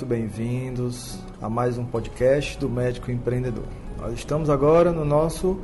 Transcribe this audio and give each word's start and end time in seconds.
Muito 0.00 0.08
bem-vindos 0.08 1.18
a 1.42 1.50
mais 1.50 1.76
um 1.76 1.84
podcast 1.84 2.56
do 2.56 2.70
Médico 2.70 3.10
Empreendedor. 3.10 3.66
Nós 3.98 4.14
estamos 4.14 4.48
agora 4.48 4.92
no 4.92 5.04
nosso 5.04 5.60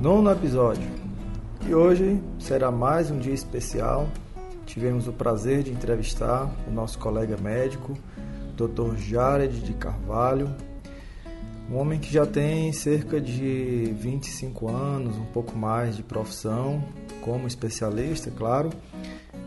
nono 0.00 0.30
episódio 0.30 0.88
e 1.68 1.74
hoje 1.74 2.18
será 2.38 2.70
mais 2.70 3.10
um 3.10 3.18
dia 3.18 3.34
especial. 3.34 4.08
Tivemos 4.64 5.06
o 5.06 5.12
prazer 5.12 5.62
de 5.62 5.72
entrevistar 5.72 6.50
o 6.66 6.70
nosso 6.70 6.98
colega 6.98 7.36
médico, 7.36 7.92
Dr. 8.56 8.96
Jared 8.96 9.60
de 9.60 9.74
Carvalho, 9.74 10.50
um 11.70 11.76
homem 11.76 11.98
que 11.98 12.10
já 12.10 12.24
tem 12.24 12.72
cerca 12.72 13.20
de 13.20 13.94
25 14.00 14.70
anos, 14.70 15.18
um 15.18 15.26
pouco 15.26 15.54
mais 15.54 15.98
de 15.98 16.02
profissão, 16.02 16.82
como 17.20 17.46
especialista, 17.46 18.30
claro 18.30 18.70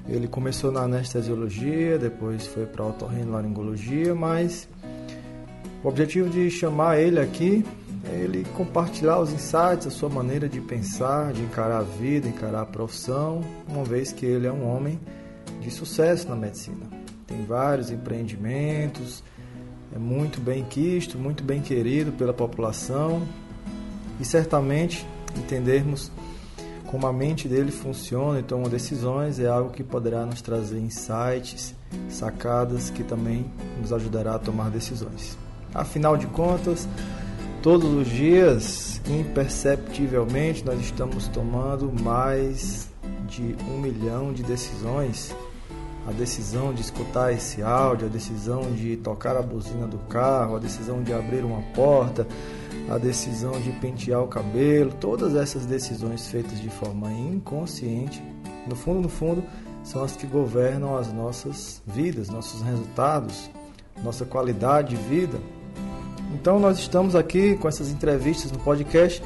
ele 0.09 0.27
começou 0.27 0.71
na 0.71 0.81
anestesiologia, 0.81 1.97
depois 1.97 2.47
foi 2.47 2.65
para 2.65 2.85
otorrinolaringologia, 2.85 4.15
mas 4.15 4.67
o 5.83 5.87
objetivo 5.87 6.29
de 6.29 6.49
chamar 6.49 6.99
ele 6.99 7.19
aqui 7.19 7.63
é 8.11 8.15
ele 8.15 8.45
compartilhar 8.55 9.19
os 9.19 9.31
insights, 9.31 9.87
a 9.87 9.91
sua 9.91 10.09
maneira 10.09 10.49
de 10.49 10.59
pensar, 10.59 11.31
de 11.31 11.41
encarar 11.41 11.79
a 11.79 11.83
vida, 11.83 12.27
encarar 12.27 12.61
a 12.61 12.65
profissão, 12.65 13.41
uma 13.67 13.83
vez 13.83 14.11
que 14.11 14.25
ele 14.25 14.47
é 14.47 14.51
um 14.51 14.67
homem 14.67 14.99
de 15.61 15.69
sucesso 15.69 16.27
na 16.27 16.35
medicina. 16.35 16.85
Tem 17.27 17.45
vários 17.45 17.91
empreendimentos, 17.91 19.23
é 19.93 19.99
muito 19.99 20.41
bem 20.41 20.63
quisto, 20.63 21.17
muito 21.17 21.43
bem 21.43 21.61
querido 21.61 22.11
pela 22.11 22.33
população 22.33 23.21
e 24.19 24.25
certamente 24.25 25.05
entendermos 25.37 26.11
como 26.89 27.05
a 27.05 27.13
mente 27.13 27.47
dele 27.47 27.71
funciona 27.71 28.39
e 28.39 28.43
toma 28.43 28.67
decisões 28.67 29.39
é 29.39 29.45
algo 29.45 29.69
que 29.69 29.83
poderá 29.83 30.25
nos 30.25 30.41
trazer 30.41 30.79
insights, 30.79 31.75
sacadas 32.09 32.89
que 32.89 33.03
também 33.03 33.45
nos 33.79 33.93
ajudará 33.93 34.33
a 34.33 34.39
tomar 34.39 34.71
decisões. 34.71 35.37
Afinal 35.71 36.17
de 36.17 36.25
contas, 36.25 36.89
todos 37.61 37.87
os 37.93 38.07
dias, 38.07 38.99
imperceptivelmente, 39.07 40.65
nós 40.65 40.79
estamos 40.79 41.27
tomando 41.27 41.93
mais 42.01 42.89
de 43.27 43.55
um 43.69 43.77
milhão 43.79 44.33
de 44.33 44.41
decisões. 44.41 45.35
A 46.07 46.11
decisão 46.11 46.73
de 46.73 46.81
escutar 46.81 47.31
esse 47.33 47.61
áudio, 47.61 48.07
a 48.07 48.09
decisão 48.09 48.71
de 48.71 48.97
tocar 48.97 49.37
a 49.37 49.41
buzina 49.41 49.85
do 49.85 49.97
carro, 50.07 50.55
a 50.55 50.59
decisão 50.59 51.03
de 51.03 51.13
abrir 51.13 51.43
uma 51.43 51.61
porta, 51.73 52.27
a 52.89 52.97
decisão 52.97 53.59
de 53.59 53.71
pentear 53.73 54.23
o 54.23 54.27
cabelo, 54.27 54.91
todas 54.99 55.35
essas 55.35 55.65
decisões 55.65 56.27
feitas 56.27 56.59
de 56.59 56.69
forma 56.69 57.11
inconsciente, 57.11 58.23
no 58.67 58.75
fundo, 58.75 59.01
no 59.01 59.09
fundo, 59.09 59.43
são 59.83 60.03
as 60.03 60.15
que 60.15 60.25
governam 60.25 60.97
as 60.97 61.11
nossas 61.13 61.81
vidas, 61.85 62.29
nossos 62.29 62.61
resultados, 62.61 63.49
nossa 64.03 64.25
qualidade 64.25 64.95
de 64.95 65.01
vida. 65.03 65.37
Então 66.33 66.59
nós 66.59 66.79
estamos 66.79 67.15
aqui 67.15 67.55
com 67.55 67.67
essas 67.67 67.89
entrevistas 67.89 68.51
no 68.51 68.59
podcast 68.59 69.21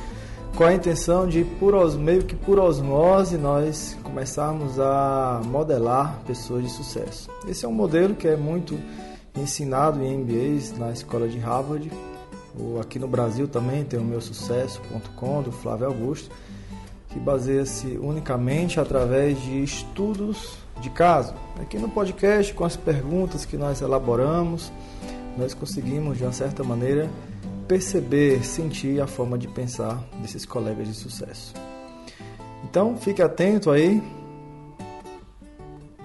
com 0.56 0.64
a 0.64 0.74
intenção 0.74 1.28
de 1.28 1.44
por 1.44 1.74
os, 1.74 1.96
meio 1.96 2.24
que 2.24 2.36
por 2.36 2.60
osmose 2.60 3.38
nós 3.38 3.98
começarmos 4.04 4.80
a 4.80 5.42
modelar 5.46 6.20
pessoas 6.26 6.64
de 6.64 6.70
sucesso. 6.70 7.30
Esse 7.48 7.66
é 7.66 7.68
um 7.68 7.74
modelo 7.74 8.16
que 8.16 8.28
é 8.28 8.36
muito 8.36 8.80
ensinado 9.36 10.04
em 10.04 10.18
MBAs 10.18 10.78
na 10.78 10.92
escola 10.92 11.28
de 11.28 11.40
Harvard 11.40 11.90
Aqui 12.80 13.00
no 13.00 13.08
Brasil 13.08 13.48
também 13.48 13.84
tem 13.84 14.00
o 14.00 14.04
meu 14.04 14.22
sucesso.com 14.22 15.42
do 15.42 15.52
Flávio 15.52 15.88
Augusto, 15.88 16.30
que 17.10 17.20
baseia-se 17.20 17.98
unicamente 18.00 18.80
através 18.80 19.42
de 19.42 19.64
estudos 19.64 20.58
de 20.80 20.90
caso. 20.92 21.34
Aqui 21.60 21.80
no 21.80 21.90
podcast, 21.90 22.54
com 22.54 22.64
as 22.64 22.78
perguntas 22.78 23.44
que 23.44 23.58
nós 23.58 23.82
elaboramos, 23.82 24.72
nós 25.36 25.56
conseguimos 25.56 26.18
de 26.18 26.24
uma 26.24 26.32
certa 26.32 26.64
maneira 26.64 27.10
perceber, 27.68 28.46
sentir 28.46 29.02
a 29.02 29.08
forma 29.08 29.38
de 29.38 29.48
pensar 29.48 30.04
desses 30.22 30.46
colegas 30.46 30.88
de 30.88 30.94
sucesso. 30.94 31.54
Então, 32.64 32.96
fique 32.98 33.22
atento 33.22 33.72
aí 33.72 34.02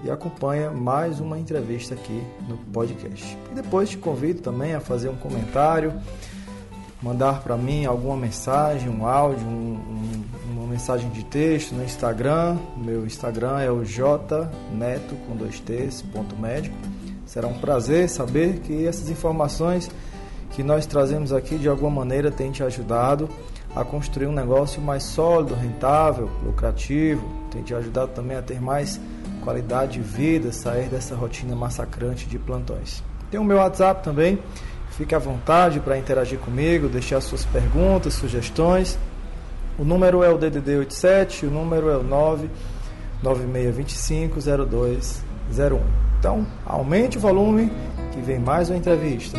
e 0.03 0.09
acompanha 0.09 0.71
mais 0.71 1.19
uma 1.19 1.37
entrevista 1.37 1.93
aqui 1.93 2.23
no 2.47 2.57
podcast. 2.57 3.37
E 3.51 3.55
depois 3.55 3.89
te 3.89 3.97
convido 3.97 4.41
também 4.41 4.73
a 4.73 4.79
fazer 4.79 5.09
um 5.09 5.15
comentário 5.15 5.93
mandar 7.01 7.41
para 7.41 7.55
mim 7.55 7.85
alguma 7.85 8.17
mensagem, 8.17 8.89
um 8.89 9.05
áudio, 9.05 9.47
um, 9.47 9.77
um, 9.77 10.23
uma 10.51 10.67
mensagem 10.67 11.09
de 11.09 11.23
texto 11.23 11.73
no 11.73 11.83
Instagram. 11.83 12.57
Meu 12.77 13.05
Instagram 13.05 13.59
é 13.59 13.71
o 13.71 13.83
jneto 13.83 15.15
com 15.27 15.35
dois 15.35 15.59
t's, 15.59 16.01
ponto 16.01 16.35
médico. 16.35 16.75
Será 17.25 17.47
um 17.47 17.59
prazer 17.59 18.09
saber 18.09 18.59
que 18.59 18.85
essas 18.85 19.09
informações 19.09 19.89
que 20.51 20.63
nós 20.63 20.85
trazemos 20.85 21.31
aqui 21.31 21.57
de 21.57 21.67
alguma 21.67 21.91
maneira 21.91 22.31
têm 22.31 22.51
te 22.51 22.63
ajudado 22.63 23.29
a 23.75 23.83
construir 23.83 24.27
um 24.27 24.31
negócio 24.31 24.81
mais 24.81 25.03
sólido, 25.03 25.53
rentável, 25.53 26.29
lucrativo, 26.43 27.23
tem 27.51 27.61
te 27.61 27.73
ajudado 27.73 28.11
também 28.13 28.35
a 28.35 28.41
ter 28.41 28.59
mais 28.59 28.99
qualidade 29.43 29.93
de 29.93 30.01
vida, 30.01 30.51
sair 30.51 30.89
dessa 30.89 31.15
rotina 31.15 31.55
massacrante 31.55 32.27
de 32.27 32.39
plantões. 32.39 33.03
Tem 33.29 33.39
o 33.39 33.43
meu 33.43 33.57
WhatsApp 33.57 34.03
também, 34.03 34.39
Fique 34.99 35.15
à 35.15 35.17
vontade 35.17 35.79
para 35.79 35.97
interagir 35.97 36.37
comigo, 36.39 36.89
deixar 36.89 37.21
suas 37.21 37.45
perguntas, 37.45 38.15
sugestões. 38.15 38.99
O 39.77 39.85
número 39.85 40.21
é 40.23 40.29
o 40.29 40.37
DDD 40.37 40.79
87, 40.79 41.45
o 41.45 41.49
número 41.49 41.89
é 41.89 41.95
o 41.95 42.03
996250201. 43.23 45.79
Então, 46.19 46.45
aumente 46.65 47.17
o 47.17 47.21
volume 47.21 47.71
que 48.11 48.19
vem 48.19 48.39
mais 48.39 48.69
uma 48.69 48.77
entrevista. 48.77 49.37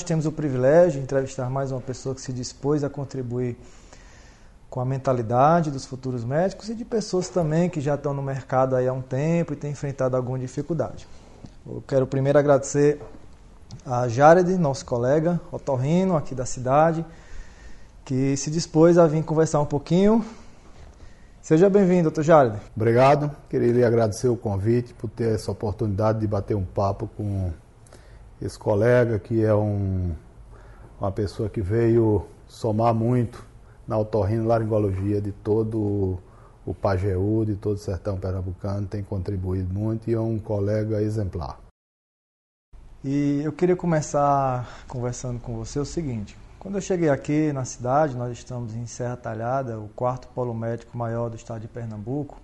Nós 0.00 0.04
temos 0.04 0.24
o 0.24 0.32
privilégio 0.32 0.92
de 0.92 1.00
entrevistar 1.00 1.50
mais 1.50 1.70
uma 1.70 1.80
pessoa 1.80 2.14
que 2.14 2.22
se 2.22 2.32
dispôs 2.32 2.82
a 2.82 2.88
contribuir 2.88 3.54
com 4.70 4.80
a 4.80 4.84
mentalidade 4.84 5.70
dos 5.70 5.84
futuros 5.84 6.24
médicos 6.24 6.70
e 6.70 6.74
de 6.74 6.86
pessoas 6.86 7.28
também 7.28 7.68
que 7.68 7.82
já 7.82 7.96
estão 7.96 8.14
no 8.14 8.22
mercado 8.22 8.76
há 8.76 8.92
um 8.94 9.02
tempo 9.02 9.52
e 9.52 9.56
têm 9.56 9.72
enfrentado 9.72 10.16
alguma 10.16 10.38
dificuldade. 10.38 11.06
Eu 11.66 11.84
quero 11.86 12.06
primeiro 12.06 12.38
agradecer 12.38 12.98
a 13.84 14.08
Jared, 14.08 14.56
nosso 14.56 14.86
colega 14.86 15.38
otorrino 15.52 16.16
aqui 16.16 16.34
da 16.34 16.46
cidade, 16.46 17.04
que 18.02 18.34
se 18.38 18.50
dispôs 18.50 18.96
a 18.96 19.06
vir 19.06 19.22
conversar 19.22 19.60
um 19.60 19.66
pouquinho. 19.66 20.24
Seja 21.42 21.68
bem-vindo, 21.68 22.04
doutor 22.04 22.24
Jared. 22.24 22.56
Obrigado. 22.74 23.30
Queria 23.50 23.86
agradecer 23.86 24.28
o 24.28 24.36
convite 24.36 24.94
por 24.94 25.10
ter 25.10 25.34
essa 25.34 25.52
oportunidade 25.52 26.20
de 26.20 26.26
bater 26.26 26.56
um 26.56 26.64
papo 26.64 27.06
com 27.18 27.52
esse 28.40 28.58
colega 28.58 29.18
que 29.18 29.44
é 29.44 29.54
um, 29.54 30.12
uma 31.00 31.12
pessoa 31.12 31.48
que 31.48 31.60
veio 31.60 32.26
somar 32.46 32.94
muito 32.94 33.44
na 33.86 33.98
otorrinolaringologia 33.98 35.20
de 35.20 35.32
todo 35.32 36.18
o 36.64 36.74
Pajeú, 36.74 37.44
de 37.44 37.56
todo 37.56 37.76
o 37.76 37.78
sertão 37.78 38.16
pernambucano, 38.18 38.86
tem 38.86 39.02
contribuído 39.02 39.72
muito 39.72 40.10
e 40.10 40.14
é 40.14 40.20
um 40.20 40.38
colega 40.38 41.02
exemplar. 41.02 41.58
E 43.02 43.40
eu 43.42 43.52
queria 43.52 43.74
começar 43.74 44.84
conversando 44.86 45.40
com 45.40 45.56
você 45.56 45.78
o 45.78 45.84
seguinte: 45.84 46.36
quando 46.58 46.74
eu 46.74 46.80
cheguei 46.82 47.08
aqui 47.08 47.52
na 47.52 47.64
cidade, 47.64 48.14
nós 48.14 48.30
estamos 48.36 48.74
em 48.74 48.86
Serra 48.86 49.16
Talhada, 49.16 49.78
o 49.78 49.88
quarto 49.88 50.28
polo 50.28 50.54
médico 50.54 50.96
maior 50.96 51.30
do 51.30 51.36
estado 51.36 51.62
de 51.62 51.68
Pernambuco. 51.68 52.38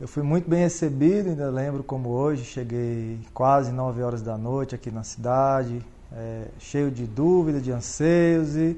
Eu 0.00 0.08
fui 0.08 0.24
muito 0.24 0.50
bem 0.50 0.58
recebido, 0.58 1.28
ainda 1.28 1.48
lembro 1.48 1.84
como 1.84 2.08
hoje, 2.08 2.44
cheguei 2.44 3.16
quase 3.32 3.70
9 3.70 4.02
horas 4.02 4.22
da 4.22 4.36
noite 4.36 4.74
aqui 4.74 4.90
na 4.90 5.04
cidade, 5.04 5.80
é, 6.12 6.46
cheio 6.58 6.90
de 6.90 7.06
dúvidas, 7.06 7.62
de 7.62 7.70
anseios, 7.70 8.56
e, 8.56 8.76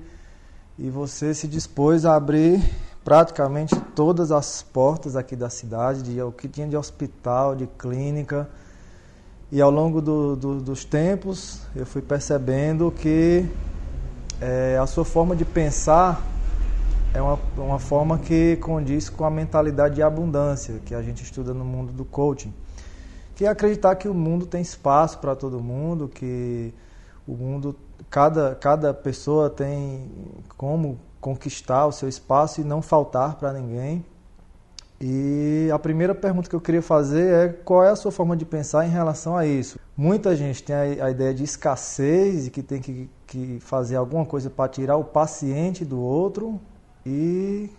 e 0.78 0.90
você 0.90 1.32
se 1.32 1.48
dispôs 1.48 2.04
a 2.04 2.14
abrir 2.14 2.62
praticamente 3.02 3.74
todas 3.94 4.30
as 4.30 4.60
portas 4.60 5.16
aqui 5.16 5.34
da 5.34 5.48
cidade, 5.48 6.02
de, 6.02 6.20
o 6.20 6.30
que 6.30 6.48
tinha 6.48 6.68
de 6.68 6.76
hospital, 6.76 7.56
de 7.56 7.66
clínica. 7.66 8.46
E 9.50 9.58
ao 9.58 9.70
longo 9.70 10.02
do, 10.02 10.36
do, 10.36 10.60
dos 10.60 10.84
tempos 10.84 11.62
eu 11.74 11.86
fui 11.86 12.02
percebendo 12.02 12.92
que 12.94 13.48
é, 14.38 14.78
a 14.78 14.86
sua 14.86 15.04
forma 15.04 15.34
de 15.34 15.46
pensar 15.46 16.22
é 17.16 17.22
uma, 17.22 17.38
uma 17.56 17.78
forma 17.78 18.18
que 18.18 18.56
condiz 18.56 19.08
com 19.08 19.24
a 19.24 19.30
mentalidade 19.30 19.94
de 19.94 20.02
abundância 20.02 20.80
que 20.84 20.94
a 20.94 21.00
gente 21.00 21.22
estuda 21.22 21.54
no 21.54 21.64
mundo 21.64 21.92
do 21.92 22.04
coaching. 22.04 22.52
que 23.34 23.44
é 23.44 23.48
acreditar 23.48 23.96
que 23.96 24.08
o 24.08 24.14
mundo 24.14 24.46
tem 24.46 24.60
espaço 24.60 25.18
para 25.18 25.34
todo 25.34 25.60
mundo, 25.60 26.08
que 26.08 26.72
o 27.26 27.32
mundo, 27.32 27.74
cada, 28.10 28.54
cada 28.54 28.94
pessoa 28.94 29.50
tem 29.50 30.10
como 30.56 30.98
conquistar 31.20 31.86
o 31.86 31.92
seu 31.92 32.08
espaço 32.08 32.60
e 32.60 32.64
não 32.64 32.80
faltar 32.80 33.36
para 33.36 33.52
ninguém. 33.52 34.04
E 35.00 35.68
a 35.72 35.78
primeira 35.78 36.14
pergunta 36.14 36.48
que 36.48 36.56
eu 36.56 36.60
queria 36.60 36.80
fazer 36.80 37.32
é 37.32 37.48
qual 37.48 37.84
é 37.84 37.90
a 37.90 37.96
sua 37.96 38.10
forma 38.10 38.36
de 38.36 38.46
pensar 38.46 38.86
em 38.86 38.90
relação 38.90 39.36
a 39.36 39.46
isso? 39.46 39.78
Muita 39.94 40.34
gente 40.34 40.62
tem 40.62 40.74
a, 40.74 41.10
ideia 41.10 41.34
de 41.34 41.44
escassez 41.44 42.46
e 42.46 42.50
que 42.50 42.62
tem 42.62 42.80
que, 42.80 43.10
que 43.26 43.58
fazer 43.60 43.96
alguma 43.96 44.24
coisa 44.24 44.48
para 44.48 44.68
tirar 44.68 44.96
o 44.96 45.04
paciente 45.04 45.84
do 45.84 46.00
outro 46.00 46.58
e 47.06 47.70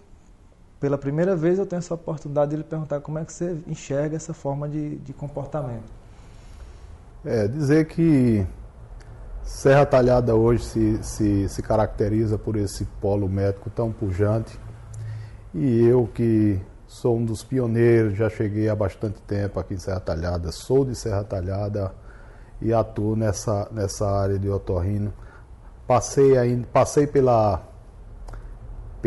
pela 0.79 0.97
primeira 0.97 1.35
vez 1.35 1.59
eu 1.59 1.65
tenho 1.65 1.79
essa 1.79 1.93
oportunidade 1.93 2.51
de 2.51 2.57
lhe 2.57 2.63
perguntar 2.63 3.01
como 3.01 3.19
é 3.19 3.25
que 3.25 3.33
você 3.33 3.57
enxerga 3.67 4.15
essa 4.15 4.33
forma 4.33 4.69
de, 4.69 4.95
de 4.99 5.11
comportamento. 5.11 5.91
É, 7.25 7.45
dizer 7.45 7.87
que 7.87 8.47
Serra 9.43 9.85
Talhada 9.85 10.33
hoje 10.33 10.63
se, 10.63 11.03
se, 11.03 11.49
se 11.49 11.61
caracteriza 11.61 12.37
por 12.37 12.55
esse 12.55 12.85
polo 13.01 13.27
médico 13.27 13.69
tão 13.69 13.91
pujante 13.91 14.57
e 15.53 15.85
eu 15.85 16.07
que 16.13 16.61
sou 16.87 17.17
um 17.17 17.25
dos 17.25 17.43
pioneiros, 17.43 18.15
já 18.15 18.29
cheguei 18.29 18.69
há 18.69 18.75
bastante 18.75 19.19
tempo 19.23 19.59
aqui 19.59 19.73
em 19.73 19.77
Serra 19.79 19.99
Talhada, 19.99 20.53
sou 20.53 20.85
de 20.85 20.95
Serra 20.95 21.25
Talhada 21.25 21.91
e 22.61 22.73
atuo 22.73 23.17
nessa, 23.17 23.67
nessa 23.71 24.09
área 24.09 24.39
de 24.39 24.49
otorrino. 24.49 25.13
Passei, 25.85 26.37
ainda, 26.37 26.65
passei 26.71 27.05
pela, 27.07 27.66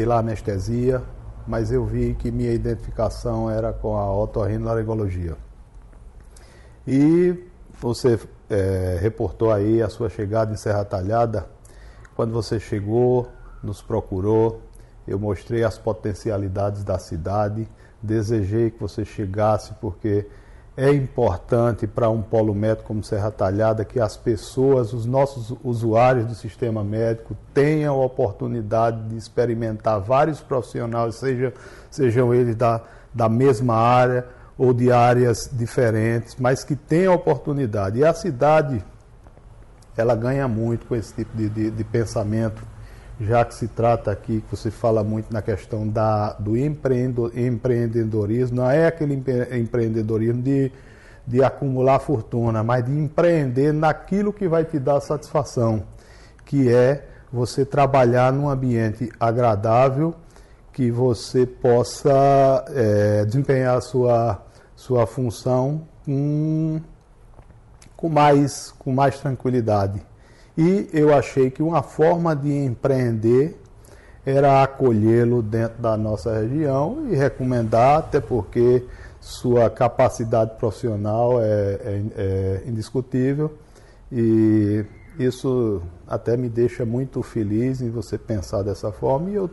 pela 0.00 0.18
anestesia, 0.18 1.02
mas 1.46 1.70
eu 1.70 1.84
vi 1.84 2.14
que 2.14 2.30
minha 2.30 2.54
identificação 2.54 3.50
era 3.50 3.70
com 3.70 3.98
a 3.98 4.10
otorrinolaringologia. 4.16 5.36
E 6.88 7.36
você 7.78 8.18
é, 8.48 8.96
reportou 8.98 9.52
aí 9.52 9.82
a 9.82 9.90
sua 9.90 10.08
chegada 10.08 10.54
em 10.54 10.56
Serra 10.56 10.86
Talhada. 10.86 11.46
Quando 12.16 12.32
você 12.32 12.58
chegou, 12.58 13.28
nos 13.62 13.82
procurou, 13.82 14.62
eu 15.06 15.18
mostrei 15.18 15.64
as 15.64 15.76
potencialidades 15.76 16.82
da 16.82 16.98
cidade, 16.98 17.68
desejei 18.02 18.70
que 18.70 18.80
você 18.80 19.04
chegasse 19.04 19.74
porque 19.82 20.26
é 20.80 20.90
importante 20.94 21.86
para 21.86 22.08
um 22.08 22.22
polo 22.22 22.54
médico 22.54 22.84
como 22.84 23.04
Serra 23.04 23.30
Talhada 23.30 23.84
que 23.84 24.00
as 24.00 24.16
pessoas, 24.16 24.94
os 24.94 25.04
nossos 25.04 25.54
usuários 25.62 26.24
do 26.24 26.34
sistema 26.34 26.82
médico, 26.82 27.36
tenham 27.52 28.00
a 28.00 28.04
oportunidade 28.06 29.06
de 29.10 29.18
experimentar 29.18 30.00
vários 30.00 30.40
profissionais, 30.40 31.16
seja, 31.16 31.52
sejam 31.90 32.32
eles 32.32 32.56
da, 32.56 32.80
da 33.12 33.28
mesma 33.28 33.74
área 33.74 34.24
ou 34.56 34.72
de 34.72 34.90
áreas 34.90 35.50
diferentes, 35.52 36.36
mas 36.36 36.64
que 36.64 36.74
tenham 36.74 37.12
a 37.12 37.16
oportunidade. 37.16 37.98
E 37.98 38.04
a 38.04 38.14
cidade, 38.14 38.82
ela 39.98 40.14
ganha 40.14 40.48
muito 40.48 40.86
com 40.86 40.96
esse 40.96 41.12
tipo 41.12 41.36
de, 41.36 41.50
de, 41.50 41.70
de 41.70 41.84
pensamento 41.84 42.62
já 43.20 43.44
que 43.44 43.54
se 43.54 43.68
trata 43.68 44.10
aqui, 44.10 44.40
que 44.40 44.56
você 44.56 44.70
fala 44.70 45.04
muito 45.04 45.30
na 45.30 45.42
questão 45.42 45.86
da, 45.86 46.32
do 46.32 46.56
empreendedorismo, 46.56 48.56
não 48.56 48.70
é 48.70 48.86
aquele 48.86 49.22
empreendedorismo 49.52 50.40
de, 50.40 50.72
de 51.26 51.44
acumular 51.44 51.98
fortuna, 51.98 52.64
mas 52.64 52.82
de 52.84 52.92
empreender 52.92 53.74
naquilo 53.74 54.32
que 54.32 54.48
vai 54.48 54.64
te 54.64 54.78
dar 54.78 55.00
satisfação, 55.00 55.82
que 56.46 56.72
é 56.72 57.04
você 57.30 57.62
trabalhar 57.64 58.32
num 58.32 58.48
ambiente 58.48 59.12
agradável, 59.20 60.14
que 60.72 60.90
você 60.90 61.44
possa 61.44 62.64
é, 62.68 63.26
desempenhar 63.26 63.76
a 63.76 63.82
sua, 63.82 64.42
sua 64.74 65.06
função 65.06 65.82
com, 66.06 66.80
com, 67.94 68.08
mais, 68.08 68.72
com 68.78 68.92
mais 68.92 69.20
tranquilidade. 69.20 70.00
E 70.56 70.88
eu 70.92 71.14
achei 71.14 71.50
que 71.50 71.62
uma 71.62 71.82
forma 71.82 72.34
de 72.34 72.52
empreender 72.52 73.60
era 74.24 74.62
acolhê-lo 74.62 75.42
dentro 75.42 75.80
da 75.80 75.96
nossa 75.96 76.40
região 76.40 77.06
e 77.10 77.14
recomendar, 77.14 77.98
até 77.98 78.20
porque 78.20 78.84
sua 79.20 79.68
capacidade 79.68 80.56
profissional 80.56 81.40
é, 81.40 81.44
é, 81.44 82.02
é 82.16 82.62
indiscutível 82.66 83.52
e 84.10 84.84
isso 85.18 85.82
até 86.06 86.36
me 86.36 86.48
deixa 86.48 86.84
muito 86.84 87.22
feliz 87.22 87.80
em 87.80 87.90
você 87.90 88.16
pensar 88.16 88.62
dessa 88.62 88.90
forma 88.90 89.30
e 89.30 89.34
eu 89.34 89.50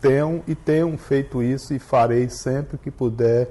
tenho 0.00 0.42
e 0.46 0.54
tenho 0.54 0.96
feito 0.98 1.42
isso 1.42 1.74
e 1.74 1.78
farei 1.78 2.28
sempre 2.28 2.78
que 2.78 2.90
puder. 2.90 3.48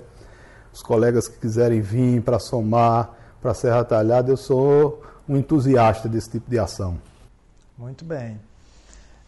Os 0.71 0.83
colegas 0.83 1.27
que 1.27 1.39
quiserem 1.39 1.81
vir 1.81 2.21
para 2.21 2.37
somar 2.37 3.11
para 3.41 3.53
Serra 3.53 3.83
Talhada, 3.83 4.31
eu 4.31 4.37
sou 4.37 5.01
um 5.27 5.37
entusiasta 5.37 6.07
desse 6.07 6.29
tipo 6.29 6.49
de 6.49 6.57
ação. 6.57 6.97
Muito 7.77 8.05
bem. 8.05 8.39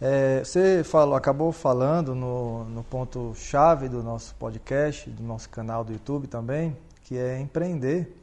É, 0.01 0.39
você 0.43 0.83
falou, 0.83 1.15
acabou 1.15 1.51
falando 1.51 2.15
no, 2.15 2.63
no 2.65 2.83
ponto-chave 2.83 3.89
do 3.89 4.01
nosso 4.01 4.33
podcast, 4.35 5.09
do 5.09 5.21
nosso 5.23 5.49
canal 5.49 5.83
do 5.83 5.91
YouTube 5.91 6.27
também, 6.27 6.75
que 7.03 7.17
é 7.17 7.39
empreender. 7.39 8.15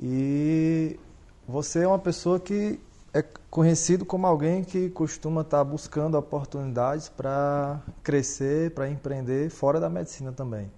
E 0.00 0.98
você 1.46 1.82
é 1.82 1.88
uma 1.88 1.98
pessoa 1.98 2.38
que 2.38 2.78
é 3.12 3.24
conhecido 3.50 4.04
como 4.04 4.26
alguém 4.26 4.62
que 4.62 4.90
costuma 4.90 5.40
estar 5.40 5.64
buscando 5.64 6.16
oportunidades 6.16 7.08
para 7.08 7.80
crescer, 8.02 8.70
para 8.72 8.88
empreender 8.88 9.50
fora 9.50 9.80
da 9.80 9.88
medicina 9.88 10.30
também 10.32 10.70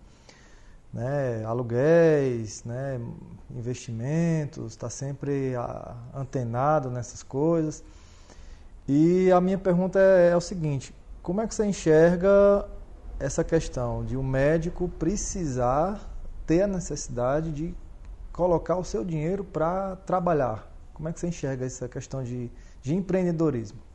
né, 0.93 1.45
aluguéis, 1.45 2.65
né, 2.65 3.01
investimentos, 3.51 4.73
está 4.73 4.89
sempre 4.89 5.53
antenado 6.15 6.91
nessas 6.91 7.23
coisas. 7.23 7.85
E 8.87 9.31
a 9.31 9.41
minha 9.41 9.59
pergunta 9.59 9.99
é, 9.99 10.31
é, 10.31 10.37
o 10.37 10.41
seguinte: 10.41 10.95
como 11.23 11.41
é 11.41 11.47
que 11.47 11.55
você 11.55 11.67
enxerga 11.67 12.67
essa 13.21 13.45
questão 13.45 14.05
de 14.05 14.17
um 14.17 14.23
médico 14.23 14.89
precisar 14.89 16.09
ter 16.47 16.63
a 16.63 16.67
necessidade 16.67 17.53
de 17.53 17.75
colocar 18.33 18.77
o 18.77 18.85
seu 18.85 19.05
dinheiro 19.05 19.45
para 19.45 19.97
trabalhar? 19.97 20.73
Como 20.95 21.09
é 21.09 21.13
que 21.13 21.21
você 21.21 21.29
enxerga 21.29 21.67
essa 21.67 21.89
questão 21.89 22.25
de, 22.25 22.51
de 22.81 22.95
empreendedorismo? 22.95 23.88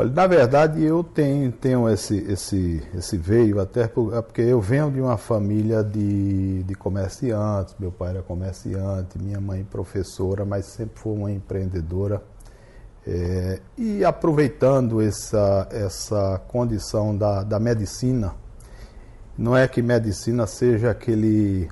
Olha, 0.00 0.12
na 0.12 0.28
verdade 0.28 0.84
eu 0.84 1.02
tenho, 1.02 1.50
tenho 1.50 1.88
esse, 1.88 2.18
esse, 2.18 2.80
esse 2.94 3.16
veio 3.16 3.60
até 3.60 3.82
é 3.82 4.22
porque 4.22 4.42
eu 4.42 4.60
venho 4.60 4.92
de 4.92 5.00
uma 5.00 5.16
família 5.16 5.82
de, 5.82 6.62
de 6.62 6.74
comerciantes, 6.76 7.74
meu 7.80 7.90
pai 7.90 8.10
era 8.10 8.22
comerciante, 8.22 9.18
minha 9.20 9.40
mãe 9.40 9.64
professora, 9.64 10.44
mas 10.44 10.66
sempre 10.66 11.00
foi 11.00 11.12
uma 11.14 11.32
empreendedora. 11.32 12.22
É, 13.04 13.60
e 13.76 14.04
aproveitando 14.04 15.02
essa, 15.02 15.66
essa 15.72 16.40
condição 16.46 17.16
da, 17.16 17.42
da 17.42 17.58
medicina, 17.58 18.36
não 19.36 19.56
é 19.56 19.66
que 19.66 19.82
medicina 19.82 20.46
seja 20.46 20.92
aquele, 20.92 21.68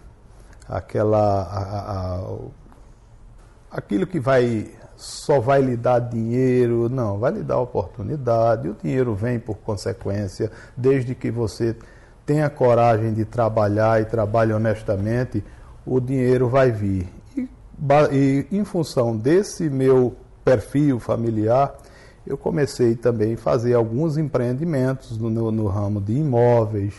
aquela, 0.68 1.42
a, 1.42 2.16
a, 2.16 2.38
aquilo 3.70 4.04
que 4.04 4.18
vai 4.18 4.68
só 4.96 5.40
vai 5.40 5.60
lhe 5.60 5.76
dar 5.76 5.98
dinheiro, 5.98 6.88
não, 6.88 7.18
vai 7.18 7.32
lhe 7.32 7.42
dar 7.42 7.58
oportunidade, 7.58 8.68
o 8.68 8.74
dinheiro 8.74 9.14
vem 9.14 9.38
por 9.38 9.56
consequência, 9.58 10.50
desde 10.76 11.14
que 11.14 11.30
você 11.30 11.76
tenha 12.24 12.50
coragem 12.50 13.12
de 13.12 13.24
trabalhar 13.24 14.00
e 14.00 14.04
trabalhe 14.04 14.52
honestamente, 14.52 15.44
o 15.84 16.00
dinheiro 16.00 16.48
vai 16.48 16.72
vir. 16.72 17.08
E, 17.36 17.48
e 18.10 18.46
em 18.50 18.64
função 18.64 19.16
desse 19.16 19.70
meu 19.70 20.16
perfil 20.44 20.98
familiar, 20.98 21.76
eu 22.26 22.36
comecei 22.36 22.96
também 22.96 23.34
a 23.34 23.38
fazer 23.38 23.74
alguns 23.74 24.16
empreendimentos 24.16 25.16
no, 25.16 25.30
no, 25.30 25.66
ramo 25.66 26.00
de 26.00 26.12
imóveis. 26.12 26.94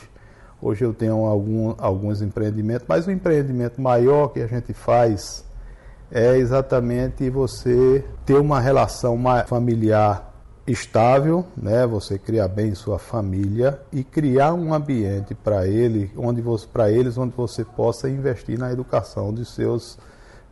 Hoje 0.61 0.85
eu 0.85 0.93
tenho 0.93 1.25
algum, 1.25 1.75
alguns 1.77 2.21
empreendimentos, 2.21 2.85
mas 2.87 3.05
o 3.05 3.11
empreendimento 3.11 3.81
maior 3.81 4.29
que 4.29 4.41
a 4.41 4.47
gente 4.47 4.73
faz 4.73 5.43
é 6.11 6.37
exatamente 6.37 7.29
você 7.29 8.03
ter 8.25 8.35
uma 8.35 8.59
relação 8.59 9.17
familiar 9.45 10.33
estável, 10.67 11.45
né? 11.55 11.87
Você 11.87 12.19
criar 12.19 12.49
bem 12.49 12.75
sua 12.75 12.99
família 12.99 13.79
e 13.91 14.03
criar 14.03 14.53
um 14.53 14.73
ambiente 14.73 15.33
para 15.33 15.65
ele, 15.65 16.11
onde 16.17 16.43
para 16.71 16.91
eles 16.91 17.17
onde 17.17 17.33
você 17.35 17.63
possa 17.63 18.09
investir 18.09 18.59
na 18.59 18.71
educação 18.71 19.33
dos 19.33 19.53
seus 19.53 19.97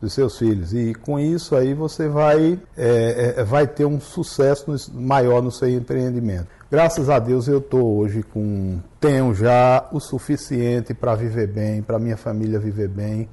dos 0.02 0.14
seus 0.14 0.38
filhos 0.38 0.74
e 0.74 0.94
com 0.94 1.18
isso 1.18 1.56
aí 1.56 1.74
você 1.74 2.08
vai 2.10 2.60
é, 2.78 3.36
é, 3.38 3.44
vai 3.44 3.66
ter 3.66 3.86
um 3.86 4.00
sucesso 4.00 4.76
maior 4.94 5.42
no 5.42 5.52
seu 5.52 5.70
empreendimento. 5.70 6.48
Graças 6.70 7.10
a 7.10 7.18
Deus 7.18 7.48
eu 7.48 7.60
estou 7.60 7.98
hoje 7.98 8.22
com 8.22 8.80
tenho 9.00 9.34
já 9.34 9.88
o 9.92 10.00
suficiente 10.00 10.94
para 10.94 11.16
viver 11.16 11.48
bem, 11.48 11.82
para 11.82 11.98
minha 11.98 12.18
família 12.18 12.60
viver 12.60 12.90
bem 12.90 13.30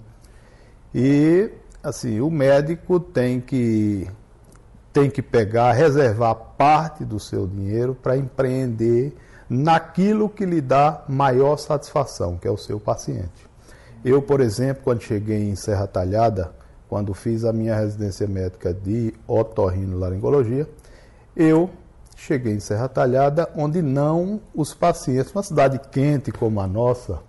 e 0.94 1.50
assim, 1.82 2.20
o 2.20 2.30
médico 2.30 3.00
tem 3.00 3.40
que 3.40 4.08
tem 4.92 5.08
que 5.08 5.22
pegar, 5.22 5.72
reservar 5.72 6.34
parte 6.34 7.02
do 7.02 7.18
seu 7.18 7.46
dinheiro 7.46 7.94
para 7.94 8.14
empreender 8.14 9.16
naquilo 9.48 10.28
que 10.28 10.44
lhe 10.44 10.60
dá 10.60 11.02
maior 11.08 11.56
satisfação, 11.56 12.36
que 12.36 12.46
é 12.46 12.50
o 12.50 12.58
seu 12.58 12.78
paciente. 12.78 13.48
Eu, 14.04 14.20
por 14.20 14.40
exemplo, 14.40 14.82
quando 14.84 15.00
cheguei 15.00 15.48
em 15.48 15.56
Serra 15.56 15.86
Talhada, 15.86 16.52
quando 16.88 17.14
fiz 17.14 17.42
a 17.44 17.54
minha 17.54 17.74
residência 17.74 18.26
médica 18.26 18.74
de 18.74 19.14
otorrinolaringologia, 19.26 20.68
eu 21.34 21.70
cheguei 22.14 22.52
em 22.52 22.60
Serra 22.60 22.88
Talhada, 22.88 23.48
onde 23.56 23.80
não 23.80 24.40
os 24.54 24.74
pacientes, 24.74 25.32
uma 25.32 25.42
cidade 25.42 25.80
quente 25.90 26.30
como 26.30 26.60
a 26.60 26.66
nossa, 26.66 27.20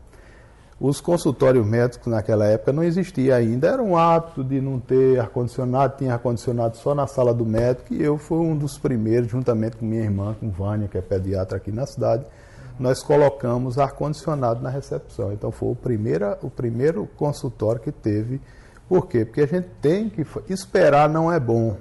os 0.83 0.99
consultórios 0.99 1.65
médicos 1.65 2.07
naquela 2.07 2.45
época 2.45 2.73
não 2.73 2.83
existia 2.83 3.37
ainda, 3.37 3.69
era 3.69 3.81
um 3.81 3.95
hábito 3.95 4.43
de 4.43 4.59
não 4.59 4.81
ter 4.81 5.17
ar-condicionado, 5.17 5.95
tinha 5.97 6.11
ar-condicionado 6.11 6.75
só 6.75 6.93
na 6.93 7.07
sala 7.07 7.33
do 7.33 7.45
médico 7.45 7.93
e 7.93 8.03
eu 8.03 8.17
fui 8.17 8.39
um 8.39 8.53
dos 8.53 8.77
primeiros, 8.77 9.31
juntamente 9.31 9.77
com 9.77 9.85
minha 9.85 10.03
irmã, 10.03 10.35
com 10.37 10.49
Vânia, 10.49 10.89
que 10.89 10.97
é 10.97 11.01
pediatra 11.01 11.55
aqui 11.55 11.71
na 11.71 11.85
cidade, 11.85 12.25
nós 12.77 13.01
colocamos 13.01 13.77
ar-condicionado 13.79 14.61
na 14.61 14.69
recepção. 14.69 15.31
Então 15.31 15.53
foi 15.53 15.69
o 15.69 15.75
primeiro, 15.75 16.35
o 16.41 16.49
primeiro 16.49 17.07
consultório 17.15 17.79
que 17.79 17.91
teve. 17.91 18.41
Por 18.89 19.07
quê? 19.07 19.23
Porque 19.23 19.39
a 19.39 19.47
gente 19.47 19.69
tem 19.81 20.09
que. 20.09 20.25
Esperar 20.49 21.07
não 21.07 21.31
é 21.31 21.39
bom. 21.39 21.77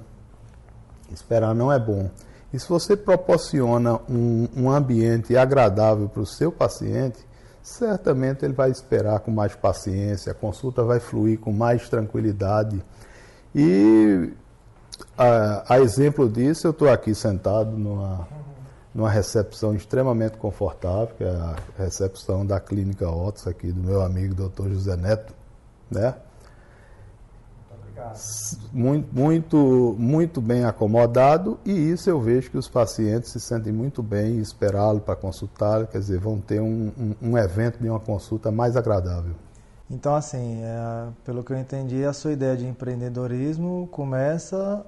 Esperar 1.11 1.53
não 1.53 1.69
é 1.69 1.77
bom. 1.77 2.09
E 2.53 2.57
se 2.59 2.69
você 2.69 2.95
proporciona 2.95 3.99
um, 4.09 4.47
um 4.55 4.71
ambiente 4.71 5.35
agradável 5.35 6.07
para 6.07 6.21
o 6.21 6.25
seu 6.25 6.53
paciente, 6.53 7.32
certamente 7.63 8.45
ele 8.45 8.53
vai 8.53 8.69
esperar 8.69 9.21
com 9.21 9.31
mais 9.31 9.55
paciência, 9.55 10.33
a 10.33 10.35
consulta 10.35 10.83
vai 10.83 10.99
fluir 10.99 11.39
com 11.39 11.51
mais 11.51 11.89
tranquilidade. 11.89 12.83
E 13.55 14.31
a, 15.17 15.73
a 15.75 15.79
exemplo 15.79 16.29
disso, 16.29 16.67
eu 16.67 16.71
estou 16.71 16.89
aqui 16.89 17.15
sentado 17.15 17.71
numa 17.71 18.27
numa 18.93 19.09
recepção 19.09 19.73
extremamente 19.73 20.37
confortável, 20.37 21.15
que 21.17 21.23
é 21.23 21.29
a 21.29 21.55
recepção 21.77 22.45
da 22.45 22.59
clínica 22.59 23.09
Otis 23.09 23.47
aqui 23.47 23.71
do 23.71 23.81
meu 23.81 24.01
amigo 24.01 24.35
Dr. 24.35 24.69
José 24.69 24.95
Neto, 24.95 25.33
né? 25.89 26.13
Muito, 28.71 29.07
muito, 29.13 29.95
muito 29.97 30.41
bem 30.41 30.65
acomodado 30.65 31.59
e 31.65 31.71
isso 31.71 32.09
eu 32.09 32.19
vejo 32.19 32.49
que 32.49 32.57
os 32.57 32.67
pacientes 32.67 33.31
se 33.31 33.39
sentem 33.39 33.71
muito 33.71 34.01
bem 34.01 34.39
esperá-lo 34.39 34.99
para 34.99 35.15
consultar, 35.15 35.87
quer 35.87 35.99
dizer, 35.99 36.19
vão 36.19 36.39
ter 36.39 36.59
um, 36.59 36.91
um, 36.97 37.15
um, 37.29 37.37
evento 37.37 37.79
de 37.79 37.87
uma 37.87 37.99
consulta 37.99 38.51
mais 38.51 38.75
agradável. 38.75 39.33
Então, 39.89 40.15
assim, 40.15 40.61
é, 40.63 41.07
pelo 41.23 41.43
que 41.43 41.53
eu 41.53 41.57
entendi, 41.57 42.03
a 42.03 42.13
sua 42.13 42.31
ideia 42.31 42.57
de 42.57 42.65
empreendedorismo 42.65 43.87
começa 43.91 44.85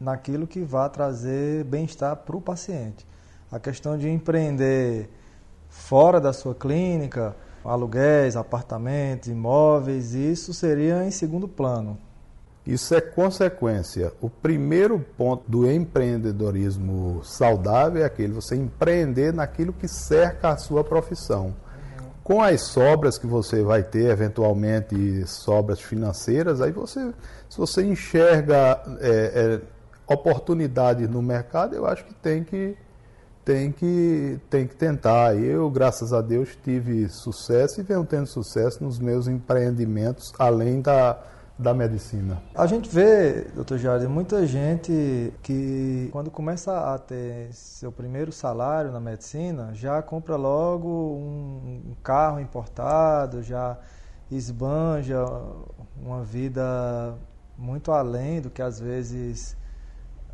naquilo 0.00 0.46
que 0.46 0.60
vai 0.60 0.88
trazer 0.88 1.64
bem-estar 1.64 2.16
para 2.16 2.36
o 2.36 2.40
paciente 2.40 3.06
a 3.50 3.58
questão 3.58 3.96
de 3.96 4.08
empreender 4.08 5.08
fora 5.68 6.20
da 6.20 6.32
sua 6.32 6.54
clínica, 6.54 7.34
aluguéis, 7.64 8.36
apartamentos, 8.36 9.28
imóveis, 9.28 10.14
isso 10.14 10.52
seria 10.52 11.04
em 11.04 11.10
segundo 11.10 11.48
plano. 11.48 11.98
Isso 12.68 12.94
é 12.94 13.00
consequência. 13.00 14.12
O 14.20 14.28
primeiro 14.28 15.00
ponto 15.16 15.42
do 15.50 15.70
empreendedorismo 15.70 17.22
saudável 17.24 18.02
é 18.02 18.04
aquele 18.04 18.34
você 18.34 18.56
empreender 18.56 19.32
naquilo 19.32 19.72
que 19.72 19.88
cerca 19.88 20.50
a 20.50 20.58
sua 20.58 20.84
profissão. 20.84 21.54
Com 22.22 22.42
as 22.42 22.60
sobras 22.60 23.16
que 23.16 23.26
você 23.26 23.62
vai 23.62 23.82
ter, 23.82 24.10
eventualmente 24.10 25.26
sobras 25.26 25.80
financeiras, 25.80 26.60
aí 26.60 26.70
você, 26.70 27.10
se 27.48 27.56
você 27.56 27.82
enxerga 27.82 28.78
é, 29.00 29.08
é, 29.10 29.60
oportunidades 30.06 31.08
no 31.08 31.22
mercado, 31.22 31.74
eu 31.74 31.86
acho 31.86 32.04
que 32.04 32.12
tem 32.12 32.44
que 32.44 32.76
tem 33.46 33.72
que, 33.72 34.38
tem 34.50 34.66
que 34.66 34.76
tentar. 34.76 35.34
Eu, 35.34 35.70
graças 35.70 36.12
a 36.12 36.20
Deus, 36.20 36.50
tive 36.62 37.08
sucesso 37.08 37.80
e 37.80 37.82
venho 37.82 38.04
tendo 38.04 38.26
sucesso 38.26 38.84
nos 38.84 38.98
meus 38.98 39.26
empreendimentos, 39.26 40.34
além 40.38 40.82
da, 40.82 41.18
da 41.58 41.74
medicina. 41.74 42.40
A 42.54 42.66
gente 42.66 42.88
vê, 42.88 43.48
doutor 43.54 43.78
Jardim, 43.78 44.06
muita 44.06 44.46
gente 44.46 45.32
que 45.42 46.08
quando 46.12 46.30
começa 46.30 46.94
a 46.94 46.98
ter 46.98 47.52
seu 47.52 47.90
primeiro 47.90 48.30
salário 48.30 48.92
na 48.92 49.00
medicina, 49.00 49.74
já 49.74 50.00
compra 50.00 50.36
logo 50.36 50.88
um 50.88 51.96
carro 52.02 52.38
importado, 52.38 53.42
já 53.42 53.76
esbanja 54.30 55.24
uma 56.00 56.22
vida 56.22 57.16
muito 57.56 57.90
além 57.90 58.40
do 58.40 58.50
que 58.50 58.62
às 58.62 58.78
vezes 58.78 59.56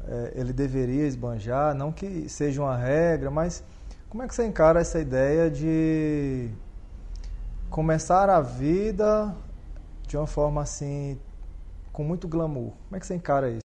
é, 0.07 0.33
ele 0.35 0.53
deveria 0.53 1.07
esbanjar, 1.07 1.75
não 1.75 1.91
que 1.91 2.29
seja 2.29 2.61
uma 2.61 2.77
regra, 2.77 3.31
mas 3.31 3.65
como 4.11 4.23
é 4.23 4.29
que 4.29 4.35
você 4.35 4.45
encara 4.45 4.81
essa 4.81 5.01
ideia 5.01 5.51
de 5.51 6.51
começar 7.71 8.29
a 8.29 8.43
vida 8.43 9.35
de 10.15 10.19
uma 10.19 10.29
forma 10.29 10.63
assim, 10.63 11.19
com 11.93 12.05
muito 12.05 12.29
glamour? 12.29 12.71
Como 12.85 12.97
é 12.97 13.01
que 13.01 13.07
você 13.07 13.17
encara 13.17 13.51
isso? 13.51 13.65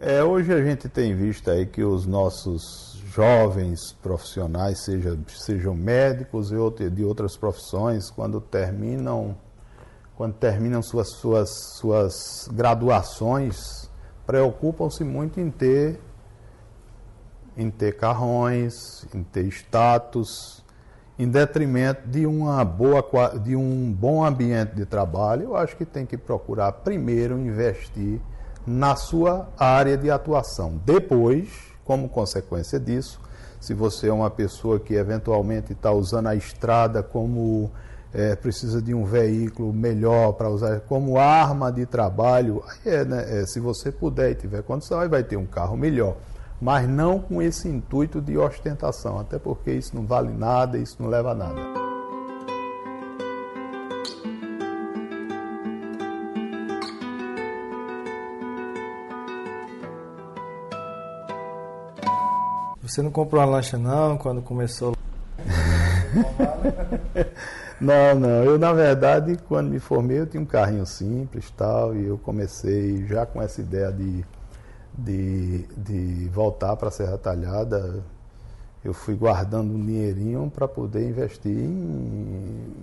É, 0.00 0.20
hoje 0.24 0.52
a 0.52 0.60
gente 0.60 0.88
tem 0.88 1.14
visto 1.14 1.48
aí 1.48 1.66
que 1.66 1.84
os 1.84 2.04
nossos 2.04 3.00
jovens 3.06 3.92
profissionais, 4.02 4.84
seja, 4.84 5.16
sejam 5.28 5.72
médicos 5.72 6.50
e 6.50 6.90
de 6.90 7.04
outras 7.04 7.36
profissões, 7.36 8.10
quando 8.10 8.40
terminam, 8.40 9.38
quando 10.16 10.34
terminam 10.34 10.82
suas, 10.82 11.10
suas, 11.10 11.50
suas 11.78 12.48
graduações, 12.52 13.88
preocupam-se 14.26 15.04
muito 15.04 15.38
em 15.38 15.48
ter 15.48 16.00
em 17.56 17.70
ter 17.70 17.96
carrões, 17.98 19.06
em 19.14 19.22
ter 19.22 19.44
status, 19.46 20.61
em 21.18 21.28
detrimento 21.28 22.08
de 22.08 22.26
uma 22.26 22.64
boa 22.64 23.04
de 23.42 23.54
um 23.54 23.92
bom 23.92 24.24
ambiente 24.24 24.74
de 24.74 24.86
trabalho. 24.86 25.44
Eu 25.44 25.56
acho 25.56 25.76
que 25.76 25.84
tem 25.84 26.06
que 26.06 26.16
procurar 26.16 26.72
primeiro 26.72 27.38
investir 27.38 28.20
na 28.66 28.96
sua 28.96 29.48
área 29.58 29.96
de 29.96 30.10
atuação. 30.10 30.80
Depois, 30.84 31.48
como 31.84 32.08
consequência 32.08 32.78
disso, 32.78 33.20
se 33.60 33.74
você 33.74 34.08
é 34.08 34.12
uma 34.12 34.30
pessoa 34.30 34.80
que 34.80 34.94
eventualmente 34.94 35.72
está 35.72 35.92
usando 35.92 36.28
a 36.28 36.34
estrada 36.34 37.02
como 37.02 37.70
é, 38.12 38.34
precisa 38.34 38.82
de 38.82 38.92
um 38.92 39.04
veículo 39.04 39.72
melhor 39.72 40.32
para 40.32 40.48
usar 40.48 40.80
como 40.80 41.18
arma 41.18 41.70
de 41.70 41.86
trabalho, 41.86 42.62
é, 42.84 43.04
né, 43.04 43.40
é, 43.40 43.46
se 43.46 43.60
você 43.60 43.90
puder 43.90 44.32
e 44.32 44.34
tiver 44.34 44.62
condição, 44.62 45.00
aí 45.00 45.08
vai 45.08 45.22
ter 45.22 45.36
um 45.36 45.46
carro 45.46 45.76
melhor. 45.76 46.16
Mas 46.62 46.88
não 46.88 47.18
com 47.18 47.42
esse 47.42 47.66
intuito 47.68 48.20
de 48.20 48.38
ostentação, 48.38 49.18
até 49.18 49.36
porque 49.36 49.72
isso 49.72 49.96
não 49.96 50.06
vale 50.06 50.32
nada, 50.32 50.78
isso 50.78 51.02
não 51.02 51.10
leva 51.10 51.32
a 51.32 51.34
nada. 51.34 51.60
Você 62.80 63.02
não 63.02 63.10
comprou 63.10 63.42
uma 63.42 63.50
lancha 63.50 63.76
não 63.76 64.16
quando 64.16 64.40
começou? 64.40 64.94
Não, 67.80 68.14
não. 68.14 68.44
Eu, 68.44 68.60
na 68.60 68.72
verdade, 68.72 69.36
quando 69.48 69.68
me 69.70 69.80
formei, 69.80 70.20
eu 70.20 70.26
tinha 70.26 70.40
um 70.40 70.46
carrinho 70.46 70.86
simples 70.86 71.50
tal, 71.50 71.96
e 71.96 72.06
eu 72.06 72.16
comecei 72.16 73.04
já 73.08 73.26
com 73.26 73.42
essa 73.42 73.60
ideia 73.60 73.90
de, 73.90 74.24
de, 74.96 75.66
de 75.76 76.28
voltar 76.28 76.76
para 76.76 76.88
a 76.88 76.90
Serra 76.90 77.18
Talhada. 77.18 78.02
Eu 78.84 78.92
fui 78.92 79.14
guardando 79.14 79.72
um 79.72 79.84
dinheirinho 79.84 80.50
para 80.52 80.66
poder 80.66 81.08
investir 81.08 81.56
em. 81.56 82.74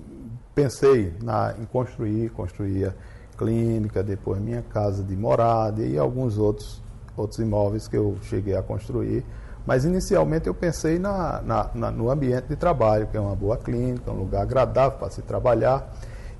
Pensei 0.56 1.14
na, 1.22 1.54
em 1.60 1.66
construir, 1.66 2.30
construir 2.32 2.88
a 2.88 2.94
clínica, 3.38 4.04
depois 4.04 4.42
minha 4.42 4.62
casa 4.62 5.04
de 5.04 5.16
morada 5.16 5.82
e 5.82 5.98
alguns 5.98 6.38
outros, 6.38 6.82
outros 7.16 7.40
imóveis 7.40 7.88
que 7.88 7.96
eu 7.96 8.18
cheguei 8.24 8.56
a 8.56 8.62
construir 8.62 9.24
mas 9.70 9.86
inicialmente 9.86 10.48
eu 10.48 10.54
pensei 10.56 10.98
na, 10.98 11.44
na, 11.44 11.70
na, 11.76 11.92
no 11.92 12.10
ambiente 12.10 12.48
de 12.48 12.56
trabalho, 12.56 13.06
que 13.06 13.16
é 13.16 13.20
uma 13.20 13.36
boa 13.36 13.56
clínica, 13.56 14.12
um 14.12 14.16
lugar 14.16 14.42
agradável 14.42 14.98
para 14.98 15.12
se 15.12 15.22
trabalhar. 15.22 15.94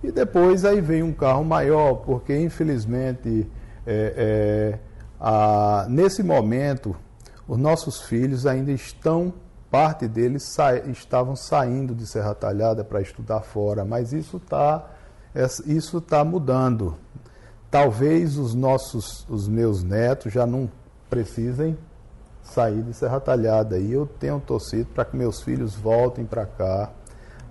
E 0.04 0.12
depois 0.12 0.66
aí 0.66 0.82
veio 0.82 1.06
um 1.06 1.14
carro 1.14 1.44
maior, 1.44 1.98
porque 1.98 2.36
infelizmente 2.36 3.48
é, 3.86 4.14
é, 4.18 4.80
a, 5.20 5.86
nesse 5.90 6.24
momento 6.24 6.96
os 7.48 7.58
nossos 7.58 8.02
filhos 8.02 8.46
ainda 8.46 8.72
estão, 8.72 9.34
parte 9.72 10.08
deles 10.08 10.44
sa, 10.44 10.76
estavam 10.76 11.36
saindo 11.36 11.96
de 11.96 12.06
Serra 12.06 12.34
Talhada 12.36 12.84
para 12.84 13.02
estudar 13.02 13.42
fora, 13.42 13.84
mas 13.84 14.14
isso 14.14 14.38
está 14.38 14.86
isso 15.66 16.02
tá 16.02 16.24
mudando. 16.24 16.96
Talvez 17.70 18.38
os 18.38 18.56
nossos, 18.56 19.26
os 19.30 19.48
meus 19.48 19.84
netos 19.84 20.34
já 20.34 20.46
não 20.46 20.70
precisem 21.10 21.78
sair 22.42 22.82
de 22.82 22.94
Serra 22.94 23.20
Talhada. 23.20 23.78
E 23.78 23.92
eu 23.92 24.08
tenho 24.08 24.40
torcido 24.40 24.88
para 24.94 25.06
que 25.06 25.16
meus 25.16 25.42
filhos 25.42 25.76
voltem 25.76 26.26
para 26.26 26.46
cá, 26.46 26.92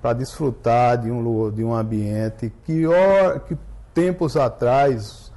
para 0.02 0.12
desfrutar 0.12 0.98
de 0.98 1.10
um, 1.10 1.50
de 1.50 1.62
um 1.62 1.74
ambiente 1.74 2.52
que, 2.64 2.86
ó, 2.86 3.38
que 3.38 3.56
tempos 3.94 4.36
atrás 4.36 5.27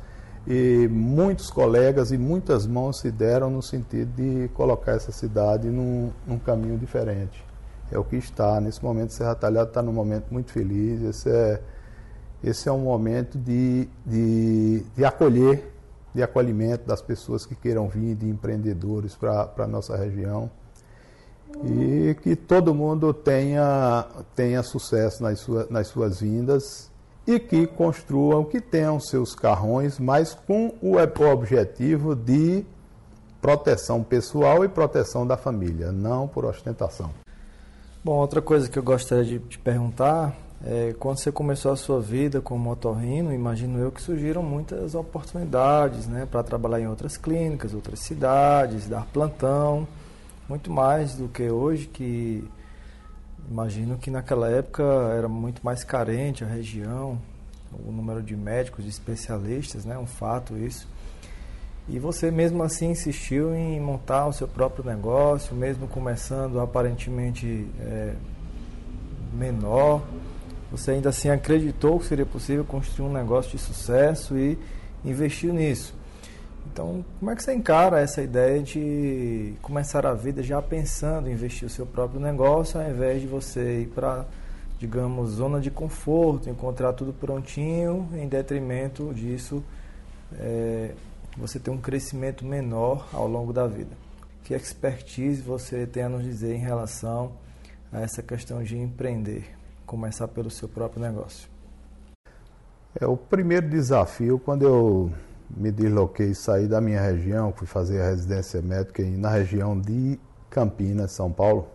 e 0.48 0.88
muitos 0.88 1.50
colegas 1.52 2.12
e 2.12 2.18
muitas 2.18 2.66
mãos 2.66 3.00
se 3.00 3.12
deram 3.12 3.50
no 3.50 3.62
sentido 3.62 4.12
de 4.16 4.50
colocar 4.50 4.94
essa 4.94 5.12
cidade 5.12 5.70
num, 5.70 6.12
num 6.26 6.40
caminho 6.40 6.78
diferente. 6.78 7.44
É 7.92 8.00
o 8.00 8.04
que 8.04 8.16
está. 8.16 8.60
Nesse 8.60 8.84
momento, 8.84 9.14
Serra 9.14 9.36
Talhada 9.36 9.70
está 9.70 9.82
num 9.82 9.94
momento 9.94 10.32
muito 10.32 10.52
feliz. 10.52 11.02
Esse 11.04 11.30
é, 11.30 11.62
esse 12.44 12.68
é 12.68 12.72
um 12.72 12.80
momento 12.80 13.38
de, 13.38 13.88
de, 14.06 14.84
de 14.96 15.06
acolher, 15.06 15.72
de 16.14 16.24
acolhimento 16.24 16.88
das 16.88 17.02
pessoas 17.02 17.46
que 17.46 17.54
queiram 17.54 17.88
vir, 17.88 18.16
de 18.16 18.28
empreendedores 18.28 19.16
para 19.16 19.52
a 19.58 19.68
nossa 19.68 19.96
região. 19.96 20.50
E 21.66 22.16
que 22.22 22.36
todo 22.36 22.74
mundo 22.74 23.14
tenha, 23.14 24.08
tenha 24.36 24.64
sucesso 24.64 25.22
nas, 25.22 25.40
sua, 25.40 25.68
nas 25.70 25.88
suas 25.88 26.22
vindas 26.22 26.91
e 27.26 27.40
que 27.40 27.68
construam, 27.68 28.44
que 28.44 28.60
tenham 28.60 29.00
seus 29.00 29.36
carrões, 29.36 30.00
mas 30.00 30.34
com 30.48 30.74
o 30.82 30.98
objetivo 31.32 32.16
de 32.16 32.66
proteção 33.42 34.04
pessoal 34.04 34.64
e 34.64 34.70
proteção 34.70 35.26
da 35.26 35.38
família, 35.38 35.92
não 35.92 36.28
por 36.28 36.46
ostentação. 36.46 37.12
Bom, 38.04 38.14
outra 38.14 38.42
coisa 38.42 38.70
que 38.70 38.78
eu 38.78 38.84
gostaria 38.84 39.24
de 39.24 39.40
te 39.40 39.60
perguntar 39.60 40.36
é 40.64 40.94
quando 41.00 41.18
você 41.18 41.32
começou 41.32 41.72
a 41.72 41.76
sua 41.76 42.00
vida 42.00 42.40
como 42.40 42.64
motorrino, 42.64 43.34
imagino 43.34 43.80
eu 43.80 43.92
que 43.92 44.02
surgiram 44.02 44.44
muitas 44.44 44.94
oportunidades, 44.94 46.08
né, 46.08 46.28
para 46.30 46.44
trabalhar 46.44 46.80
em 46.80 46.88
outras 46.88 47.18
clínicas, 47.18 47.74
outras 47.74 48.00
cidades, 48.00 48.88
dar 48.88 49.06
plantão, 49.08 49.88
muito 50.48 50.72
mais 50.72 51.16
do 51.16 51.28
que 51.28 51.50
hoje 51.50 51.88
que 51.88 52.44
Imagino 53.52 53.98
que 53.98 54.10
naquela 54.10 54.50
época 54.50 54.82
era 55.14 55.28
muito 55.28 55.60
mais 55.62 55.84
carente 55.84 56.42
a 56.42 56.48
região, 56.48 57.20
o 57.86 57.92
número 57.92 58.24
de 58.24 58.34
médicos, 58.34 58.86
de 58.86 58.90
especialistas, 58.90 59.84
né? 59.84 59.98
Um 59.98 60.06
fato 60.06 60.58
isso. 60.58 60.88
E 61.90 62.00
você 62.00 62.32
mesmo 62.32 62.64
assim 62.64 62.92
insistiu 62.92 63.54
em 63.54 63.78
montar 63.78 64.26
o 64.28 64.32
seu 64.32 64.48
próprio 64.48 64.86
negócio, 64.86 65.54
mesmo 65.54 65.86
começando 65.86 66.62
aparentemente 66.62 67.68
é, 67.82 68.14
menor. 69.34 70.02
Você 70.72 70.92
ainda 70.92 71.10
assim 71.10 71.30
acreditou 71.30 72.00
que 72.00 72.06
seria 72.06 72.26
possível 72.26 72.64
construir 72.64 73.10
um 73.10 73.12
negócio 73.12 73.52
de 73.52 73.58
sucesso 73.58 74.38
e 74.38 74.58
investiu 75.04 75.54
nisso. 75.54 75.94
Então, 76.72 77.04
como 77.20 77.30
é 77.30 77.36
que 77.36 77.44
você 77.44 77.54
encara 77.54 78.00
essa 78.00 78.22
ideia 78.22 78.64
de 78.64 79.54
começar 79.62 80.06
a 80.06 80.14
vida 80.14 80.42
já 80.42 80.62
pensando 80.62 81.28
em 81.28 81.34
investir 81.34 81.68
o 81.68 81.70
seu 81.70 81.86
próprio 81.86 82.20
negócio, 82.20 82.80
ao 82.80 82.90
invés 82.90 83.22
de 83.22 83.28
você 83.28 83.82
ir 83.82 83.88
para, 83.88 84.26
digamos, 84.80 85.32
zona 85.32 85.60
de 85.60 85.70
conforto, 85.70 86.50
encontrar 86.50 86.94
tudo 86.94 87.12
prontinho, 87.12 88.08
em 88.14 88.26
detrimento 88.26 89.14
disso, 89.14 89.62
é, 90.40 90.92
você 91.36 91.60
ter 91.60 91.72
um 91.72 91.78
crescimento 91.78 92.46
menor 92.46 93.10
ao 93.12 93.28
longo 93.28 93.52
da 93.52 93.68
vida? 93.68 93.92
Que 94.46 94.54
expertise 94.54 95.42
você 95.42 95.86
tem 95.86 96.04
a 96.04 96.10
nos 96.10 96.24
dizer 96.24 96.56
em 96.56 96.60
relação 96.60 97.34
a 97.92 98.00
essa 98.00 98.24
questão 98.24 98.64
de 98.64 98.78
empreender, 98.78 99.44
começar 99.86 100.30
pelo 100.30 100.50
seu 100.50 100.70
próprio 100.70 101.02
negócio? 101.02 101.50
É 102.98 103.06
o 103.06 103.18
primeiro 103.18 103.70
desafio 103.70 104.40
quando 104.40 104.64
eu 104.64 105.12
me 105.56 105.72
desloquei, 105.72 106.34
saí 106.34 106.68
da 106.68 106.80
minha 106.80 107.02
região, 107.02 107.52
fui 107.52 107.68
fazer 107.68 108.02
a 108.02 108.10
residência 108.10 108.62
médica 108.62 109.04
na 109.04 109.30
região 109.30 109.80
de 109.80 110.20
Campinas, 110.50 111.12
São 111.12 111.32
Paulo. 111.32 111.68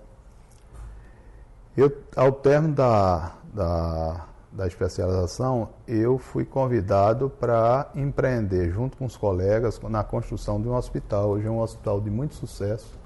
Eu, 1.77 1.93
ao 2.15 2.33
término 2.33 2.75
da, 2.75 3.35
da, 3.53 4.27
da 4.51 4.67
especialização, 4.67 5.69
eu 5.87 6.19
fui 6.19 6.45
convidado 6.45 7.29
para 7.29 7.91
empreender 7.95 8.71
junto 8.71 8.97
com 8.97 9.05
os 9.05 9.17
colegas 9.17 9.79
na 9.83 10.03
construção 10.03 10.61
de 10.61 10.69
um 10.69 10.75
hospital. 10.75 11.31
Hoje 11.31 11.47
é 11.47 11.51
um 11.51 11.61
hospital 11.61 12.01
de 12.01 12.11
muito 12.11 12.35
sucesso, 12.35 12.99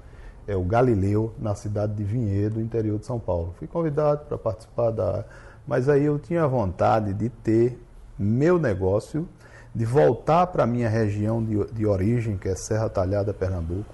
é 0.47 0.55
o 0.55 0.63
Galileu, 0.63 1.33
na 1.37 1.53
cidade 1.53 1.93
de 1.93 2.03
Vinhedo, 2.03 2.61
interior 2.61 2.97
de 2.97 3.05
São 3.05 3.19
Paulo. 3.19 3.53
Fui 3.57 3.67
convidado 3.67 4.25
para 4.25 4.37
participar 4.37 4.91
da. 4.91 5.25
Mas 5.67 5.89
aí 5.89 6.05
eu 6.05 6.17
tinha 6.17 6.47
vontade 6.47 7.13
de 7.13 7.29
ter 7.29 7.79
meu 8.17 8.57
negócio 8.57 9.27
de 9.73 9.85
voltar 9.85 10.47
para 10.47 10.63
a 10.63 10.67
minha 10.67 10.89
região 10.89 11.43
de, 11.43 11.65
de 11.73 11.85
origem, 11.85 12.37
que 12.37 12.49
é 12.49 12.55
Serra 12.55 12.89
Talhada, 12.89 13.33
Pernambuco, 13.33 13.93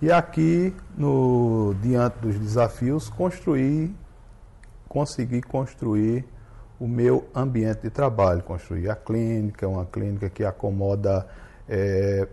e 0.00 0.12
aqui, 0.12 0.74
no, 0.96 1.74
diante 1.80 2.18
dos 2.18 2.38
desafios, 2.38 3.08
construir, 3.08 3.94
conseguir 4.88 5.42
construir 5.42 6.24
o 6.78 6.86
meu 6.86 7.26
ambiente 7.34 7.82
de 7.82 7.90
trabalho, 7.90 8.42
construir 8.42 8.90
a 8.90 8.96
clínica, 8.96 9.66
uma 9.66 9.86
clínica 9.86 10.28
que 10.28 10.44
acomoda 10.44 11.26
é, 11.68 12.28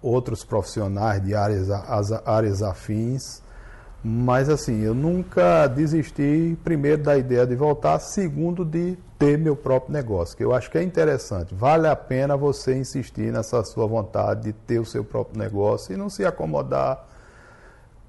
outros 0.00 0.44
profissionais 0.44 1.22
de 1.22 1.34
áreas, 1.34 1.70
as, 1.70 2.12
áreas 2.26 2.62
afins, 2.62 3.42
mas 4.06 4.50
assim, 4.50 4.82
eu 4.82 4.92
nunca 4.92 5.66
desisti, 5.66 6.58
primeiro, 6.62 7.02
da 7.02 7.16
ideia 7.16 7.46
de 7.46 7.56
voltar, 7.56 7.98
segundo, 7.98 8.62
de 8.62 8.98
ter 9.18 9.38
meu 9.38 9.56
próprio 9.56 9.94
negócio, 9.94 10.36
que 10.36 10.44
eu 10.44 10.54
acho 10.54 10.70
que 10.70 10.76
é 10.76 10.82
interessante. 10.82 11.54
Vale 11.54 11.88
a 11.88 11.96
pena 11.96 12.36
você 12.36 12.76
insistir 12.76 13.32
nessa 13.32 13.64
sua 13.64 13.86
vontade 13.86 14.42
de 14.42 14.52
ter 14.52 14.78
o 14.78 14.84
seu 14.84 15.02
próprio 15.02 15.38
negócio 15.38 15.94
e 15.94 15.96
não 15.96 16.10
se 16.10 16.22
acomodar 16.22 17.02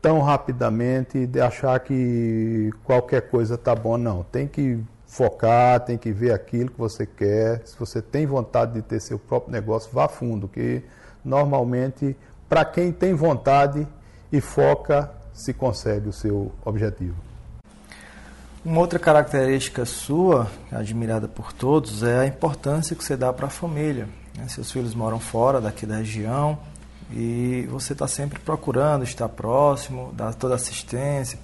tão 0.02 0.20
rapidamente 0.20 1.26
de 1.26 1.40
achar 1.40 1.80
que 1.80 2.72
qualquer 2.84 3.30
coisa 3.30 3.58
tá 3.58 3.74
bom, 3.74 3.98
não. 3.98 4.22
Tem 4.22 4.48
que 4.50 4.78
focar, 5.08 5.80
tem 5.80 5.98
que 5.98 6.12
ver 6.12 6.34
aquilo 6.34 6.72
que 6.72 6.78
você 6.78 7.06
quer. 7.06 7.62
Se 7.64 7.80
você 7.80 8.02
tem 8.02 8.26
vontade 8.26 8.74
de 8.74 8.82
ter 8.82 9.00
seu 9.00 9.18
próprio 9.18 9.54
negócio, 9.54 9.90
vá 9.94 10.10
fundo, 10.10 10.50
que 10.50 10.84
normalmente, 11.24 12.18
para 12.50 12.66
quem 12.66 12.92
tem 12.92 13.14
vontade 13.14 13.88
e 14.30 14.42
foca, 14.42 15.10
se 15.36 15.54
consegue 15.54 16.08
o 16.10 16.14
seu 16.14 16.52
objetivo. 16.64 17.16
Uma 18.64 18.80
outra 18.80 18.98
característica 18.98 19.86
sua, 19.86 20.50
admirada 20.72 21.28
por 21.28 21.54
todos, 21.54 22.02
é 22.02 22.22
a 22.22 22.26
importância 22.26 22.96
que 22.96 23.04
você 23.04 23.16
dá 23.16 23.32
para 23.32 23.46
a 23.46 23.50
família. 23.50 24.08
Né? 24.36 24.48
Seus 24.48 24.72
filhos 24.72 24.96
moram 24.96 25.20
fora 25.20 25.62
daqui 25.62 25.86
da 25.86 25.98
região 25.98 26.58
e 27.12 27.68
você 27.70 27.94
está 27.94 28.08
sempre 28.08 28.40
procurando 28.40 29.04
estar 29.04 29.30
próximo, 29.30 30.12
dar 30.14 30.34
toda 30.34 30.56
assistência, 30.56 31.38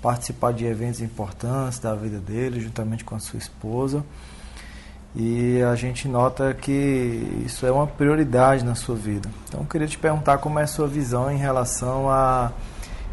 participar 0.00 0.52
de 0.52 0.64
eventos 0.64 1.02
importantes 1.02 1.78
da 1.78 1.94
vida 1.94 2.18
dele, 2.18 2.60
juntamente 2.60 3.04
com 3.04 3.14
a 3.14 3.18
sua 3.18 3.38
esposa. 3.38 4.02
E 5.14 5.60
a 5.60 5.74
gente 5.74 6.08
nota 6.08 6.54
que 6.54 7.42
isso 7.44 7.66
é 7.66 7.72
uma 7.72 7.86
prioridade 7.86 8.64
na 8.64 8.76
sua 8.76 8.94
vida. 8.94 9.28
Então, 9.48 9.60
eu 9.60 9.66
queria 9.66 9.88
te 9.88 9.98
perguntar 9.98 10.38
como 10.38 10.58
é 10.58 10.62
a 10.62 10.68
sua 10.68 10.86
visão 10.86 11.30
em 11.30 11.36
relação 11.36 12.08
a 12.08 12.52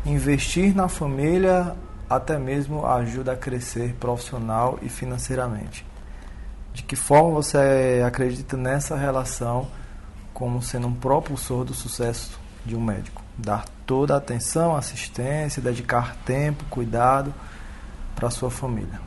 investir 0.05 0.75
na 0.75 0.87
família 0.87 1.75
até 2.09 2.37
mesmo 2.37 2.85
ajuda 2.85 3.33
a 3.33 3.35
crescer 3.35 3.93
profissional 3.99 4.79
e 4.81 4.89
financeiramente. 4.89 5.85
De 6.73 6.83
que 6.83 6.95
forma 6.95 7.31
você 7.31 8.03
acredita 8.05 8.55
nessa 8.55 8.95
relação 8.95 9.67
como 10.33 10.61
sendo 10.61 10.87
um 10.87 10.93
propulsor 10.93 11.65
do 11.65 11.73
sucesso 11.73 12.39
de 12.65 12.75
um 12.75 12.81
médico? 12.81 13.23
Dar 13.37 13.65
toda 13.85 14.13
a 14.13 14.17
atenção, 14.17 14.75
assistência, 14.75 15.61
dedicar 15.61 16.15
tempo, 16.25 16.63
cuidado 16.69 17.33
para 18.15 18.29
sua 18.29 18.49
família. 18.49 19.01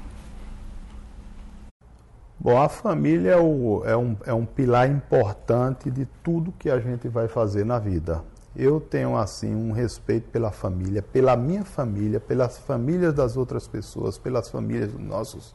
Bom, 2.38 2.61
a 2.61 2.68
família 2.68 3.33
é, 3.33 3.37
o, 3.37 3.83
é, 3.85 3.96
um, 3.96 4.16
é 4.26 4.33
um 4.33 4.46
pilar 4.46 4.90
importante 4.90 5.90
de 5.90 6.07
tudo 6.22 6.53
que 6.59 6.70
a 6.70 6.79
gente 6.81 7.07
vai 7.07 7.29
fazer 7.29 7.64
na 7.64 7.79
vida 7.79 8.22
eu 8.54 8.80
tenho 8.80 9.16
assim 9.16 9.54
um 9.54 9.72
respeito 9.72 10.28
pela 10.30 10.50
família, 10.50 11.02
pela 11.02 11.36
minha 11.36 11.64
família, 11.64 12.18
pelas 12.18 12.58
famílias 12.58 13.14
das 13.14 13.36
outras 13.36 13.68
pessoas, 13.68 14.18
pelas 14.18 14.50
famílias 14.50 14.90
dos 14.92 15.00
nossos, 15.00 15.54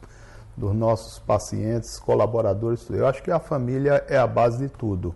dos 0.56 0.74
nossos 0.74 1.18
pacientes, 1.18 1.98
colaboradores. 1.98 2.88
Eu 2.88 3.06
acho 3.06 3.22
que 3.22 3.30
a 3.30 3.38
família 3.38 4.04
é 4.08 4.16
a 4.16 4.26
base 4.26 4.58
de 4.58 4.68
tudo. 4.68 5.14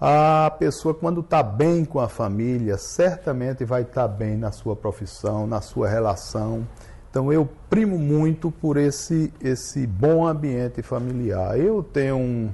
A 0.00 0.50
pessoa, 0.58 0.92
quando 0.92 1.20
está 1.20 1.44
bem 1.44 1.84
com 1.84 2.00
a 2.00 2.08
família, 2.08 2.76
certamente 2.76 3.64
vai 3.64 3.82
estar 3.82 4.08
tá 4.08 4.08
bem 4.08 4.36
na 4.36 4.50
sua 4.50 4.74
profissão, 4.74 5.46
na 5.46 5.60
sua 5.60 5.88
relação. 5.88 6.66
Então, 7.08 7.32
eu 7.32 7.48
primo 7.70 7.96
muito 7.96 8.50
por 8.50 8.76
esse, 8.76 9.32
esse 9.40 9.86
bom 9.86 10.26
ambiente 10.26 10.82
familiar. 10.82 11.56
Eu 11.56 11.84
tenho 11.84 12.16
um. 12.16 12.50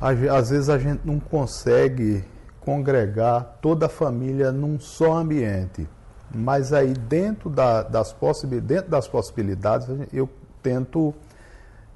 Às 0.00 0.48
vezes 0.48 0.70
a 0.70 0.78
gente 0.78 1.02
não 1.04 1.20
consegue 1.20 2.24
congregar 2.64 3.58
toda 3.60 3.86
a 3.86 3.88
família 3.88 4.52
num 4.52 4.78
só 4.78 5.14
ambiente. 5.14 5.88
Mas 6.34 6.72
aí 6.72 6.94
dentro, 6.94 7.50
da, 7.50 7.82
das, 7.82 8.14
dentro 8.62 8.90
das 8.90 9.06
possibilidades 9.06 9.86
eu 10.12 10.28
tento 10.62 11.14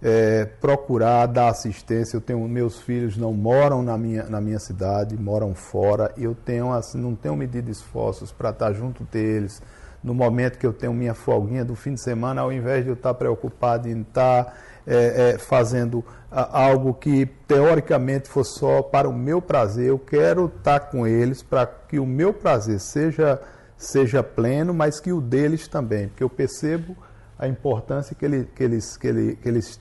é, 0.02 0.44
procurar 0.44 1.26
dar 1.26 1.48
assistência. 1.48 2.16
Eu 2.16 2.20
tenho 2.20 2.46
meus 2.46 2.80
filhos 2.80 3.16
não 3.16 3.32
moram 3.32 3.82
na 3.82 3.96
minha, 3.96 4.24
na 4.24 4.40
minha 4.40 4.58
cidade, 4.58 5.16
moram 5.16 5.54
fora. 5.54 6.12
Eu 6.16 6.34
tenho 6.34 6.72
assim, 6.72 6.98
não 6.98 7.14
tenho 7.14 7.34
medido 7.34 7.70
esforços 7.70 8.30
para 8.30 8.50
estar 8.50 8.72
junto 8.72 9.04
deles 9.04 9.62
no 10.02 10.14
momento 10.14 10.58
que 10.58 10.66
eu 10.66 10.72
tenho 10.72 10.94
minha 10.94 11.14
folguinha 11.14 11.64
do 11.64 11.74
fim 11.74 11.94
de 11.94 12.00
semana, 12.00 12.42
ao 12.42 12.52
invés 12.52 12.84
de 12.84 12.90
eu 12.90 12.94
estar 12.94 13.12
preocupado 13.14 13.88
em 13.88 14.02
estar 14.02 14.56
é, 14.86 15.32
é, 15.34 15.38
fazendo 15.38 16.04
algo 16.30 16.94
que 16.94 17.26
teoricamente 17.46 18.28
for 18.28 18.44
só 18.44 18.82
para 18.82 19.08
o 19.08 19.12
meu 19.12 19.40
prazer, 19.40 19.86
eu 19.86 19.98
quero 19.98 20.46
estar 20.46 20.80
com 20.80 21.06
eles 21.06 21.42
para 21.42 21.66
que 21.66 21.98
o 21.98 22.06
meu 22.06 22.32
prazer 22.32 22.78
seja, 22.78 23.40
seja 23.76 24.22
pleno, 24.22 24.74
mas 24.74 25.00
que 25.00 25.12
o 25.12 25.20
deles 25.20 25.66
também, 25.66 26.08
porque 26.08 26.22
eu 26.22 26.30
percebo 26.30 26.96
a 27.38 27.48
importância 27.48 28.14
que, 28.14 28.24
ele, 28.24 28.48
que, 28.54 28.62
eles, 28.62 28.96
que, 28.96 29.06
ele, 29.06 29.36
que 29.36 29.48
eles 29.48 29.80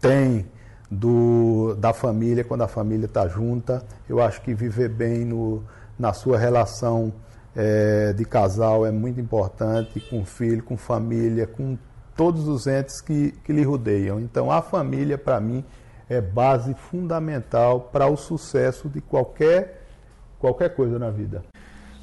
têm 0.00 0.46
do, 0.90 1.74
da 1.78 1.92
família 1.92 2.44
quando 2.44 2.62
a 2.62 2.68
família 2.68 3.06
está 3.06 3.26
junta. 3.26 3.84
Eu 4.08 4.20
acho 4.22 4.40
que 4.42 4.54
viver 4.54 4.88
bem 4.88 5.24
no, 5.24 5.64
na 5.98 6.12
sua 6.12 6.38
relação 6.38 7.12
é, 7.54 8.12
de 8.12 8.24
casal 8.24 8.86
é 8.86 8.90
muito 8.90 9.20
importante, 9.20 10.00
com 10.00 10.24
filho, 10.24 10.62
com 10.62 10.76
família, 10.76 11.46
com 11.46 11.76
todos 12.16 12.48
os 12.48 12.66
entes 12.66 13.00
que, 13.00 13.32
que 13.44 13.52
lhe 13.52 13.62
rodeiam. 13.62 14.18
Então, 14.18 14.50
a 14.50 14.62
família, 14.62 15.18
para 15.18 15.38
mim, 15.40 15.64
é 16.08 16.20
base 16.20 16.74
fundamental 16.74 17.80
para 17.92 18.06
o 18.06 18.16
sucesso 18.16 18.88
de 18.88 19.00
qualquer, 19.00 19.84
qualquer 20.38 20.74
coisa 20.74 20.98
na 20.98 21.10
vida. 21.10 21.44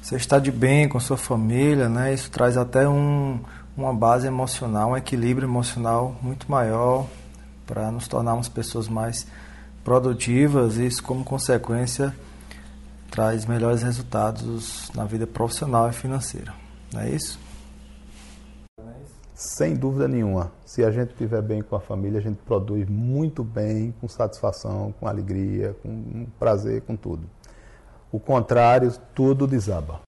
Você 0.00 0.16
está 0.16 0.38
de 0.38 0.52
bem 0.52 0.88
com 0.88 1.00
sua 1.00 1.16
família, 1.16 1.88
né? 1.88 2.12
Isso 2.12 2.30
traz 2.30 2.56
até 2.56 2.86
um, 2.86 3.40
uma 3.76 3.92
base 3.94 4.26
emocional, 4.26 4.90
um 4.90 4.96
equilíbrio 4.96 5.46
emocional 5.46 6.14
muito 6.20 6.50
maior 6.50 7.06
para 7.66 7.90
nos 7.90 8.06
tornarmos 8.06 8.48
pessoas 8.48 8.86
mais 8.86 9.26
produtivas 9.82 10.76
e 10.76 10.86
isso, 10.86 11.02
como 11.02 11.24
consequência, 11.24 12.14
traz 13.10 13.46
melhores 13.46 13.82
resultados 13.82 14.90
na 14.94 15.04
vida 15.04 15.26
profissional 15.26 15.88
e 15.88 15.92
financeira. 15.92 16.52
Não 16.92 17.00
é 17.00 17.10
isso? 17.10 17.38
Sem 19.34 19.74
dúvida 19.74 20.06
nenhuma. 20.06 20.52
Se 20.64 20.84
a 20.84 20.92
gente 20.92 21.10
estiver 21.10 21.42
bem 21.42 21.60
com 21.60 21.74
a 21.74 21.80
família, 21.80 22.20
a 22.20 22.22
gente 22.22 22.38
produz 22.46 22.88
muito 22.88 23.42
bem, 23.42 23.92
com 24.00 24.06
satisfação, 24.06 24.94
com 25.00 25.08
alegria, 25.08 25.74
com 25.82 26.26
prazer, 26.38 26.82
com 26.82 26.94
tudo. 26.94 27.28
O 28.12 28.20
contrário, 28.20 28.92
tudo 29.12 29.44
desaba. 29.44 30.02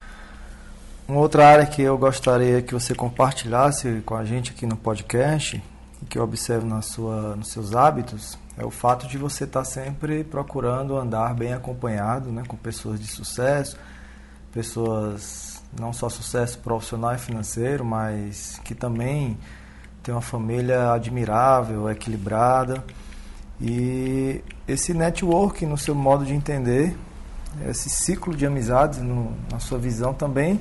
Uma 1.05 1.19
outra 1.19 1.45
área 1.45 1.65
que 1.65 1.81
eu 1.81 1.97
gostaria 1.97 2.61
que 2.61 2.73
você 2.73 2.95
compartilhasse 2.95 4.01
com 4.05 4.15
a 4.15 4.23
gente 4.23 4.51
aqui 4.51 4.65
no 4.65 4.77
podcast, 4.77 5.61
e 6.01 6.05
que 6.05 6.17
eu 6.17 6.23
observo 6.23 6.65
na 6.65 6.81
sua, 6.81 7.35
nos 7.35 7.49
seus 7.49 7.75
hábitos, 7.75 8.37
é 8.57 8.65
o 8.65 8.71
fato 8.71 9.07
de 9.07 9.17
você 9.17 9.43
estar 9.43 9.65
sempre 9.65 10.23
procurando 10.23 10.97
andar 10.97 11.33
bem 11.33 11.53
acompanhado, 11.53 12.31
né, 12.31 12.43
com 12.47 12.55
pessoas 12.55 12.99
de 12.99 13.07
sucesso, 13.07 13.77
pessoas 14.51 15.61
não 15.79 15.93
só 15.93 16.09
sucesso 16.09 16.59
profissional 16.59 17.13
e 17.13 17.17
financeiro, 17.17 17.85
mas 17.85 18.59
que 18.63 18.73
também 18.73 19.37
tem 20.01 20.13
uma 20.13 20.21
família 20.21 20.91
admirável, 20.93 21.89
equilibrada. 21.89 22.83
E 23.59 24.41
esse 24.67 24.93
network, 24.93 25.65
no 25.65 25.77
seu 25.77 25.93
modo 25.93 26.25
de 26.25 26.33
entender, 26.33 26.95
esse 27.67 27.89
ciclo 27.89 28.35
de 28.35 28.45
amizades, 28.45 28.99
no, 28.99 29.33
na 29.51 29.59
sua 29.59 29.77
visão 29.77 30.13
também, 30.13 30.59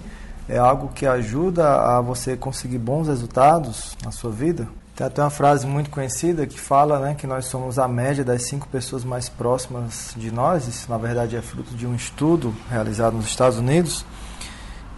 é 0.49 0.59
algo 0.59 0.88
que 0.88 1.07
ajuda 1.07 1.96
a 1.96 2.01
você 2.01 2.37
conseguir 2.37 2.79
bons 2.79 3.09
resultados 3.09 3.96
na 4.05 4.11
sua 4.11 4.31
vida? 4.31 4.66
Tem 4.97 5.07
até 5.07 5.23
uma 5.23 5.29
frase 5.29 5.67
muito 5.67 5.91
conhecida 5.91 6.47
que 6.47 6.59
fala 6.59 6.99
né, 6.99 7.15
que 7.15 7.27
nós 7.27 7.45
somos 7.45 7.79
a 7.79 7.87
média 7.87 8.25
das 8.25 8.45
cinco 8.45 8.67
pessoas 8.67 9.05
mais 9.05 9.29
próximas 9.29 10.15
de 10.17 10.33
nós. 10.33 10.67
Isso, 10.67 10.91
na 10.91 10.97
verdade, 10.97 11.37
é 11.37 11.43
fruto 11.43 11.75
de 11.75 11.87
um 11.87 11.95
estudo 11.95 12.55
realizado 12.71 13.15
nos 13.15 13.27
Estados 13.27 13.59
Unidos. 13.59 14.07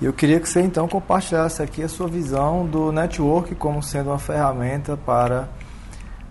E 0.01 0.05
eu 0.05 0.13
queria 0.13 0.39
que 0.39 0.49
você 0.49 0.61
então 0.61 0.87
compartilhasse 0.87 1.61
aqui 1.61 1.83
a 1.83 1.89
sua 1.89 2.07
visão 2.07 2.65
do 2.65 2.93
network 2.93 3.57
como 3.57 3.83
sendo 3.83 4.11
uma 4.11 4.21
ferramenta 4.21 4.97
para 4.97 5.49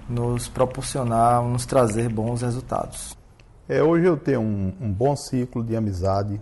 nos 0.07 0.47
proporcionar, 0.47 1.43
nos 1.43 1.65
trazer 1.65 2.07
bons 2.07 2.43
resultados. 2.43 3.17
É, 3.67 3.83
hoje 3.83 4.05
eu 4.05 4.15
tenho 4.15 4.39
um, 4.39 4.73
um 4.79 4.89
bom 4.89 5.13
ciclo 5.13 5.61
de 5.61 5.75
amizade. 5.75 6.39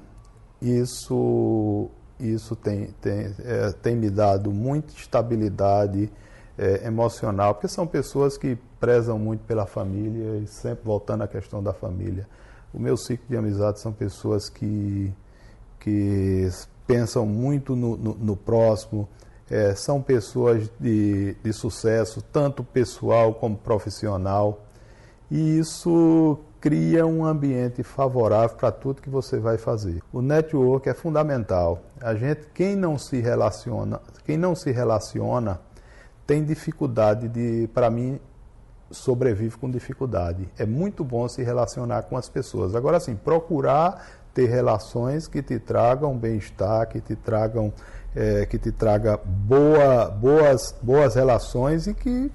Isso, 0.62 1.90
isso 2.20 2.56
tem, 2.56 2.94
tem, 3.02 3.34
é, 3.40 3.72
tem 3.82 3.96
me 3.96 4.12
dado 4.12 4.52
muita 4.52 4.94
estabilidade 4.94 6.12
é, 6.58 6.88
emocional, 6.88 7.54
porque 7.54 7.68
são 7.68 7.86
pessoas 7.86 8.38
que 8.38 8.58
prezam 8.80 9.20
muito 9.20 9.42
pela 9.46 9.66
família 9.66 10.38
e 10.38 10.48
sempre 10.48 10.86
voltando 10.86 11.24
à 11.24 11.28
questão 11.28 11.62
da 11.62 11.74
família. 11.74 12.28
O 12.74 12.80
meu 12.80 12.98
ciclo 12.98 13.26
de 13.30 13.38
amizade 13.38 13.80
são 13.80 13.92
pessoas 13.92 14.50
que, 14.50 15.14
que 15.80 16.50
pensam 16.86 17.26
muito 17.26 17.76
no, 17.76 17.98
no, 17.98 18.14
no 18.16 18.36
próximo, 18.36 19.08
é, 19.50 19.76
são 19.76 20.02
pessoas 20.02 20.70
de, 20.80 21.36
de 21.44 21.54
sucesso, 21.54 22.22
tanto 22.22 22.64
pessoal 22.64 23.34
como 23.34 23.56
profissional, 23.56 24.62
e 25.30 25.60
isso 25.60 26.40
cria 26.60 27.06
um 27.06 27.24
ambiente 27.24 27.84
favorável 27.84 28.58
para 28.58 28.72
tudo 28.72 29.02
que 29.02 29.10
você 29.10 29.38
vai 29.38 29.58
fazer. 29.58 30.02
O 30.12 30.22
network 30.22 30.90
é 30.90 30.94
fundamental. 30.96 31.84
A 32.02 32.16
gente, 32.16 32.48
quem 32.54 32.76
não 32.76 32.98
se 32.98 33.20
relaciona, 33.20 34.02
quem 34.26 34.36
não 34.36 34.56
se 34.56 34.72
relaciona, 34.72 35.60
tem 36.26 36.44
dificuldade 36.44 37.28
de, 37.28 37.70
para 37.74 37.90
mim, 37.90 38.20
sobrevive 38.92 39.58
com 39.58 39.70
dificuldade. 39.70 40.48
É 40.58 40.66
muito 40.66 41.04
bom 41.04 41.28
se 41.28 41.44
relacionar 41.44 42.04
com 42.04 42.18
as 42.18 42.30
pessoas. 42.30 42.76
Agora, 42.76 43.00
sim, 43.00 43.16
procurar 43.16 44.06
ter 44.34 44.48
relações 44.48 45.28
que 45.28 45.42
te 45.42 45.58
tragam 45.60 46.18
bem-estar, 46.18 46.88
que 46.88 47.00
te 47.00 47.16
tragam, 47.16 47.72
é, 48.16 48.46
que 48.46 48.58
te 48.58 48.72
traga 48.72 49.18
boa, 49.18 50.10
boas, 50.10 50.76
boas 50.82 51.16
relações 51.16 51.88
e 51.88 51.94
que 51.94 52.32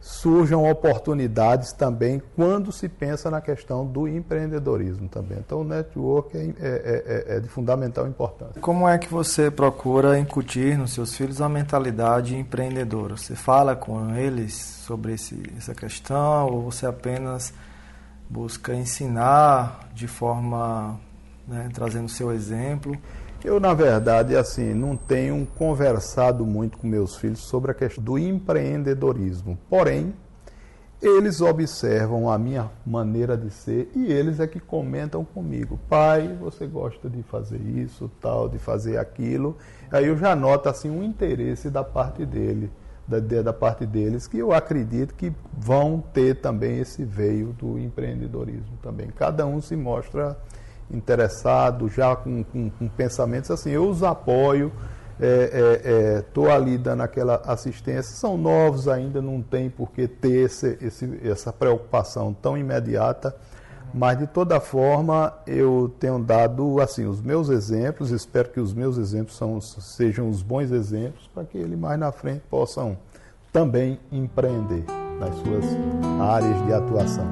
surjam 0.00 0.68
oportunidades 0.68 1.72
também 1.72 2.22
quando 2.34 2.72
se 2.72 2.88
pensa 2.88 3.30
na 3.30 3.40
questão 3.40 3.86
do 3.86 4.08
empreendedorismo 4.08 5.08
também. 5.08 5.38
Então, 5.38 5.60
o 5.60 5.64
network 5.64 6.36
é, 6.36 6.40
é, 6.40 6.54
é, 6.60 7.36
é, 7.36 7.40
de 7.40 7.48
fundamental 7.48 8.06
importância. 8.06 8.60
Como 8.60 8.88
é 8.88 8.96
que 8.96 9.08
você 9.08 9.50
procura 9.50 10.18
incutir 10.18 10.78
nos 10.78 10.94
seus 10.94 11.14
filhos 11.14 11.42
a 11.42 11.48
mentalidade 11.48 12.34
empreendedora? 12.34 13.16
Você 13.16 13.34
fala 13.34 13.76
com 13.76 14.14
eles 14.16 14.54
sobre 14.54 15.12
esse, 15.12 15.42
essa 15.56 15.74
questão 15.74 16.46
ou 16.46 16.62
você 16.62 16.86
apenas 16.86 17.52
busca 18.28 18.74
ensinar 18.74 19.90
de 19.92 20.06
forma 20.06 20.98
né, 21.46 21.68
trazendo 21.74 22.08
seu 22.08 22.32
exemplo. 22.32 22.96
Eu, 23.42 23.58
na 23.58 23.72
verdade, 23.72 24.36
assim, 24.36 24.74
não 24.74 24.96
tenho 24.96 25.46
conversado 25.56 26.44
muito 26.44 26.76
com 26.76 26.86
meus 26.86 27.16
filhos 27.16 27.38
sobre 27.38 27.70
a 27.70 27.74
questão 27.74 28.04
do 28.04 28.18
empreendedorismo. 28.18 29.58
Porém, 29.68 30.12
eles 31.00 31.40
observam 31.40 32.30
a 32.30 32.36
minha 32.36 32.70
maneira 32.84 33.38
de 33.38 33.50
ser 33.50 33.90
e 33.96 34.12
eles 34.12 34.40
é 34.40 34.46
que 34.46 34.60
comentam 34.60 35.24
comigo. 35.24 35.80
Pai, 35.88 36.36
você 36.38 36.66
gosta 36.66 37.08
de 37.08 37.22
fazer 37.22 37.60
isso, 37.60 38.10
tal, 38.20 38.46
de 38.46 38.58
fazer 38.58 38.98
aquilo. 38.98 39.56
Aí 39.90 40.06
eu 40.06 40.18
já 40.18 40.36
noto 40.36 40.68
assim 40.68 40.90
um 40.90 41.02
interesse 41.02 41.70
da 41.70 41.82
parte 41.82 42.26
dele, 42.26 42.70
da, 43.08 43.18
da 43.20 43.52
parte 43.54 43.86
deles, 43.86 44.28
que 44.28 44.36
eu 44.36 44.52
acredito 44.52 45.14
que 45.14 45.32
vão 45.56 46.04
ter 46.12 46.42
também 46.42 46.78
esse 46.78 47.02
veio 47.02 47.54
do 47.54 47.78
empreendedorismo 47.78 48.76
também. 48.82 49.08
Cada 49.08 49.46
um 49.46 49.62
se 49.62 49.74
mostra 49.74 50.36
interessado, 50.90 51.88
já 51.88 52.14
com, 52.16 52.44
com, 52.44 52.70
com 52.70 52.88
pensamentos 52.88 53.50
assim, 53.50 53.70
eu 53.70 53.88
os 53.88 54.02
apoio, 54.02 54.72
estou 56.18 56.46
é, 56.46 56.50
é, 56.50 56.52
é, 56.52 56.56
ali 56.56 56.78
dando 56.78 57.02
aquela 57.02 57.36
assistência, 57.44 58.14
são 58.14 58.38
novos 58.38 58.88
ainda, 58.88 59.20
não 59.20 59.42
tem 59.42 59.68
por 59.68 59.90
que 59.90 60.08
ter 60.08 60.46
esse, 60.46 60.78
esse, 60.80 61.20
essa 61.22 61.52
preocupação 61.52 62.32
tão 62.32 62.56
imediata, 62.56 63.36
mas 63.92 64.18
de 64.18 64.26
toda 64.26 64.60
forma 64.60 65.34
eu 65.46 65.92
tenho 65.98 66.18
dado 66.18 66.80
assim 66.80 67.06
os 67.06 67.20
meus 67.20 67.48
exemplos, 67.48 68.10
espero 68.10 68.48
que 68.48 68.60
os 68.60 68.72
meus 68.72 68.96
exemplos 68.96 69.36
são, 69.36 69.60
sejam 69.60 70.28
os 70.28 70.42
bons 70.42 70.70
exemplos 70.70 71.28
para 71.34 71.44
que 71.44 71.58
eles 71.58 71.78
mais 71.78 71.98
na 71.98 72.12
frente 72.12 72.42
possam 72.48 72.96
também 73.52 73.98
empreender 74.12 74.84
nas 75.18 75.34
suas 75.36 75.64
áreas 76.20 76.66
de 76.66 76.72
atuação. 76.72 77.26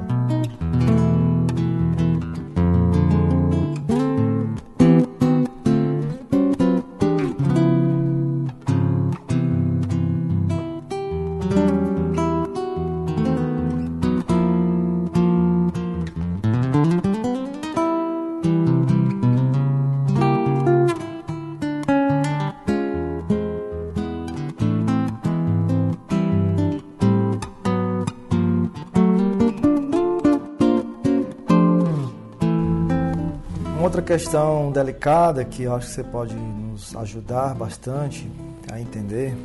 Questão 34.09 34.71
delicada 34.71 35.45
que 35.45 35.61
eu 35.61 35.75
acho 35.75 35.85
que 35.85 35.93
você 35.93 36.03
pode 36.03 36.33
nos 36.33 36.95
ajudar 36.95 37.53
bastante 37.53 38.27
a 38.71 38.81
entender, 38.81 39.37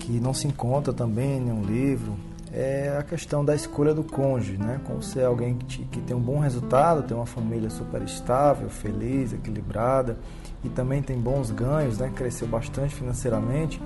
que 0.00 0.20
não 0.20 0.34
se 0.34 0.46
encontra 0.46 0.92
também 0.92 1.38
em 1.38 1.40
nenhum 1.40 1.64
livro, 1.64 2.14
é 2.52 2.94
a 3.00 3.02
questão 3.02 3.42
da 3.42 3.54
escolha 3.54 3.94
do 3.94 4.04
cônjuge, 4.04 4.58
né? 4.58 4.78
Como 4.84 5.02
ser 5.02 5.24
alguém 5.24 5.54
que, 5.54 5.64
te, 5.64 5.78
que 5.84 5.98
tem 6.02 6.14
um 6.14 6.20
bom 6.20 6.40
resultado, 6.40 7.04
tem 7.04 7.16
uma 7.16 7.24
família 7.24 7.70
super 7.70 8.02
estável, 8.02 8.68
feliz, 8.68 9.32
equilibrada 9.32 10.18
e 10.62 10.68
também 10.68 11.00
tem 11.00 11.18
bons 11.18 11.50
ganhos, 11.50 11.96
né? 11.96 12.12
Cresceu 12.14 12.46
bastante 12.46 12.94
financeiramente. 12.94 13.80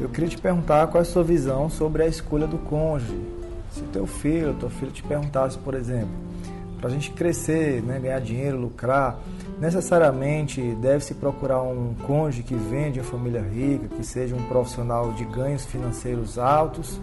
Eu 0.00 0.08
queria 0.08 0.28
te 0.28 0.38
perguntar 0.38 0.86
qual 0.86 1.00
é 1.00 1.02
a 1.02 1.04
sua 1.04 1.24
visão 1.24 1.68
sobre 1.68 2.04
a 2.04 2.06
escolha 2.06 2.46
do 2.46 2.58
cônjuge. 2.58 3.20
Se 3.72 3.82
teu 3.92 4.06
filho, 4.06 4.54
tua 4.54 4.70
filha 4.70 4.92
te 4.92 5.02
perguntasse, 5.02 5.58
por 5.58 5.74
exemplo, 5.74 6.27
para 6.78 6.88
a 6.88 6.92
gente 6.92 7.10
crescer, 7.10 7.82
né, 7.82 7.98
ganhar 7.98 8.20
dinheiro, 8.20 8.56
lucrar, 8.56 9.18
necessariamente 9.60 10.60
deve-se 10.80 11.14
procurar 11.14 11.62
um 11.62 11.94
cônjuge 12.06 12.42
que 12.42 12.54
venha 12.54 12.90
de 12.90 13.00
uma 13.00 13.06
família 13.06 13.42
rica, 13.42 13.88
que 13.88 14.04
seja 14.04 14.34
um 14.36 14.42
profissional 14.44 15.12
de 15.12 15.24
ganhos 15.24 15.64
financeiros 15.64 16.38
altos, 16.38 17.00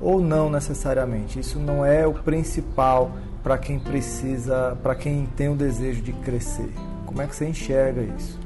ou 0.00 0.20
não 0.20 0.48
necessariamente. 0.48 1.38
Isso 1.38 1.58
não 1.58 1.84
é 1.84 2.06
o 2.06 2.14
principal 2.14 3.10
para 3.42 3.58
quem 3.58 3.78
precisa, 3.78 4.76
para 4.82 4.94
quem 4.94 5.26
tem 5.36 5.48
o 5.48 5.56
desejo 5.56 6.00
de 6.02 6.12
crescer. 6.12 6.70
Como 7.04 7.20
é 7.20 7.26
que 7.26 7.34
você 7.34 7.46
enxerga 7.46 8.02
isso? 8.02 8.38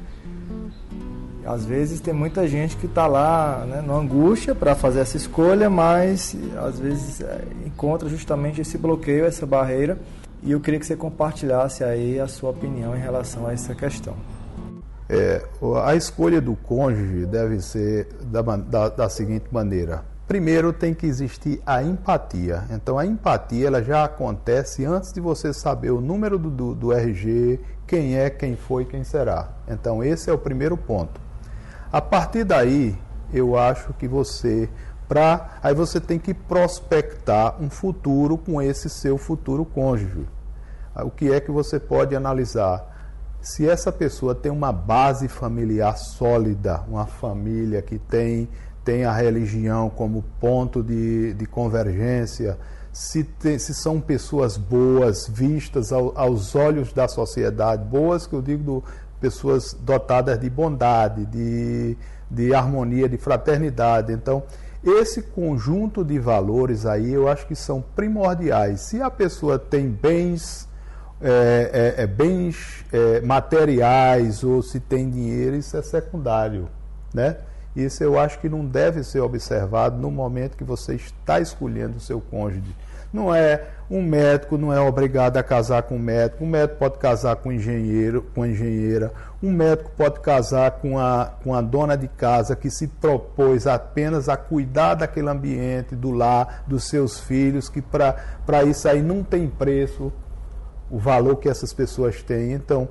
Às 1.46 1.66
vezes 1.66 2.00
tem 2.00 2.14
muita 2.14 2.48
gente 2.48 2.74
que 2.76 2.86
está 2.86 3.06
lá 3.06 3.66
né, 3.68 3.82
na 3.86 3.94
angústia 3.94 4.54
para 4.54 4.74
fazer 4.74 5.00
essa 5.00 5.18
escolha, 5.18 5.68
mas 5.68 6.34
às 6.56 6.78
vezes 6.78 7.20
é, 7.20 7.44
encontra 7.66 8.08
justamente 8.08 8.62
esse 8.62 8.78
bloqueio, 8.78 9.26
essa 9.26 9.44
barreira. 9.44 9.98
E 10.44 10.52
eu 10.52 10.60
queria 10.60 10.78
que 10.78 10.84
você 10.84 10.94
compartilhasse 10.94 11.82
aí 11.82 12.20
a 12.20 12.28
sua 12.28 12.50
opinião 12.50 12.94
em 12.94 13.00
relação 13.00 13.46
a 13.46 13.54
essa 13.54 13.74
questão. 13.74 14.14
É, 15.08 15.42
a 15.82 15.94
escolha 15.94 16.38
do 16.38 16.54
cônjuge 16.54 17.24
deve 17.24 17.60
ser 17.62 18.08
da, 18.24 18.42
da, 18.42 18.88
da 18.90 19.08
seguinte 19.08 19.46
maneira: 19.50 20.04
Primeiro 20.28 20.70
tem 20.70 20.92
que 20.92 21.06
existir 21.06 21.62
a 21.64 21.82
empatia. 21.82 22.64
Então 22.70 22.98
a 22.98 23.06
empatia 23.06 23.66
ela 23.66 23.82
já 23.82 24.04
acontece 24.04 24.84
antes 24.84 25.14
de 25.14 25.20
você 25.20 25.50
saber 25.50 25.90
o 25.92 26.00
número 26.00 26.38
do, 26.38 26.50
do, 26.50 26.74
do 26.74 26.92
RG, 26.92 27.58
quem 27.86 28.18
é, 28.18 28.28
quem 28.28 28.54
foi, 28.54 28.84
quem 28.84 29.02
será. 29.02 29.48
Então 29.66 30.04
esse 30.04 30.28
é 30.28 30.32
o 30.32 30.38
primeiro 30.38 30.76
ponto. 30.76 31.18
A 31.90 32.02
partir 32.02 32.44
daí, 32.44 32.94
eu 33.32 33.56
acho 33.56 33.94
que 33.94 34.06
você 34.06 34.68
aí 35.62 35.74
você 35.74 36.00
tem 36.00 36.18
que 36.18 36.34
prospectar 36.34 37.62
um 37.62 37.70
futuro 37.70 38.36
com 38.36 38.60
esse 38.60 38.88
seu 38.88 39.16
futuro 39.16 39.64
cônjuge. 39.64 40.26
O 41.02 41.10
que 41.10 41.32
é 41.32 41.40
que 41.40 41.50
você 41.50 41.80
pode 41.80 42.14
analisar? 42.14 42.92
Se 43.40 43.68
essa 43.68 43.92
pessoa 43.92 44.34
tem 44.34 44.50
uma 44.50 44.72
base 44.72 45.28
familiar 45.28 45.96
sólida, 45.98 46.82
uma 46.88 47.06
família 47.06 47.82
que 47.82 47.98
tem 47.98 48.48
tem 48.84 49.04
a 49.06 49.12
religião 49.12 49.88
como 49.88 50.22
ponto 50.38 50.82
de, 50.82 51.32
de 51.32 51.46
convergência, 51.46 52.58
se, 52.92 53.26
se 53.58 53.74
são 53.74 53.98
pessoas 53.98 54.58
boas, 54.58 55.26
vistas 55.26 55.90
ao, 55.90 56.12
aos 56.16 56.54
olhos 56.54 56.92
da 56.92 57.08
sociedade, 57.08 57.82
boas 57.82 58.26
que 58.26 58.34
eu 58.34 58.42
digo 58.42 58.62
do, 58.62 58.84
pessoas 59.20 59.72
dotadas 59.72 60.38
de 60.38 60.50
bondade, 60.50 61.24
de, 61.24 61.96
de 62.30 62.54
harmonia, 62.54 63.08
de 63.08 63.16
fraternidade. 63.16 64.12
Então, 64.12 64.42
esse 64.84 65.22
conjunto 65.22 66.04
de 66.04 66.18
valores 66.18 66.84
aí 66.84 67.10
eu 67.10 67.26
acho 67.26 67.46
que 67.46 67.56
são 67.56 67.82
primordiais. 67.96 68.82
Se 68.82 69.00
a 69.00 69.10
pessoa 69.10 69.58
tem 69.58 69.88
bens, 69.88 70.68
é, 71.26 71.94
é, 71.96 72.02
é, 72.02 72.06
bens 72.06 72.84
é, 72.92 73.22
materiais 73.22 74.44
ou 74.44 74.62
se 74.62 74.78
tem 74.78 75.08
dinheiro, 75.08 75.56
isso 75.56 75.74
é 75.74 75.80
secundário, 75.80 76.68
né? 77.14 77.38
Isso 77.74 78.04
eu 78.04 78.20
acho 78.20 78.38
que 78.38 78.48
não 78.48 78.62
deve 78.64 79.02
ser 79.02 79.20
observado 79.20 79.96
no 79.96 80.10
momento 80.10 80.54
que 80.54 80.62
você 80.62 80.94
está 80.94 81.40
escolhendo 81.40 81.96
o 81.96 82.00
seu 82.00 82.20
cônjuge. 82.20 82.76
Não 83.10 83.34
é 83.34 83.64
um 83.90 84.02
médico 84.02 84.58
não 84.58 84.72
é 84.72 84.78
obrigado 84.78 85.38
a 85.38 85.42
casar 85.42 85.84
com 85.84 85.96
um 85.96 85.98
médico, 85.98 86.44
um 86.44 86.48
médico 86.48 86.78
pode 86.78 86.98
casar 86.98 87.36
com 87.36 87.48
um 87.48 87.52
engenheiro, 87.52 88.24
com 88.34 88.44
engenheira, 88.44 89.10
um 89.42 89.50
médico 89.50 89.90
pode 89.96 90.20
casar 90.20 90.72
com 90.72 90.98
a, 90.98 91.32
com 91.42 91.54
a 91.54 91.62
dona 91.62 91.96
de 91.96 92.08
casa 92.08 92.54
que 92.54 92.70
se 92.70 92.86
propôs 92.86 93.66
apenas 93.66 94.28
a 94.28 94.36
cuidar 94.36 94.94
daquele 94.94 95.30
ambiente, 95.30 95.96
do 95.96 96.10
lar, 96.10 96.64
dos 96.66 96.84
seus 96.84 97.18
filhos, 97.18 97.70
que 97.70 97.80
para 97.80 98.62
isso 98.64 98.86
aí 98.88 99.02
não 99.02 99.22
tem 99.22 99.48
preço 99.48 100.12
o 100.94 100.98
valor 100.98 101.36
que 101.36 101.48
essas 101.48 101.72
pessoas 101.72 102.22
têm. 102.22 102.52
Então, 102.52 102.88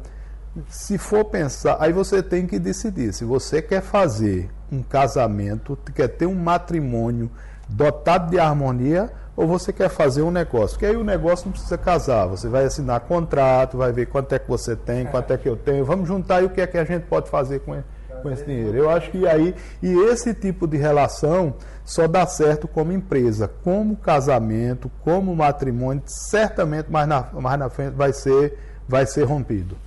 se 0.68 0.98
for 0.98 1.24
pensar, 1.24 1.78
aí 1.80 1.94
você 1.94 2.22
tem 2.22 2.46
que 2.46 2.60
decidir 2.60 3.14
se 3.14 3.24
você 3.24 3.62
quer 3.62 3.82
fazer 3.82 4.50
um 4.70 4.84
casamento, 4.84 5.78
quer 5.96 6.10
ter 6.10 6.26
um 6.26 6.36
matrimônio 6.36 7.32
dotado 7.70 8.30
de 8.30 8.38
harmonia 8.38 9.10
ou 9.38 9.48
você 9.48 9.72
quer 9.72 9.88
fazer 9.88 10.22
um 10.22 10.32
negócio. 10.32 10.78
Que 10.78 10.86
aí 10.86 10.98
o 10.98 11.04
negócio 11.04 11.46
não 11.46 11.54
precisa 11.54 11.78
casar, 11.78 12.26
você 12.26 12.50
vai 12.50 12.66
assinar 12.66 13.00
contrato, 13.00 13.78
vai 13.78 13.94
ver 13.94 14.08
quanto 14.08 14.36
é 14.36 14.40
que 14.40 14.50
você 14.50 14.76
tem, 14.76 15.06
quanto 15.06 15.32
é 15.32 15.38
que 15.38 15.48
eu 15.48 15.56
tenho, 15.56 15.86
vamos 15.86 16.06
juntar 16.06 16.42
e 16.42 16.46
o 16.46 16.50
que 16.50 16.60
é 16.60 16.68
que 16.68 16.78
a 16.78 16.84
gente 16.84 17.04
pode 17.04 17.30
fazer 17.30 17.62
com, 17.62 17.82
com 18.24 18.32
esse 18.32 18.44
dinheiro. 18.44 18.76
Eu 18.76 18.90
acho 18.90 19.12
que 19.12 19.28
aí, 19.28 19.54
e 19.82 19.94
esse 20.10 20.34
tipo 20.34 20.66
de 20.66 20.78
relação 20.78 21.54
só 21.86 22.08
dá 22.08 22.26
certo 22.26 22.68
como 22.68 22.92
empresa, 22.92 23.48
como 23.64 23.96
casamento, 23.96 24.90
como 25.04 25.36
matrimônio, 25.36 26.02
certamente 26.08 26.90
mais 26.90 27.08
na, 27.08 27.22
mais 27.34 27.60
na 27.60 27.70
frente 27.70 27.94
vai 27.94 28.14
ser, 28.14 28.58
vai 28.88 29.06
ser 29.06 29.26
rompido. 29.26 29.78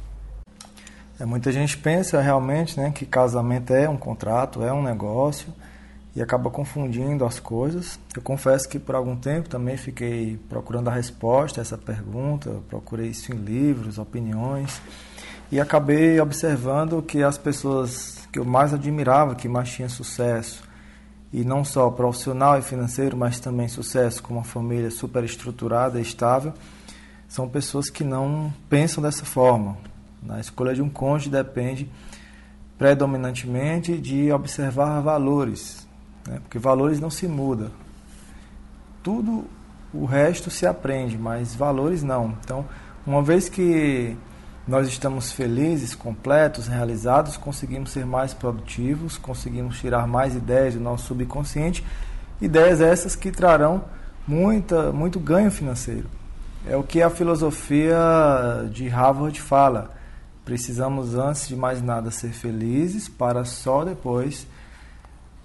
É, 1.19 1.25
muita 1.25 1.51
gente 1.51 1.79
pensa 1.79 2.21
realmente 2.21 2.79
né, 2.79 2.93
que 2.95 3.07
casamento 3.07 3.73
é 3.73 3.89
um 3.89 3.97
contrato, 3.97 4.63
é 4.63 4.73
um 4.73 4.83
negócio 4.83 5.49
e 6.15 6.23
acaba 6.23 6.51
confundindo 6.51 7.25
as 7.25 7.39
coisas. 7.39 7.99
Eu 8.15 8.23
confesso 8.23 8.69
que 8.69 8.79
por 8.79 8.95
algum 8.95 9.17
tempo 9.17 9.49
também 9.49 9.77
fiquei 9.77 10.39
procurando 10.49 10.89
a 10.89 10.93
resposta 10.93 11.61
a 11.61 11.63
essa 11.63 11.77
pergunta, 11.77 12.61
procurei 12.69 13.09
isso 13.09 13.33
em 13.33 13.37
livros, 13.37 13.99
opiniões 13.99 14.81
e 15.51 15.61
acabei 15.61 16.19
observando 16.21 17.03
que 17.03 17.23
as 17.23 17.39
pessoas 17.39 18.16
que 18.37 18.41
eu 18.41 18.45
mais 18.45 18.75
admirava, 18.75 19.35
que 19.35 19.49
mais 19.49 19.71
tinham 19.71 19.89
sucesso, 19.89 20.63
e 21.33 21.43
não 21.43 21.65
só 21.65 21.91
profissional 21.91 22.59
e 22.59 22.63
financeiro, 22.63 23.17
mas 23.17 23.41
também 23.41 23.67
sucesso 23.67 24.23
com 24.23 24.35
uma 24.35 24.45
família 24.45 24.91
super 24.91 25.25
estruturada 25.25 25.99
e 25.99 26.03
estável, 26.03 26.53
são 27.27 27.49
pessoas 27.49 27.89
que 27.89 28.05
não 28.05 28.53
pensam 28.69 29.03
dessa 29.03 29.25
forma, 29.25 29.79
na 30.23 30.39
escolha 30.39 30.75
de 30.75 30.83
um 30.83 30.89
cônjuge 30.91 31.31
depende 31.31 31.91
predominantemente 32.77 33.97
de 33.97 34.31
observar 34.31 35.01
valores, 35.01 35.89
né? 36.29 36.39
porque 36.41 36.59
valores 36.59 37.01
não 37.01 37.09
se 37.09 37.27
mudam. 37.27 37.71
Tudo 39.03 39.47
o 39.95 40.05
resto 40.05 40.51
se 40.51 40.67
aprende, 40.67 41.17
mas 41.17 41.55
valores 41.55 42.03
não. 42.03 42.37
Então, 42.45 42.67
uma 43.07 43.23
vez 43.23 43.49
que 43.49 44.15
nós 44.67 44.89
estamos 44.89 45.33
felizes, 45.33 45.95
completos, 45.95 46.67
realizados, 46.67 47.37
conseguimos 47.37 47.93
ser 47.93 48.05
mais 48.05 48.35
produtivos, 48.35 49.17
conseguimos 49.17 49.79
tirar 49.79 50.07
mais 50.07 50.35
ideias 50.35 50.75
do 50.75 50.81
nosso 50.81 51.07
subconsciente, 51.07 51.85
ideias 52.41 52.81
essas 52.81 53.15
que 53.15 53.31
trarão 53.31 53.85
muita, 54.27 54.93
muito 54.93 55.21
ganho 55.21 55.51
financeiro. 55.51 56.09
É 56.67 56.77
o 56.77 56.83
que 56.83 57.01
a 57.01 57.09
filosofia 57.09 57.97
de 58.73 58.89
Harvard 58.89 59.41
fala. 59.41 59.93
Precisamos, 60.45 61.15
antes 61.15 61.47
de 61.47 61.55
mais 61.55 61.81
nada, 61.81 62.11
ser 62.11 62.31
felizes 62.31 63.09
para 63.09 63.45
só 63.45 63.85
depois 63.85 64.47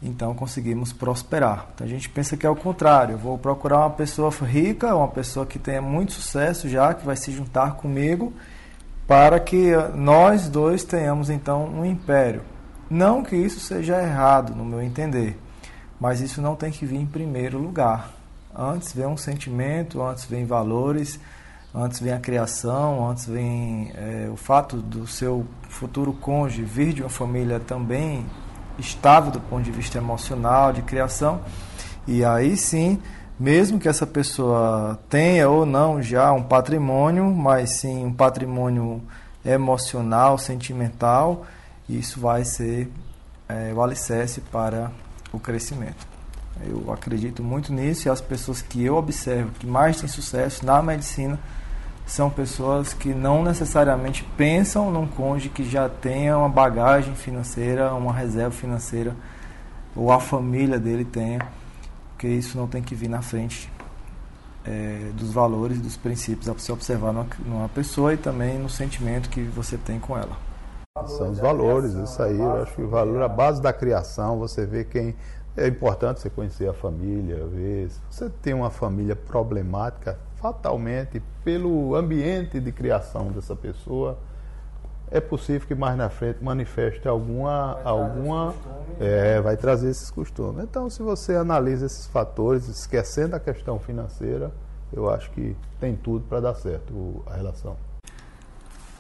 então 0.02 0.34
conseguimos 0.34 0.92
prosperar. 0.92 1.68
Então 1.76 1.86
a 1.86 1.90
gente 1.90 2.10
pensa 2.10 2.36
que 2.36 2.46
é 2.46 2.50
o 2.50 2.56
contrário. 2.56 3.14
Eu 3.14 3.20
vou 3.20 3.38
procurar 3.38 3.80
uma 3.80 3.92
pessoa 3.92 4.32
rica, 4.32 4.96
uma 4.96 5.08
pessoa 5.08 5.46
que 5.46 5.60
tenha 5.60 5.82
muito 5.82 6.14
sucesso 6.14 6.68
já, 6.68 6.94
que 6.94 7.06
vai 7.06 7.16
se 7.16 7.32
juntar 7.32 7.76
comigo, 7.76 8.34
para 9.12 9.42
que 9.42 9.74
nós 9.94 10.48
dois 10.48 10.86
tenhamos 10.86 11.30
então 11.30 11.66
um 11.66 11.84
império. 11.84 12.44
Não 12.90 13.22
que 13.22 13.36
isso 13.36 13.60
seja 13.60 14.02
errado, 14.02 14.56
no 14.56 14.64
meu 14.64 14.82
entender, 14.82 15.38
mas 16.00 16.22
isso 16.22 16.42
não 16.42 16.56
tem 16.56 16.72
que 16.72 16.86
vir 16.86 16.96
em 16.96 17.06
primeiro 17.06 17.58
lugar. 17.58 18.10
Antes 18.56 18.94
vem 18.94 19.06
um 19.06 19.18
sentimento, 19.18 20.02
antes 20.02 20.24
vem 20.24 20.46
valores 20.46 21.20
Antes 21.74 22.02
vem 22.02 22.12
a 22.12 22.20
criação, 22.20 23.10
antes 23.10 23.26
vem 23.26 23.94
é, 23.96 24.30
o 24.30 24.36
fato 24.36 24.76
do 24.76 25.08
seu 25.08 25.48
futuro 25.70 26.12
cônjuge 26.12 26.64
vir 26.64 26.92
de 26.92 27.02
uma 27.02 27.10
família 27.10 27.62
também 27.62 28.26
estável 28.78 29.32
do 29.32 29.40
ponto 29.40 29.64
de 29.64 29.72
vista 29.72 29.98
emocional, 29.98 30.74
de 30.74 30.82
criação. 30.82 31.40
E 32.06 32.26
aí 32.26 32.58
sim, 32.58 33.02
mesmo 33.42 33.80
que 33.80 33.90
essa 33.90 34.06
pessoa 34.06 35.00
tenha 35.10 35.50
ou 35.50 35.66
não 35.66 36.00
já 36.00 36.32
um 36.32 36.44
patrimônio, 36.44 37.26
mas 37.26 37.72
sim 37.72 38.06
um 38.06 38.14
patrimônio 38.14 39.02
emocional, 39.44 40.38
sentimental, 40.38 41.44
isso 41.90 42.20
vai 42.20 42.46
ser 42.46 42.88
é, 43.50 43.74
o 43.74 43.82
alicerce 43.82 44.42
para 44.42 44.92
o 45.34 45.40
crescimento. 45.40 46.06
Eu 46.64 46.94
acredito 46.94 47.42
muito 47.42 47.74
nisso 47.74 48.08
e 48.08 48.12
as 48.12 48.22
pessoas 48.22 48.62
que 48.62 48.86
eu 48.86 48.96
observo 48.96 49.50
que 49.58 49.66
mais 49.66 50.00
têm 50.00 50.08
sucesso 50.08 50.64
na 50.64 50.80
medicina 50.84 51.40
são 52.06 52.30
pessoas 52.30 52.94
que 52.94 53.12
não 53.12 53.42
necessariamente 53.42 54.24
pensam 54.38 54.92
num 54.92 55.08
cônjuge 55.08 55.50
que 55.50 55.68
já 55.68 55.90
tenha 55.90 56.38
uma 56.38 56.50
bagagem 56.50 57.16
financeira, 57.16 57.92
uma 57.96 58.14
reserva 58.14 58.52
financeira, 58.52 59.16
ou 59.96 60.12
a 60.12 60.20
família 60.20 60.78
dele 60.78 61.06
tenha, 61.06 61.40
porque 62.22 62.36
isso 62.36 62.56
não 62.56 62.68
tem 62.68 62.84
que 62.84 62.94
vir 62.94 63.10
na 63.10 63.24
frente 63.24 63.68
é, 64.64 65.10
dos 65.16 65.34
valores, 65.34 65.82
dos 65.82 65.98
princípios 65.98 66.48
a 66.48 66.54
você 66.54 66.72
observar 66.72 67.12
numa, 67.12 67.26
numa 67.44 67.68
pessoa 67.70 68.14
e 68.14 68.18
também 68.18 68.60
no 68.60 68.70
sentimento 68.70 69.28
que 69.28 69.42
você 69.42 69.76
tem 69.76 70.00
com 70.00 70.16
ela. 70.16 70.38
São 71.08 71.32
os 71.32 71.40
valores, 71.40 71.94
isso 71.94 72.22
aí, 72.22 72.38
eu 72.38 72.62
acho 72.62 72.76
que 72.76 72.84
o 72.84 72.88
valor, 72.88 73.24
a 73.24 73.28
base 73.28 73.60
da 73.60 73.74
criação, 73.74 74.38
você 74.38 74.68
vê 74.68 74.84
quem 74.84 75.16
É 75.58 75.68
importante 75.68 76.22
você 76.22 76.30
conhecer 76.30 76.70
a 76.70 76.74
família, 76.74 77.44
ver 77.48 77.90
se 77.90 78.00
você 78.12 78.30
tem 78.30 78.54
uma 78.54 78.70
família 78.70 79.16
problemática, 79.16 80.20
fatalmente, 80.36 81.24
pelo 81.44 81.96
ambiente 81.96 82.60
de 82.60 82.72
criação 82.72 83.32
dessa 83.32 83.56
pessoa, 83.56 84.20
é 85.12 85.20
possível 85.20 85.68
que 85.68 85.76
mais 85.76 85.98
na 85.98 86.10
frente 86.10 86.42
manifeste 86.42 87.06
alguma. 87.06 87.74
Vai 87.76 87.84
alguma 87.86 88.56
é, 89.00 89.42
vai 89.42 89.58
trazer 89.58 89.90
esses 89.90 90.10
costumes. 90.10 90.64
Então, 90.64 90.90
se 90.90 91.04
você 91.04 91.36
analisa 91.36 91.86
esses 91.86 92.08
fatores, 92.08 92.68
esquecendo 92.70 93.36
a 93.36 93.40
questão 93.40 93.78
financeira, 93.78 94.52
eu 94.94 95.10
acho 95.10 95.30
que 95.32 95.56
tem 95.80 95.96
tudo 95.96 96.26
para 96.28 96.40
dar 96.40 96.56
certo 96.56 97.24
a 97.28 97.36
relação. 97.36 97.76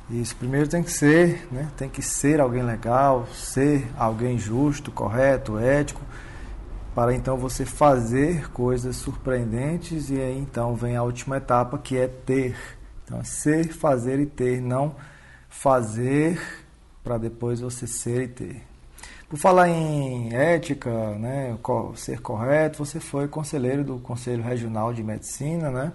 Isso, 0.09 0.35
primeiro 0.35 0.67
tem 0.67 0.83
que 0.83 0.91
ser, 0.91 1.47
né? 1.49 1.69
Tem 1.77 1.87
que 1.87 2.01
ser 2.01 2.41
alguém 2.41 2.63
legal, 2.63 3.25
ser 3.27 3.89
alguém 3.97 4.37
justo, 4.37 4.91
correto, 4.91 5.57
ético, 5.57 6.01
para 6.93 7.13
então 7.13 7.37
você 7.37 7.63
fazer 7.63 8.49
coisas 8.49 8.97
surpreendentes 8.97 10.09
e 10.09 10.19
aí 10.19 10.37
então 10.37 10.75
vem 10.75 10.97
a 10.97 11.03
última 11.03 11.37
etapa 11.37 11.77
que 11.77 11.95
é 11.95 12.07
ter. 12.07 12.57
Então, 13.05 13.23
ser, 13.23 13.71
fazer 13.71 14.19
e 14.19 14.25
ter, 14.25 14.59
não 14.61 14.93
fazer 15.51 16.41
para 17.03 17.17
depois 17.17 17.59
você 17.59 17.85
ser 17.85 18.23
e 18.23 18.27
ter. 18.29 18.63
Por 19.29 19.37
falar 19.37 19.69
em 19.69 20.33
ética, 20.33 20.89
né, 21.15 21.57
ser 21.95 22.19
correto, 22.19 22.83
você 22.83 22.99
foi 22.99 23.27
conselheiro 23.27 23.83
do 23.83 23.99
Conselho 23.99 24.41
Regional 24.41 24.93
de 24.93 25.03
Medicina, 25.03 25.69
né? 25.69 25.93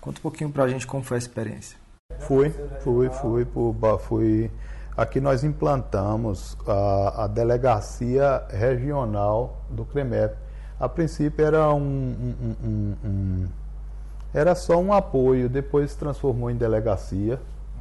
Conta 0.00 0.18
um 0.18 0.22
pouquinho 0.22 0.50
para 0.50 0.64
a 0.64 0.68
gente 0.68 0.86
como 0.86 1.02
foi 1.02 1.16
a 1.16 1.18
experiência. 1.18 1.78
Fui, 2.18 2.50
fui, 2.80 3.08
fui, 3.10 3.46
fui. 4.00 4.50
Aqui 4.96 5.20
nós 5.20 5.44
implantamos 5.44 6.56
a, 6.66 7.24
a 7.24 7.26
delegacia 7.26 8.44
regional 8.50 9.64
do 9.70 9.84
CREMEP. 9.84 10.34
A 10.78 10.88
princípio 10.88 11.44
era 11.44 11.72
um, 11.72 11.80
um, 11.80 12.56
um, 12.62 12.96
um, 13.04 13.48
era 14.32 14.54
só 14.54 14.78
um 14.78 14.92
apoio, 14.92 15.48
depois 15.48 15.92
se 15.92 15.98
transformou 15.98 16.50
em 16.50 16.56
delegacia, 16.56 17.40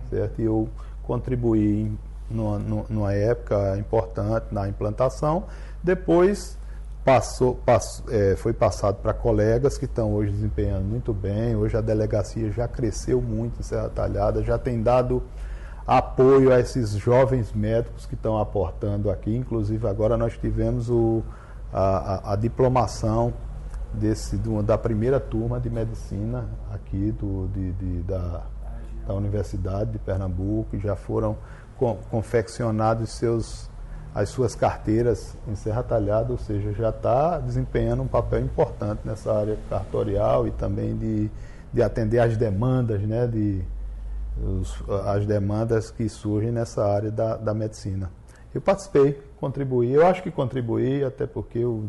certo? 0.09 0.41
E 0.41 0.45
eu 0.45 0.69
contribuí 1.09 1.91
numa, 2.29 2.59
numa 2.87 3.13
época 3.13 3.75
importante 3.79 4.45
na 4.51 4.69
implantação. 4.69 5.45
Depois 5.83 6.55
passou, 7.03 7.55
passou 7.55 8.05
é, 8.13 8.35
foi 8.35 8.53
passado 8.53 8.97
para 9.01 9.11
colegas 9.11 9.75
que 9.75 9.85
estão 9.85 10.13
hoje 10.13 10.31
desempenhando 10.31 10.83
muito 10.83 11.11
bem. 11.11 11.55
Hoje 11.55 11.75
a 11.75 11.81
delegacia 11.81 12.51
já 12.51 12.67
cresceu 12.67 13.19
muito 13.19 13.59
em 13.59 13.63
Serra 13.63 13.89
Talhada, 13.89 14.43
já 14.43 14.59
tem 14.59 14.83
dado 14.83 15.23
apoio 15.87 16.53
a 16.53 16.59
esses 16.59 16.91
jovens 16.91 17.51
médicos 17.53 18.05
que 18.05 18.13
estão 18.13 18.37
aportando 18.37 19.09
aqui. 19.09 19.35
Inclusive 19.35 19.87
agora 19.87 20.15
nós 20.15 20.37
tivemos 20.37 20.91
o, 20.91 21.23
a, 21.73 22.29
a, 22.29 22.33
a 22.33 22.35
diplomação 22.35 23.33
desse, 23.91 24.37
do, 24.37 24.61
da 24.61 24.77
primeira 24.77 25.19
turma 25.19 25.59
de 25.59 25.71
medicina 25.71 26.47
aqui 26.71 27.11
do, 27.13 27.47
de, 27.47 27.71
de 27.71 28.01
da, 28.03 28.43
da 29.09 29.15
Universidade 29.15 29.91
de 29.91 29.97
Pernambuco, 29.97 30.77
já 30.77 30.95
foram 30.95 31.35
confeccionados 32.11 33.09
seus, 33.09 33.69
as 34.13 34.29
suas 34.29 34.53
carteiras 34.53 35.35
em 35.47 35.55
Serra 35.55 35.81
Talhada, 35.81 36.31
ou 36.31 36.37
seja, 36.37 36.71
já 36.73 36.89
está 36.89 37.39
desempenhando 37.39 38.03
um 38.03 38.07
papel 38.07 38.41
importante 38.41 39.01
nessa 39.03 39.33
área 39.33 39.57
cartorial 39.67 40.47
e 40.47 40.51
também 40.51 40.95
de, 40.95 41.31
de 41.73 41.81
atender 41.81 42.19
às 42.19 42.37
demandas, 42.37 43.01
né, 43.01 43.25
de, 43.25 43.63
os, 44.37 44.83
as 45.07 45.25
demandas 45.25 45.89
que 45.89 46.07
surgem 46.07 46.51
nessa 46.51 46.85
área 46.85 47.09
da, 47.09 47.35
da 47.35 47.53
medicina. 47.53 48.11
Eu 48.53 48.61
participei, 48.61 49.19
contribuí, 49.39 49.91
eu 49.91 50.05
acho 50.05 50.21
que 50.21 50.29
contribuí, 50.29 51.03
até 51.03 51.25
porque 51.25 51.59
eu, 51.59 51.85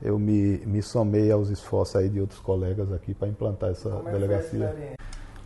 eu 0.00 0.18
me, 0.18 0.58
me 0.66 0.82
somei 0.82 1.30
aos 1.30 1.50
esforços 1.50 1.96
aí 1.96 2.08
de 2.08 2.20
outros 2.20 2.40
colegas 2.40 2.90
aqui 2.92 3.14
para 3.14 3.28
implantar 3.28 3.70
essa 3.70 3.90
Como 3.90 4.08
é 4.08 4.12
delegacia. 4.12 4.74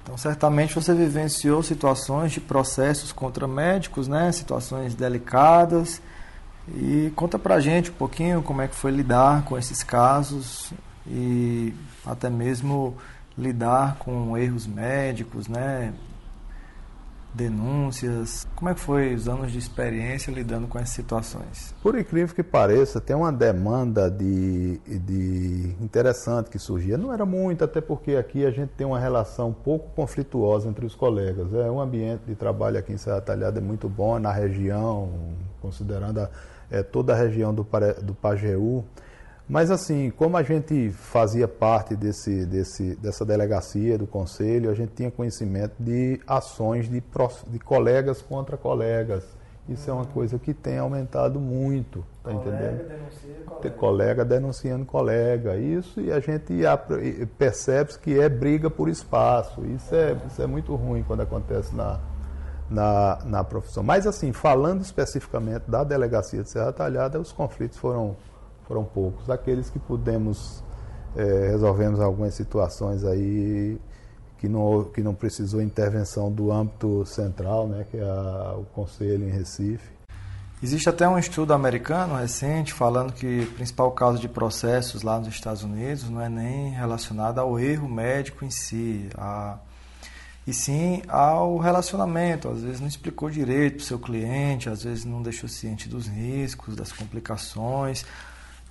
Então, 0.06 0.16
certamente 0.16 0.72
você 0.72 0.94
vivenciou 0.94 1.64
situações 1.64 2.30
de 2.30 2.40
processos 2.40 3.10
contra 3.10 3.48
médicos, 3.48 4.06
né? 4.06 4.30
Situações 4.30 4.94
delicadas. 4.94 6.00
E 6.76 7.12
conta 7.16 7.36
pra 7.40 7.58
gente 7.58 7.90
um 7.90 7.94
pouquinho 7.94 8.40
como 8.40 8.62
é 8.62 8.68
que 8.68 8.76
foi 8.76 8.92
lidar 8.92 9.42
com 9.42 9.58
esses 9.58 9.82
casos 9.82 10.72
e 11.04 11.74
até 12.06 12.30
mesmo 12.30 12.96
lidar 13.36 13.96
com 13.96 14.38
erros 14.38 14.64
médicos, 14.64 15.48
né? 15.48 15.92
Denúncias? 17.34 18.46
Como 18.54 18.70
é 18.70 18.74
que 18.74 18.80
foi 18.80 19.14
os 19.14 19.28
anos 19.28 19.52
de 19.52 19.58
experiência 19.58 20.30
lidando 20.30 20.66
com 20.66 20.78
essas 20.78 20.90
situações? 20.94 21.74
Por 21.82 21.98
incrível 21.98 22.34
que 22.34 22.42
pareça, 22.42 23.00
tem 23.00 23.14
uma 23.14 23.32
demanda 23.32 24.10
de, 24.10 24.78
de 24.78 25.74
interessante 25.80 26.50
que 26.50 26.58
surgia. 26.58 26.96
Não 26.96 27.12
era 27.12 27.26
muito, 27.26 27.64
até 27.64 27.80
porque 27.80 28.16
aqui 28.16 28.44
a 28.44 28.50
gente 28.50 28.70
tem 28.70 28.86
uma 28.86 28.98
relação 28.98 29.52
pouco 29.52 29.90
conflituosa 29.94 30.68
entre 30.68 30.86
os 30.86 30.94
colegas. 30.94 31.52
É 31.54 31.70
um 31.70 31.80
ambiente 31.80 32.22
de 32.26 32.34
trabalho 32.34 32.78
aqui 32.78 32.92
em 32.92 32.98
Serra 32.98 33.20
Talhada 33.20 33.58
é 33.58 33.62
muito 33.62 33.88
bom 33.88 34.18
na 34.18 34.32
região, 34.32 35.10
considerando 35.60 36.20
a, 36.20 36.30
é, 36.70 36.82
toda 36.82 37.12
a 37.12 37.16
região 37.16 37.54
do, 37.54 37.66
do 38.02 38.14
Pajeú. 38.14 38.84
Mas 39.48 39.70
assim, 39.70 40.10
como 40.10 40.36
a 40.36 40.42
gente 40.42 40.90
fazia 40.90 41.46
parte 41.46 41.94
desse, 41.94 42.44
desse, 42.46 42.96
dessa 42.96 43.24
delegacia 43.24 43.96
do 43.96 44.06
conselho, 44.06 44.70
a 44.70 44.74
gente 44.74 44.92
tinha 44.92 45.10
conhecimento 45.10 45.74
de 45.78 46.20
ações 46.26 46.88
de, 46.88 47.00
de 47.00 47.58
colegas 47.60 48.20
contra 48.20 48.56
colegas. 48.56 49.24
Isso 49.68 49.90
uhum. 49.90 49.98
é 49.98 50.00
uma 50.00 50.06
coisa 50.06 50.38
que 50.38 50.52
tem 50.52 50.78
aumentado 50.78 51.38
muito, 51.38 52.04
tá 52.24 52.32
colega 52.32 52.50
entendendo? 52.50 52.88
Denuncia 52.88 53.34
colega. 53.46 53.76
colega 53.76 54.24
denunciando 54.24 54.84
colega. 54.84 55.56
Isso 55.56 56.00
e 56.00 56.12
a 56.12 56.18
gente 56.18 56.54
percebe 57.38 57.92
que 58.00 58.18
é 58.18 58.28
briga 58.28 58.68
por 58.68 58.88
espaço. 58.88 59.64
Isso 59.66 59.94
é, 59.94 60.16
isso 60.26 60.42
é 60.42 60.46
muito 60.46 60.74
ruim 60.74 61.04
quando 61.04 61.20
acontece 61.20 61.74
na, 61.74 62.00
na, 62.68 63.18
na 63.24 63.44
profissão. 63.44 63.84
Mas 63.84 64.08
assim, 64.08 64.32
falando 64.32 64.82
especificamente 64.82 65.64
da 65.68 65.84
delegacia 65.84 66.42
de 66.42 66.50
Serra 66.50 66.72
Talhada, 66.72 67.20
os 67.20 67.32
conflitos 67.32 67.78
foram 67.78 68.16
foram 68.66 68.84
poucos. 68.84 69.30
Aqueles 69.30 69.70
que 69.70 69.78
pudemos, 69.78 70.62
é, 71.14 71.48
resolvemos 71.50 72.00
algumas 72.00 72.34
situações 72.34 73.04
aí 73.04 73.78
que 74.38 74.48
não, 74.48 74.84
que 74.84 75.02
não 75.02 75.14
precisou 75.14 75.62
intervenção 75.62 76.30
do 76.30 76.52
âmbito 76.52 77.04
central, 77.06 77.66
né, 77.66 77.86
que 77.90 77.96
é 77.96 78.02
a, 78.02 78.54
o 78.56 78.64
Conselho 78.74 79.26
em 79.26 79.30
Recife. 79.30 79.96
Existe 80.62 80.88
até 80.88 81.06
um 81.06 81.18
estudo 81.18 81.52
americano 81.52 82.16
recente 82.16 82.72
falando 82.72 83.12
que 83.12 83.40
o 83.40 83.52
principal 83.52 83.90
causa 83.92 84.18
de 84.18 84.26
processos 84.26 85.02
lá 85.02 85.18
nos 85.18 85.28
Estados 85.28 85.62
Unidos 85.62 86.08
não 86.08 86.20
é 86.20 86.30
nem 86.30 86.70
relacionado 86.70 87.38
ao 87.38 87.58
erro 87.60 87.86
médico 87.86 88.42
em 88.42 88.50
si, 88.50 89.06
a, 89.18 89.58
e 90.46 90.54
sim 90.54 91.02
ao 91.08 91.58
relacionamento. 91.58 92.48
Às 92.48 92.62
vezes 92.62 92.80
não 92.80 92.88
explicou 92.88 93.28
direito 93.28 93.76
para 93.76 93.82
o 93.82 93.86
seu 93.86 93.98
cliente, 93.98 94.70
às 94.70 94.82
vezes 94.82 95.04
não 95.04 95.20
deixou 95.20 95.46
ciente 95.46 95.90
dos 95.90 96.06
riscos, 96.06 96.74
das 96.74 96.90
complicações, 96.90 98.06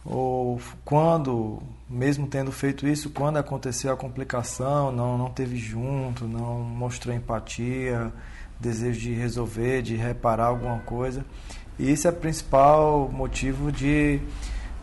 ou 0.05 0.61
quando, 0.83 1.61
mesmo 1.89 2.27
tendo 2.27 2.51
feito 2.51 2.87
isso, 2.87 3.09
quando 3.09 3.37
aconteceu 3.37 3.91
a 3.91 3.97
complicação, 3.97 4.91
não, 4.91 5.17
não 5.17 5.31
teve 5.31 5.57
junto, 5.57 6.27
não 6.27 6.59
mostrou 6.59 7.13
empatia, 7.15 8.13
desejo 8.59 8.99
de 8.99 9.13
resolver, 9.13 9.81
de 9.81 9.95
reparar 9.95 10.45
alguma 10.45 10.79
coisa. 10.79 11.25
E 11.79 11.91
isso 11.91 12.07
é 12.07 12.11
o 12.11 12.13
principal 12.13 13.09
motivo 13.11 13.71
de 13.71 14.21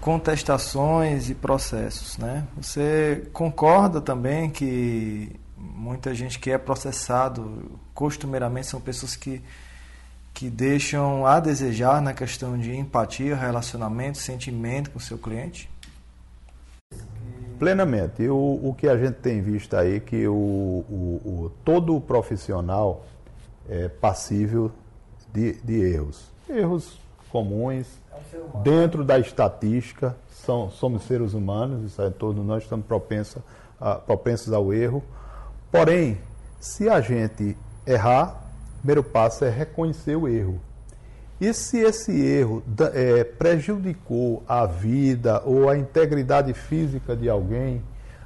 contestações 0.01 1.31
e 1.31 1.35
processos. 1.35 2.19
Né? 2.19 2.45
Você 2.61 3.29
concorda 3.33 4.01
também 4.01 4.51
que 4.51 5.31
muita 5.57 6.13
gente 6.13 6.41
que 6.41 6.51
é 6.51 6.59
processado 6.59 7.79
costumeiramente 7.95 8.67
são 8.67 8.81
pessoas 8.81 9.15
que 9.15 9.41
que 10.35 10.49
deixam 10.49 11.27
a 11.27 11.39
desejar 11.41 12.01
na 12.01 12.15
questão 12.15 12.59
de 12.59 12.75
empatia, 12.75 13.37
relacionamento, 13.37 14.19
sentimento 14.19 14.91
com 14.91 14.99
o 14.99 15.03
seu 15.03 15.19
cliente? 15.19 15.71
Plenamente. 17.59 18.27
O, 18.29 18.61
o 18.71 18.75
que 18.77 18.89
a 18.89 18.97
gente 18.97 19.17
tem 19.17 19.41
visto 19.41 19.77
aí 19.77 19.97
é 19.97 20.01
que 20.01 20.27
o, 20.27 20.35
o, 20.35 21.21
o, 21.25 21.53
todo 21.65 22.01
profissional 22.01 23.05
é 23.69 23.89
passível 23.89 24.73
de, 25.33 25.55
de 25.63 25.81
erros. 25.81 26.31
Erros 26.49 26.99
comuns, 27.31 27.87
é 28.13 28.59
dentro 28.63 29.05
da 29.05 29.19
estatística, 29.19 30.17
são, 30.29 30.71
somos 30.71 31.05
seres 31.05 31.35
humanos, 31.35 31.85
isso 31.85 32.03
é, 32.03 32.11
todos 32.11 32.45
nós 32.45 32.65
estamos 32.65 32.85
propensos, 32.85 33.41
a, 33.81 33.95
propensos 33.95 34.53
ao 34.53 34.73
erro. 34.73 35.03
Porém, 35.71 36.19
se 36.59 36.89
a 36.89 37.01
gente 37.01 37.57
errar, 37.87 38.42
primeiro 38.83 39.05
passo 39.05 39.45
é 39.45 39.49
reconhecer 39.49 40.17
o 40.17 40.29
erro. 40.29 40.61
E 41.41 41.53
se 41.55 41.79
esse 41.79 42.13
erro 42.13 42.63
é, 42.93 43.25
prejudicou 43.25 44.43
a 44.47 44.67
vida 44.67 45.41
ou 45.45 45.69
a 45.69 45.77
integridade 45.77 46.53
física 46.53 47.17
de 47.17 47.29
alguém, 47.29 47.83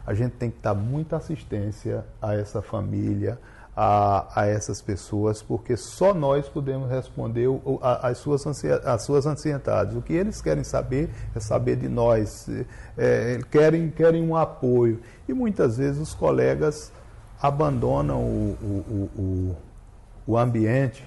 a 0.07 0.15
gente 0.15 0.33
tem 0.33 0.51
que 0.51 0.59
dar 0.61 0.75
muita 0.75 1.17
assistência 1.17 2.05
a 2.21 2.35
essa 2.35 2.63
família, 2.63 3.39
a, 3.77 4.43
a 4.43 4.47
essas 4.47 4.81
pessoas, 4.81 5.43
porque 5.43 5.77
só 5.77 6.15
nós 6.15 6.49
podemos 6.49 6.91
responder 6.91 7.49
às 7.83 8.17
suas, 8.19 8.47
as 8.85 9.03
suas 9.03 9.27
ansiedades. 9.27 9.95
O 9.95 10.01
que 10.01 10.15
eles 10.15 10.41
querem 10.41 10.65
saber 10.65 11.11
é 11.35 11.41
saber 11.41 11.77
de 11.77 11.89
nós, 11.89 12.49
é, 12.97 13.41
querem, 13.51 13.91
querem 13.91 14.23
um 14.23 14.35
apoio. 14.35 15.01
E 15.29 15.35
muitas 15.35 15.77
vezes 15.77 16.01
os 16.01 16.15
colegas 16.15 16.91
abandonam 17.41 18.23
o, 18.23 18.57
o, 18.63 19.11
o, 19.19 19.21
o 19.23 19.57
ambiente, 20.35 21.05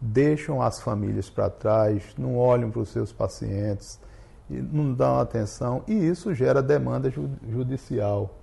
deixam 0.00 0.62
as 0.62 0.80
famílias 0.80 1.28
para 1.28 1.50
trás, 1.50 2.02
não 2.16 2.36
olham 2.36 2.70
para 2.70 2.80
os 2.80 2.90
seus 2.90 3.12
pacientes, 3.12 3.98
não 4.48 4.94
dão 4.94 5.18
atenção, 5.18 5.82
e 5.88 5.92
isso 5.92 6.32
gera 6.32 6.62
demanda 6.62 7.10
judicial. 7.10 8.38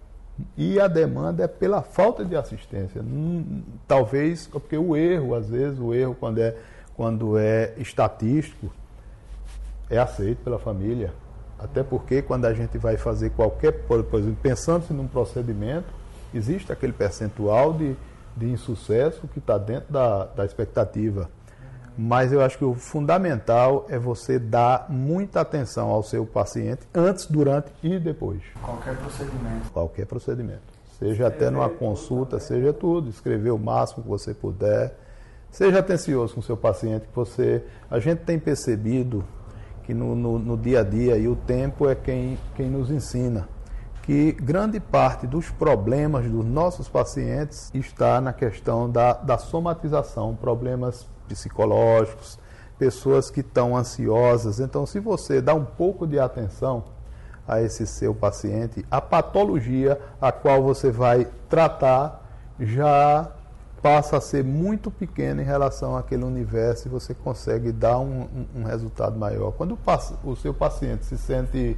E 0.58 0.80
a 0.80 0.88
demanda 0.88 1.44
é 1.44 1.48
pela 1.48 1.82
falta 1.82 2.26
de 2.26 2.36
assistência. 2.36 3.04
Talvez 3.88 4.48
porque 4.48 4.78
o 4.78 4.96
erro, 4.96 5.36
às 5.36 5.48
vezes, 5.48 5.80
o 5.80 5.94
erro 5.94 6.16
quando 6.20 6.40
é, 6.40 6.56
quando 6.96 7.38
é 7.38 7.74
estatístico, 7.78 8.72
é 9.90 9.98
aceito 9.98 10.44
pela 10.44 10.58
família. 10.58 11.14
Até 11.58 11.84
porque 11.84 12.22
quando 12.22 12.46
a 12.46 12.54
gente 12.54 12.78
vai 12.78 12.98
fazer 12.98 13.30
qualquer, 13.30 13.72
por 13.72 14.00
exemplo, 14.00 14.38
pensando-se 14.42 14.92
num 14.92 15.08
procedimento, 15.08 15.88
existe 16.34 16.72
aquele 16.72 16.94
percentual 16.94 17.72
de, 17.74 17.96
de 18.36 18.50
insucesso 18.50 19.28
que 19.28 19.40
está 19.40 19.58
dentro 19.58 19.92
da, 19.92 20.26
da 20.26 20.46
expectativa. 20.46 21.30
Mas 21.96 22.32
eu 22.32 22.42
acho 22.42 22.58
que 22.58 22.66
o 22.66 22.74
fundamental 22.74 23.86
é 23.88 24.00
você 24.00 24.40
dar 24.40 24.88
muita 24.90 25.42
atenção 25.42 25.90
ao 25.90 26.02
seu 26.02 26.26
paciente 26.26 26.82
antes, 26.94 27.28
durante 27.28 27.72
e 27.84 28.00
depois. 28.00 28.42
Qualquer 28.62 28.98
procedimento. 28.98 29.72
Qualquer 29.72 30.06
procedimento. 30.08 30.62
Seja 30.98 31.28
até 31.28 31.50
numa 31.52 31.70
consulta, 31.70 32.40
seja 32.40 32.74
tudo, 32.74 33.10
escrever 33.10 33.52
o 33.52 33.60
máximo 33.60 34.04
que 34.04 34.10
você 34.10 34.34
puder. 34.34 34.96
Seja 35.52 35.80
atencioso 35.80 36.34
com 36.34 36.40
o 36.40 36.44
seu 36.44 36.58
paciente, 36.58 37.08
que 37.08 37.16
você. 37.16 37.64
A 37.92 38.00
gente 38.00 38.20
tem 38.20 38.40
percebido 38.40 39.24
que 39.84 39.94
no, 39.94 40.16
no, 40.16 40.40
no 40.40 40.58
dia 40.58 40.80
a 40.80 40.84
dia 40.84 41.16
e 41.18 41.28
o 41.28 41.36
tempo 41.36 41.88
é 41.88 41.94
quem, 41.94 42.40
quem 42.56 42.70
nos 42.70 42.90
ensina 42.90 43.48
que 44.04 44.34
grande 44.34 44.82
parte 44.82 45.26
dos 45.26 45.50
problemas 45.50 46.30
dos 46.30 46.46
nossos 46.46 46.90
pacientes 46.90 47.72
está 47.74 48.20
na 48.20 48.34
questão 48.34 48.90
da, 48.90 49.14
da 49.14 49.38
somatização, 49.38 50.36
problemas 50.36 51.08
psicológicos, 51.28 52.38
pessoas 52.78 53.32
que 53.32 53.40
estão 53.40 53.78
ansiosas. 53.78 54.60
Então, 54.60 54.86
se 54.86 55.00
você 55.00 55.42
dá 55.42 55.54
um 55.54 55.64
pouco 55.64 56.06
de 56.06 56.20
atenção 56.20 56.84
a 57.48 57.62
esse 57.62 57.88
seu 57.88 58.14
paciente, 58.14 58.86
a 58.92 59.00
patologia 59.00 60.00
a 60.20 60.34
qual 60.34 60.62
você 60.62 60.92
vai 60.92 61.26
tratar 61.48 62.22
já 62.60 63.32
passa 63.82 64.18
a 64.18 64.22
ser 64.22 64.44
muito 64.44 64.92
pequena 64.92 65.42
em 65.42 65.46
relação 65.46 65.96
àquele 65.96 66.24
universo 66.24 66.88
e 66.88 66.92
você 66.92 67.14
consegue 67.14 67.72
dar 67.72 68.00
um, 68.00 68.28
um, 68.56 68.64
resultado 68.64 69.18
maior. 69.18 69.52
Quando 69.52 69.78
o, 69.78 70.30
o 70.30 70.36
seu 70.36 70.54
paciente 70.54 71.06
se 71.06 71.18
sente 71.18 71.78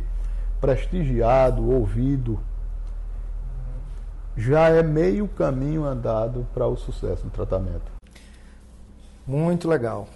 prestigiado, 0.65 1.69
ouvido, 1.69 2.39
já 4.35 4.67
é 4.69 4.81
meio 4.81 5.27
caminho 5.27 5.85
andado 5.85 6.47
para 6.55 6.65
o 6.65 6.75
sucesso 6.75 7.23
no 7.23 7.29
tratamento. 7.29 7.91
Muito 9.27 9.69
legal. 9.69 10.07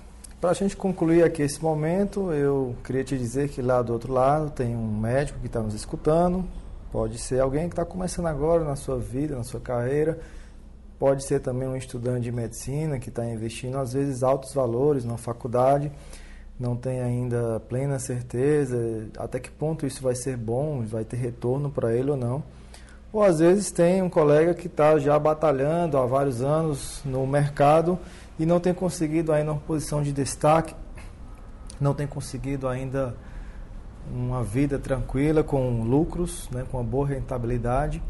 Para 0.41 0.49
a 0.49 0.53
gente 0.53 0.75
concluir 0.75 1.23
aqui 1.23 1.43
esse 1.43 1.61
momento, 1.61 2.33
eu 2.33 2.75
queria 2.83 3.03
te 3.03 3.15
dizer 3.15 3.49
que 3.49 3.61
lá 3.61 3.83
do 3.83 3.93
outro 3.93 4.11
lado 4.11 4.49
tem 4.49 4.75
um 4.75 4.99
médico 4.99 5.37
que 5.39 5.45
está 5.45 5.61
nos 5.61 5.75
escutando. 5.75 6.43
Pode 6.91 7.19
ser 7.19 7.39
alguém 7.41 7.69
que 7.69 7.73
está 7.73 7.85
começando 7.85 8.25
agora 8.25 8.63
na 8.63 8.75
sua 8.75 8.97
vida, 8.97 9.35
na 9.35 9.43
sua 9.43 9.59
carreira. 9.59 10.19
Pode 10.97 11.27
ser 11.27 11.41
também 11.41 11.67
um 11.67 11.75
estudante 11.75 12.21
de 12.21 12.31
medicina 12.31 12.97
que 12.97 13.09
está 13.09 13.23
investindo, 13.23 13.77
às 13.77 13.93
vezes, 13.93 14.23
altos 14.23 14.51
valores 14.51 15.05
na 15.05 15.15
faculdade, 15.15 15.91
não 16.59 16.75
tem 16.75 16.99
ainda 16.99 17.61
plena 17.69 17.97
certeza 17.99 19.07
até 19.17 19.39
que 19.39 19.49
ponto 19.49 19.85
isso 19.85 20.03
vai 20.03 20.13
ser 20.13 20.35
bom, 20.35 20.83
vai 20.83 21.05
ter 21.05 21.15
retorno 21.15 21.69
para 21.69 21.95
ele 21.95 22.11
ou 22.11 22.17
não. 22.17 22.43
Ou 23.11 23.23
às 23.23 23.39
vezes 23.39 23.71
tem 23.71 24.01
um 24.01 24.09
colega 24.09 24.53
que 24.53 24.67
está 24.67 24.99
já 24.99 25.17
batalhando 25.17 25.97
há 25.97 26.05
vários 26.05 26.41
anos 26.41 27.01
no 27.05 27.25
mercado 27.25 27.97
e 28.37 28.45
não 28.45 28.59
tem 28.59 28.73
conseguido 28.73 29.31
ainda 29.31 29.53
uma 29.53 29.61
posição 29.61 30.03
de 30.03 30.11
destaque, 30.11 30.75
não 31.79 31.93
tem 31.93 32.05
conseguido 32.05 32.67
ainda 32.67 33.15
uma 34.11 34.43
vida 34.43 34.77
tranquila, 34.77 35.43
com 35.43 35.83
lucros, 35.83 36.49
né, 36.51 36.65
com 36.69 36.77
uma 36.77 36.83
boa 36.83 37.07
rentabilidade. 37.07 38.01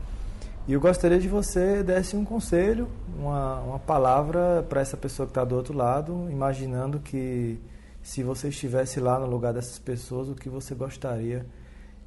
E 0.68 0.74
eu 0.74 0.80
gostaria 0.80 1.20
de 1.20 1.28
você 1.28 1.82
desse 1.82 2.16
um 2.16 2.26
conselho, 2.26 2.88
uma, 3.18 3.60
uma 3.62 3.80
palavra 3.80 4.66
para 4.68 4.82
essa 4.82 4.97
pessoa 4.97 5.26
que 5.26 5.32
está 5.32 5.43
do 5.43 5.56
outro 5.56 5.76
lado, 5.76 6.28
imaginando 6.30 7.00
que 7.00 7.60
se 8.02 8.24
você 8.24 8.50
estivesse 8.50 9.00
lá 9.00 9.20
no 9.20 9.26
lugar 9.26 9.54
dessas 9.54 9.80
pessoas, 9.80 10.30
o 10.30 10.36
que 10.36 10.50
você 10.50 10.74
gostaria 10.74 11.45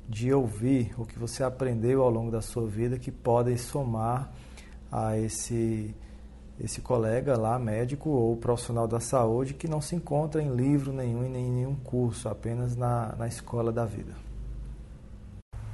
de 0.09 0.32
ouvir, 0.32 0.93
o 0.99 1.07
que 1.07 1.18
você 1.18 1.43
aprendeu 1.43 2.03
ao 2.03 2.11
longo 2.11 2.30
da 2.30 2.40
sua 2.40 2.66
vida 2.66 2.99
que 2.99 3.11
podem 3.11 3.57
somar 3.57 4.32
a 4.90 5.16
esse 5.18 5.95
esse 6.61 6.80
colega 6.80 7.36
lá, 7.36 7.59
médico 7.59 8.11
ou 8.11 8.36
profissional 8.36 8.86
da 8.86 9.01
saúde, 9.01 9.55
que 9.55 9.66
não 9.66 9.80
se 9.80 9.97
encontra 9.97 10.40
em 10.40 10.55
livro 10.55 10.93
nenhum 10.93 11.24
e 11.24 11.28
nem 11.28 11.47
em 11.47 11.51
nenhum 11.51 11.74
curso, 11.74 12.28
apenas 12.28 12.76
na, 12.76 13.16
na 13.16 13.26
escola 13.26 13.72
da 13.72 13.84
vida? 13.84 14.14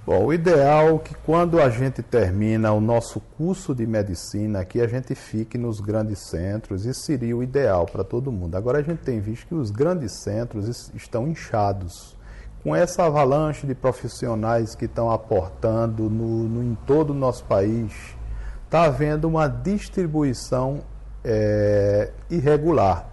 Bom, 0.09 0.25
o 0.25 0.33
ideal 0.33 0.95
é 0.95 0.99
que 1.01 1.15
quando 1.15 1.61
a 1.61 1.69
gente 1.69 2.03
termina 2.03 2.73
o 2.73 2.81
nosso 2.81 3.21
curso 3.37 3.75
de 3.75 3.87
medicina, 3.87 4.65
que 4.65 4.81
a 4.81 4.87
gente 4.87 5.15
fique 5.15 5.59
nos 5.59 5.81
grandes 5.81 6.21
centros, 6.21 6.87
isso 6.87 7.03
seria 7.03 7.37
o 7.37 7.43
ideal 7.43 7.85
para 7.85 8.03
todo 8.03 8.33
mundo. 8.33 8.55
Agora 8.55 8.79
a 8.79 8.83
gente 8.83 9.01
tem 9.01 9.21
visto 9.21 9.49
que 9.49 9.55
os 9.55 9.71
grandes 9.71 10.13
centros 10.13 10.91
estão 10.95 11.29
inchados. 11.29 12.17
Com 12.63 12.75
essa 12.75 13.05
avalanche 13.05 13.67
de 13.67 13.75
profissionais 13.75 14.75
que 14.75 14.87
estão 14.87 15.11
aportando 15.11 16.09
no, 16.09 16.45
no 16.45 16.65
em 16.65 16.75
todo 16.87 17.11
o 17.11 17.15
nosso 17.15 17.45
país, 17.45 17.93
está 18.65 18.85
havendo 18.85 19.29
uma 19.29 19.47
distribuição 19.47 20.79
é, 21.23 22.13
irregular. 22.31 23.11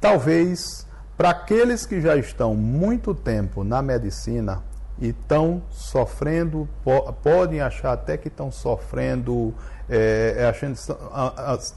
Talvez 0.00 0.86
para 1.18 1.28
aqueles 1.28 1.84
que 1.84 2.00
já 2.00 2.16
estão 2.16 2.54
muito 2.54 3.14
tempo 3.14 3.62
na 3.62 3.82
medicina 3.82 4.62
e 4.98 5.08
estão 5.08 5.62
sofrendo, 5.70 6.68
po 6.84 7.12
podem 7.14 7.60
achar 7.60 7.92
até 7.92 8.16
que 8.16 8.28
estão 8.28 8.50
sofrendo, 8.50 9.52
é, 9.88 10.36
é 10.38 10.46
achando, 10.46 10.76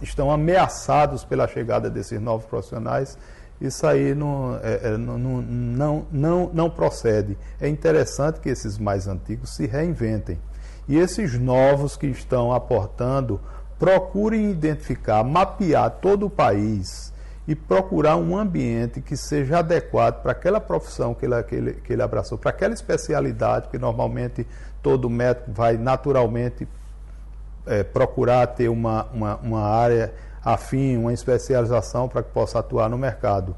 estão 0.01 0.31
ameaçados 0.31 1.23
pela 1.23 1.47
chegada 1.47 1.89
desses 1.89 2.21
novos 2.21 2.45
profissionais, 2.45 3.17
isso 3.59 3.87
aí 3.87 4.13
não, 4.13 4.59
é, 4.61 4.89
é 4.89 4.97
não, 4.97 5.17
não, 5.17 6.05
não, 6.11 6.51
não 6.53 6.69
procede. 6.69 7.37
É 7.59 7.67
interessante 7.67 8.39
que 8.39 8.49
esses 8.49 8.77
mais 8.77 9.07
antigos 9.07 9.55
se 9.55 9.65
reinventem. 9.65 10.39
E 10.87 10.97
esses 10.97 11.37
novos 11.39 11.97
que 11.97 12.07
estão 12.07 12.53
aportando, 12.53 13.41
procurem 13.79 14.51
identificar, 14.51 15.23
mapear 15.23 15.89
todo 16.01 16.27
o 16.27 16.29
país 16.29 17.11
e 17.47 17.55
procurar 17.55 18.17
um 18.17 18.37
ambiente 18.37 18.99
que 18.99 19.15
seja 19.15 19.59
adequado 19.59 20.21
para 20.21 20.33
aquela 20.33 20.59
profissão 20.59 21.13
que 21.13 21.25
ele, 21.25 21.43
que 21.43 21.55
ele, 21.55 21.73
que 21.75 21.93
ele 21.93 22.01
abraçou, 22.01 22.37
para 22.37 22.49
aquela 22.49 22.73
especialidade 22.73 23.69
que 23.69 23.77
normalmente 23.77 24.45
todo 24.83 25.09
médico 25.09 25.51
vai 25.51 25.77
naturalmente 25.77 26.67
é, 27.65 27.83
procurar 27.83 28.47
ter 28.47 28.67
uma, 28.69 29.05
uma, 29.13 29.35
uma 29.37 29.61
área 29.61 30.13
afim, 30.43 30.97
uma 30.97 31.13
especialização 31.13 32.07
para 32.07 32.21
que 32.23 32.31
possa 32.31 32.59
atuar 32.59 32.89
no 32.89 32.97
mercado. 32.97 33.55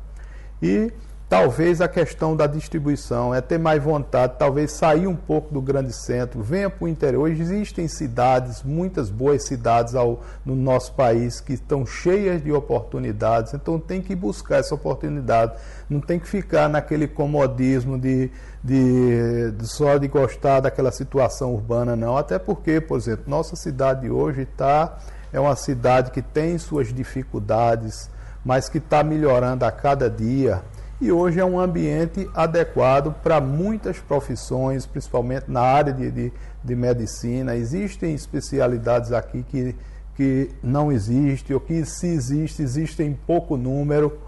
E 0.61 0.91
Talvez 1.29 1.79
a 1.79 1.87
questão 1.87 2.35
da 2.35 2.47
distribuição 2.47 3.35
é 3.35 3.39
ter 3.39 3.59
mais 3.59 3.83
vontade, 3.83 4.33
talvez 4.39 4.71
sair 4.71 5.05
um 5.05 5.15
pouco 5.15 5.53
do 5.53 5.61
grande 5.61 5.93
centro, 5.93 6.41
venha 6.41 6.71
para 6.71 6.85
o 6.85 6.87
interior. 6.87 7.29
Existem 7.29 7.87
cidades, 7.87 8.63
muitas 8.63 9.11
boas 9.11 9.43
cidades 9.45 9.93
ao, 9.93 10.23
no 10.43 10.55
nosso 10.55 10.91
país 10.93 11.39
que 11.39 11.53
estão 11.53 11.85
cheias 11.85 12.43
de 12.43 12.51
oportunidades, 12.51 13.53
então 13.53 13.79
tem 13.79 14.01
que 14.01 14.15
buscar 14.15 14.57
essa 14.57 14.73
oportunidade. 14.73 15.53
Não 15.87 16.01
tem 16.01 16.19
que 16.19 16.27
ficar 16.27 16.67
naquele 16.67 17.07
comodismo 17.07 17.99
de, 17.99 18.31
de, 18.63 19.51
de 19.51 19.67
só 19.67 19.99
de 19.99 20.07
gostar 20.07 20.61
daquela 20.61 20.91
situação 20.91 21.53
urbana, 21.53 21.95
não. 21.95 22.17
Até 22.17 22.39
porque, 22.39 22.81
por 22.81 22.97
exemplo, 22.97 23.25
nossa 23.27 23.55
cidade 23.55 24.09
hoje 24.09 24.47
está 24.51 24.97
é 25.31 25.39
uma 25.39 25.55
cidade 25.55 26.09
que 26.09 26.23
tem 26.23 26.57
suas 26.57 26.91
dificuldades, 26.91 28.09
mas 28.43 28.67
que 28.67 28.79
está 28.79 29.03
melhorando 29.03 29.63
a 29.63 29.71
cada 29.71 30.09
dia 30.09 30.63
e 31.01 31.11
hoje 31.11 31.39
é 31.39 31.45
um 31.45 31.59
ambiente 31.59 32.29
adequado 32.35 33.13
para 33.23 33.39
muitas 33.39 33.99
profissões, 33.99 34.85
principalmente 34.85 35.45
na 35.47 35.61
área 35.61 35.93
de, 35.93 36.11
de, 36.11 36.33
de, 36.63 36.75
medicina. 36.75 37.55
Existem 37.55 38.13
especialidades 38.13 39.13
aqui 39.13 39.43
que, 39.43 39.75
que 40.15 40.49
não 40.61 40.91
existem, 40.91 41.53
ou 41.53 41.59
que 41.61 41.85
se 41.85 42.07
existe, 42.07 42.61
existem 42.61 43.07
em 43.07 43.13
pouco 43.13 43.55
número. 43.55 44.19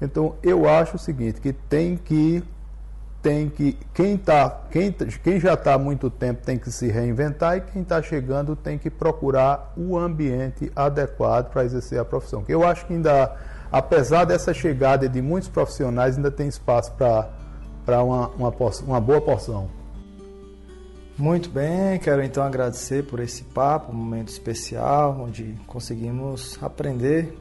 Então 0.00 0.36
eu 0.42 0.68
acho 0.68 0.96
o 0.96 0.98
seguinte, 0.98 1.40
que 1.40 1.52
tem 1.52 1.96
que 1.96 2.42
tem 3.20 3.48
que 3.48 3.76
quem 3.92 4.16
tá 4.16 4.48
quem, 4.70 4.92
quem 4.92 5.40
já 5.40 5.54
está 5.54 5.74
há 5.74 5.78
muito 5.78 6.08
tempo 6.08 6.42
tem 6.44 6.56
que 6.56 6.70
se 6.70 6.86
reinventar 6.86 7.56
e 7.56 7.60
quem 7.62 7.82
está 7.82 8.00
chegando 8.00 8.54
tem 8.54 8.78
que 8.78 8.88
procurar 8.88 9.72
o 9.76 9.98
ambiente 9.98 10.70
adequado 10.76 11.50
para 11.50 11.64
exercer 11.64 11.98
a 11.98 12.04
profissão. 12.04 12.44
Que 12.44 12.54
eu 12.54 12.64
acho 12.64 12.86
que 12.86 12.92
ainda 12.92 13.34
apesar 13.76 14.24
dessa 14.24 14.54
chegada 14.54 15.06
de 15.06 15.20
muitos 15.20 15.50
profissionais 15.50 16.16
ainda 16.16 16.30
tem 16.30 16.48
espaço 16.48 16.92
para 16.92 18.02
uma, 18.02 18.28
uma, 18.28 18.54
uma 18.86 19.00
boa 19.00 19.20
porção. 19.20 19.68
Muito 21.18 21.50
bem, 21.50 21.98
quero 21.98 22.22
então 22.22 22.42
agradecer 22.42 23.04
por 23.04 23.20
esse 23.20 23.42
papo, 23.44 23.92
um 23.92 23.94
momento 23.94 24.28
especial 24.28 25.18
onde 25.20 25.58
conseguimos 25.66 26.58
aprender, 26.62 27.36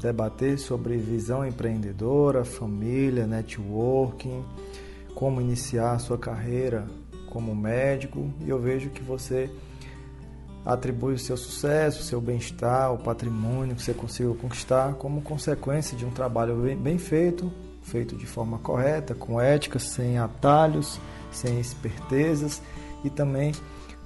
debater 0.00 0.58
sobre 0.58 0.96
visão 0.96 1.46
empreendedora, 1.46 2.44
família, 2.44 3.26
networking 3.26 4.44
como 5.14 5.40
iniciar 5.40 5.92
a 5.92 5.98
sua 5.98 6.18
carreira 6.18 6.86
como 7.30 7.54
médico 7.54 8.30
e 8.40 8.48
eu 8.48 8.58
vejo 8.58 8.90
que 8.90 9.02
você 9.02 9.50
atribui 10.68 11.14
o 11.14 11.18
seu 11.18 11.34
sucesso, 11.34 12.02
o 12.02 12.04
seu 12.04 12.20
bem-estar, 12.20 12.92
o 12.92 12.98
patrimônio 12.98 13.74
que 13.74 13.82
você 13.82 13.94
conseguiu 13.94 14.34
conquistar 14.34 14.92
como 14.96 15.22
consequência 15.22 15.96
de 15.96 16.04
um 16.04 16.10
trabalho 16.10 16.56
bem 16.76 16.98
feito, 16.98 17.50
feito 17.80 18.14
de 18.14 18.26
forma 18.26 18.58
correta, 18.58 19.14
com 19.14 19.40
ética, 19.40 19.78
sem 19.78 20.18
atalhos, 20.18 21.00
sem 21.32 21.58
espertezas 21.58 22.60
e 23.02 23.08
também 23.08 23.52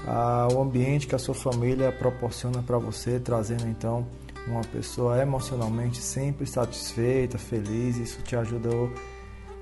ah, 0.06 0.46
o 0.52 0.62
ambiente 0.62 1.08
que 1.08 1.16
a 1.16 1.18
sua 1.18 1.34
família 1.34 1.90
proporciona 1.90 2.62
para 2.62 2.78
você, 2.78 3.18
trazendo 3.18 3.66
então 3.66 4.06
uma 4.46 4.60
pessoa 4.60 5.20
emocionalmente 5.20 5.98
sempre 5.98 6.46
satisfeita, 6.46 7.38
feliz. 7.38 7.96
Isso 7.96 8.22
te 8.22 8.36
ajudou 8.36 8.88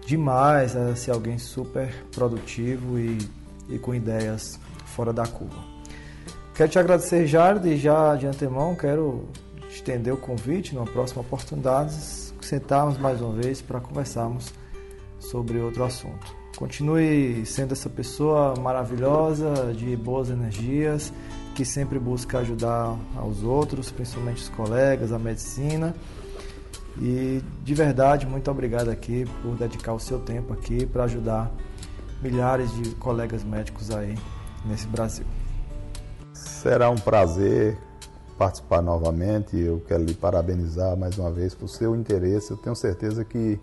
demais 0.06 0.76
a 0.76 0.94
ser 0.94 1.12
alguém 1.12 1.38
super 1.38 2.04
produtivo 2.14 2.98
e, 2.98 3.16
e 3.70 3.78
com 3.78 3.94
ideias 3.94 4.60
fora 4.84 5.14
da 5.14 5.26
curva. 5.26 5.79
Quero 6.60 6.72
te 6.72 6.78
agradecer, 6.78 7.26
Jared, 7.26 7.66
e 7.66 7.78
já 7.78 8.14
de 8.16 8.26
antemão 8.26 8.74
quero 8.74 9.24
estender 9.70 10.12
o 10.12 10.16
convite 10.18 10.74
numa 10.74 10.84
próxima 10.84 11.22
oportunidade, 11.22 11.94
sentarmos 12.42 12.98
mais 12.98 13.18
uma 13.22 13.32
vez 13.32 13.62
para 13.62 13.80
conversarmos 13.80 14.52
sobre 15.18 15.58
outro 15.58 15.82
assunto. 15.84 16.36
Continue 16.58 17.46
sendo 17.46 17.72
essa 17.72 17.88
pessoa 17.88 18.54
maravilhosa, 18.60 19.72
de 19.74 19.96
boas 19.96 20.28
energias, 20.28 21.10
que 21.54 21.64
sempre 21.64 21.98
busca 21.98 22.40
ajudar 22.40 22.94
aos 23.16 23.42
outros, 23.42 23.90
principalmente 23.90 24.42
os 24.42 24.50
colegas, 24.50 25.14
a 25.14 25.18
medicina 25.18 25.94
e 27.00 27.42
de 27.64 27.74
verdade, 27.74 28.26
muito 28.26 28.50
obrigado 28.50 28.90
aqui 28.90 29.24
por 29.40 29.56
dedicar 29.56 29.94
o 29.94 29.98
seu 29.98 30.18
tempo 30.18 30.52
aqui 30.52 30.84
para 30.84 31.04
ajudar 31.04 31.50
milhares 32.20 32.70
de 32.74 32.90
colegas 32.96 33.42
médicos 33.42 33.90
aí 33.90 34.14
nesse 34.66 34.86
Brasil. 34.86 35.24
Será 36.62 36.90
um 36.90 36.96
prazer 36.96 37.78
participar 38.36 38.82
novamente. 38.82 39.58
Eu 39.58 39.82
quero 39.88 40.04
lhe 40.04 40.12
parabenizar 40.12 40.94
mais 40.94 41.16
uma 41.16 41.30
vez 41.30 41.54
por 41.54 41.68
seu 41.68 41.96
interesse. 41.96 42.50
Eu 42.50 42.58
tenho 42.58 42.76
certeza 42.76 43.24
que 43.24 43.58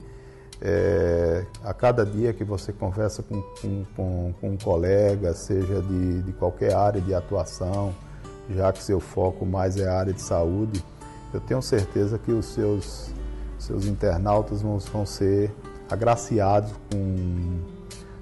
é, 0.59 1.45
a 1.63 1.75
cada 1.75 2.03
dia 2.03 2.33
que 2.33 2.43
você 2.43 2.73
conversa 2.73 3.21
com, 3.21 3.39
com, 3.95 4.33
com 4.41 4.49
um 4.49 4.57
colega, 4.57 5.31
seja 5.35 5.79
de, 5.79 6.23
de 6.23 6.33
qualquer 6.33 6.73
área 6.73 6.99
de 6.99 7.13
atuação, 7.13 7.93
já 8.49 8.73
que 8.73 8.81
seu 8.81 8.99
foco 8.99 9.45
mais 9.45 9.77
é 9.77 9.87
a 9.87 9.93
área 9.93 10.13
de 10.13 10.21
saúde, 10.21 10.83
eu 11.31 11.39
tenho 11.39 11.61
certeza 11.61 12.17
que 12.17 12.31
os 12.31 12.47
seus 12.47 13.11
seus 13.59 13.85
internautas 13.85 14.63
vão, 14.63 14.79
vão 14.79 15.05
ser 15.05 15.53
agraciados 15.87 16.71
com 16.91 17.76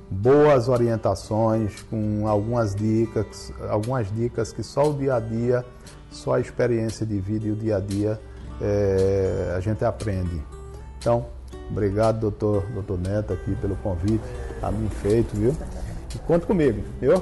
boas 0.09 0.69
orientações, 0.69 1.81
com 1.89 2.27
algumas 2.27 2.75
dicas, 2.75 3.51
algumas 3.69 4.11
dicas 4.11 4.51
que 4.53 4.63
só 4.63 4.89
o 4.89 4.93
dia 4.93 5.15
a 5.15 5.19
dia, 5.19 5.65
só 6.11 6.35
a 6.35 6.39
experiência 6.39 7.05
de 7.05 7.19
vida 7.19 7.47
e 7.47 7.51
o 7.51 7.55
dia 7.55 7.77
a 7.77 7.79
dia 7.79 8.19
é, 8.61 9.53
a 9.55 9.59
gente 9.59 9.83
aprende. 9.83 10.41
Então, 10.99 11.25
obrigado, 11.69 12.19
doutor, 12.19 12.63
doutor 12.73 12.99
Neto, 12.99 13.33
aqui 13.33 13.55
pelo 13.55 13.75
convite, 13.77 14.23
a 14.61 14.71
mim 14.71 14.89
feito, 14.89 15.35
viu? 15.35 15.55
E 16.13 16.17
conta 16.19 16.45
comigo, 16.45 16.81
viu? 16.99 17.21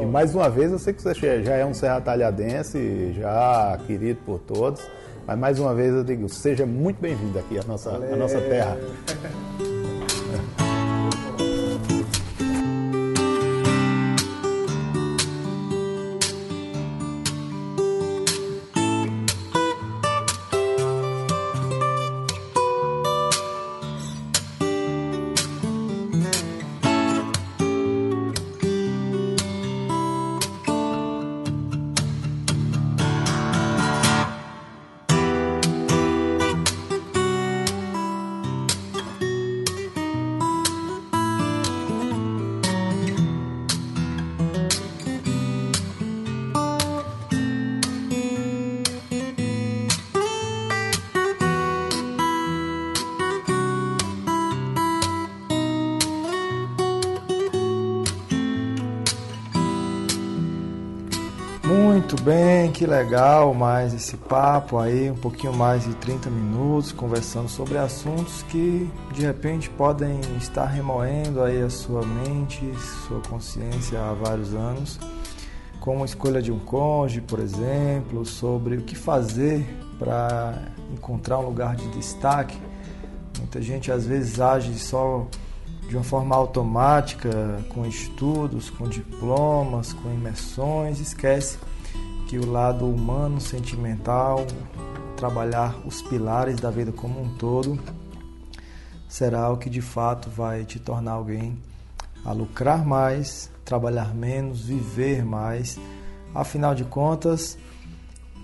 E 0.00 0.06
mais 0.06 0.34
uma 0.34 0.48
vez, 0.48 0.72
eu 0.72 0.78
sei 0.78 0.94
que 0.94 1.02
você 1.02 1.42
já 1.42 1.54
é 1.54 1.64
um 1.64 1.74
serra 1.74 2.00
talhadense, 2.00 3.12
já 3.12 3.78
querido 3.86 4.20
por 4.24 4.38
todos. 4.38 4.80
Mas 5.26 5.38
mais 5.38 5.58
uma 5.58 5.74
vez 5.74 5.94
eu 5.94 6.02
digo, 6.02 6.28
seja 6.28 6.64
muito 6.64 7.00
bem-vindo 7.00 7.38
aqui 7.38 7.58
à 7.58 7.62
nossa, 7.64 7.90
à 7.90 8.16
nossa 8.16 8.40
terra. 8.40 8.78
Bem, 62.22 62.70
que 62.70 62.84
legal 62.84 63.54
mais 63.54 63.94
esse 63.94 64.14
papo 64.14 64.76
aí, 64.76 65.10
um 65.10 65.16
pouquinho 65.16 65.54
mais 65.54 65.84
de 65.84 65.94
30 65.94 66.28
minutos 66.28 66.92
conversando 66.92 67.48
sobre 67.48 67.78
assuntos 67.78 68.42
que 68.42 68.86
de 69.14 69.22
repente 69.22 69.70
podem 69.70 70.20
estar 70.36 70.66
remoendo 70.66 71.42
aí 71.42 71.62
a 71.62 71.70
sua 71.70 72.04
mente, 72.04 72.60
sua 73.08 73.20
consciência 73.20 73.98
há 73.98 74.12
vários 74.12 74.54
anos, 74.54 75.00
como 75.80 76.02
a 76.02 76.04
escolha 76.04 76.42
de 76.42 76.52
um 76.52 76.58
cônjuge, 76.58 77.22
por 77.22 77.38
exemplo, 77.38 78.26
sobre 78.26 78.76
o 78.76 78.82
que 78.82 78.94
fazer 78.94 79.64
para 79.98 80.58
encontrar 80.92 81.38
um 81.38 81.46
lugar 81.46 81.74
de 81.74 81.88
destaque. 81.88 82.58
Muita 83.38 83.62
gente 83.62 83.90
às 83.90 84.04
vezes 84.04 84.38
age 84.38 84.78
só 84.78 85.26
de 85.88 85.96
uma 85.96 86.04
forma 86.04 86.36
automática, 86.36 87.64
com 87.70 87.86
estudos, 87.86 88.68
com 88.68 88.86
diplomas, 88.86 89.94
com 89.94 90.12
imersões, 90.12 91.00
esquece 91.00 91.56
que 92.30 92.38
o 92.38 92.48
lado 92.48 92.86
humano, 92.86 93.40
sentimental, 93.40 94.46
trabalhar 95.16 95.76
os 95.84 96.00
pilares 96.00 96.60
da 96.60 96.70
vida 96.70 96.92
como 96.92 97.20
um 97.20 97.34
todo, 97.34 97.76
será 99.08 99.50
o 99.50 99.56
que 99.56 99.68
de 99.68 99.82
fato 99.82 100.30
vai 100.30 100.64
te 100.64 100.78
tornar 100.78 101.14
alguém 101.14 101.58
a 102.24 102.30
lucrar 102.30 102.86
mais, 102.86 103.50
trabalhar 103.64 104.14
menos, 104.14 104.60
viver 104.60 105.24
mais. 105.24 105.76
Afinal 106.32 106.72
de 106.72 106.84
contas, 106.84 107.58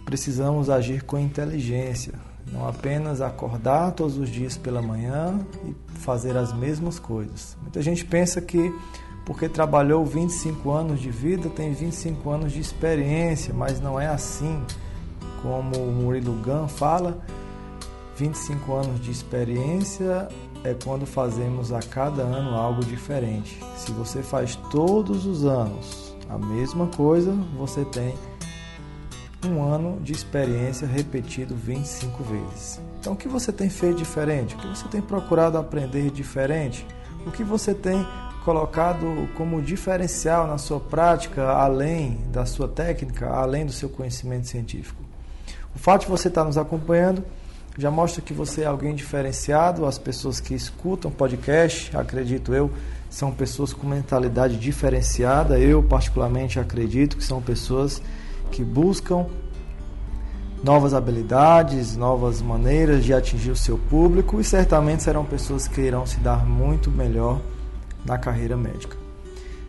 precisamos 0.04 0.68
agir 0.68 1.04
com 1.04 1.16
inteligência, 1.16 2.14
não 2.50 2.66
apenas 2.66 3.20
acordar 3.20 3.92
todos 3.92 4.18
os 4.18 4.28
dias 4.28 4.56
pela 4.56 4.82
manhã 4.82 5.46
e 5.64 5.76
fazer 6.00 6.36
as 6.36 6.52
mesmas 6.52 6.98
coisas. 6.98 7.56
Muita 7.62 7.80
gente 7.80 8.04
pensa 8.04 8.40
que 8.40 8.74
porque 9.26 9.48
trabalhou 9.48 10.06
25 10.06 10.70
anos 10.70 11.00
de 11.00 11.10
vida, 11.10 11.50
tem 11.50 11.72
25 11.72 12.30
anos 12.30 12.52
de 12.52 12.60
experiência, 12.60 13.52
mas 13.52 13.80
não 13.80 14.00
é 14.00 14.06
assim 14.06 14.62
como 15.42 15.76
o 15.76 15.92
Murilo 15.92 16.32
Gun 16.34 16.68
fala. 16.68 17.18
25 18.16 18.72
anos 18.72 19.00
de 19.00 19.10
experiência 19.10 20.28
é 20.62 20.74
quando 20.74 21.04
fazemos 21.04 21.72
a 21.72 21.80
cada 21.80 22.22
ano 22.22 22.54
algo 22.54 22.84
diferente. 22.84 23.60
Se 23.76 23.90
você 23.90 24.22
faz 24.22 24.54
todos 24.70 25.26
os 25.26 25.44
anos 25.44 26.14
a 26.30 26.38
mesma 26.38 26.86
coisa, 26.86 27.32
você 27.58 27.84
tem 27.84 28.14
um 29.44 29.62
ano 29.62 30.00
de 30.00 30.12
experiência 30.12 30.86
repetido 30.86 31.54
25 31.54 32.22
vezes. 32.22 32.80
Então, 33.00 33.12
o 33.12 33.16
que 33.16 33.28
você 33.28 33.52
tem 33.52 33.68
feito 33.68 33.98
diferente? 33.98 34.54
O 34.54 34.58
que 34.58 34.68
você 34.68 34.86
tem 34.88 35.02
procurado 35.02 35.58
aprender 35.58 36.10
diferente? 36.12 36.86
O 37.26 37.30
que 37.30 37.44
você 37.44 37.74
tem 37.74 38.04
colocado 38.46 39.28
como 39.34 39.60
diferencial 39.60 40.46
na 40.46 40.56
sua 40.56 40.78
prática, 40.78 41.50
além 41.50 42.20
da 42.30 42.46
sua 42.46 42.68
técnica, 42.68 43.28
além 43.28 43.66
do 43.66 43.72
seu 43.72 43.88
conhecimento 43.88 44.46
científico. 44.46 45.02
O 45.74 45.78
fato 45.80 46.02
de 46.02 46.06
você 46.06 46.28
estar 46.28 46.44
nos 46.44 46.56
acompanhando 46.56 47.24
já 47.76 47.90
mostra 47.90 48.22
que 48.22 48.32
você 48.32 48.62
é 48.62 48.66
alguém 48.66 48.94
diferenciado. 48.94 49.84
As 49.84 49.98
pessoas 49.98 50.38
que 50.38 50.54
escutam 50.54 51.10
podcast, 51.10 51.94
acredito 51.96 52.54
eu, 52.54 52.70
são 53.10 53.32
pessoas 53.32 53.72
com 53.72 53.84
mentalidade 53.84 54.56
diferenciada. 54.56 55.58
Eu, 55.58 55.82
particularmente, 55.82 56.60
acredito 56.60 57.16
que 57.16 57.24
são 57.24 57.42
pessoas 57.42 58.00
que 58.52 58.62
buscam 58.62 59.26
novas 60.62 60.94
habilidades, 60.94 61.96
novas 61.96 62.40
maneiras 62.40 63.04
de 63.04 63.12
atingir 63.12 63.50
o 63.50 63.56
seu 63.56 63.76
público 63.76 64.40
e 64.40 64.44
certamente 64.44 65.02
serão 65.02 65.24
pessoas 65.24 65.66
que 65.66 65.80
irão 65.80 66.06
se 66.06 66.20
dar 66.20 66.46
muito 66.46 66.92
melhor 66.92 67.40
na 68.06 68.18
carreira 68.18 68.56
médica. 68.56 68.96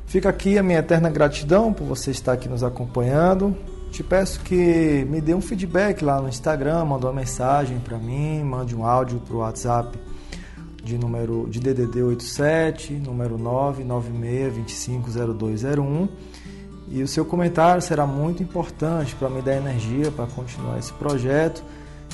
Fica 0.05 0.29
aqui 0.29 0.57
a 0.57 0.63
minha 0.63 0.79
eterna 0.79 1.09
gratidão 1.09 1.73
por 1.73 1.85
você 1.85 2.11
estar 2.11 2.31
aqui 2.33 2.47
nos 2.47 2.63
acompanhando. 2.63 3.53
Te 3.91 4.03
peço 4.03 4.39
que 4.41 5.05
me 5.09 5.19
dê 5.19 5.33
um 5.33 5.41
feedback 5.41 6.03
lá 6.03 6.21
no 6.21 6.29
Instagram, 6.29 6.85
mande 6.85 7.05
uma 7.05 7.13
mensagem 7.13 7.79
para 7.79 7.97
mim, 7.97 8.43
mande 8.43 8.75
um 8.75 8.85
áudio 8.85 9.19
para 9.19 9.35
o 9.35 9.39
WhatsApp 9.39 9.97
de 10.83 10.95
número 10.97 11.47
de 11.49 11.59
DDD 11.59 12.01
87, 12.01 12.93
número 12.93 13.37
996250201. 13.37 16.07
E 16.89 17.03
o 17.03 17.07
seu 17.07 17.25
comentário 17.25 17.81
será 17.81 18.07
muito 18.07 18.41
importante 18.41 19.13
para 19.15 19.29
me 19.29 19.41
dar 19.41 19.57
energia 19.57 20.09
para 20.09 20.25
continuar 20.27 20.79
esse 20.79 20.93
projeto 20.93 21.61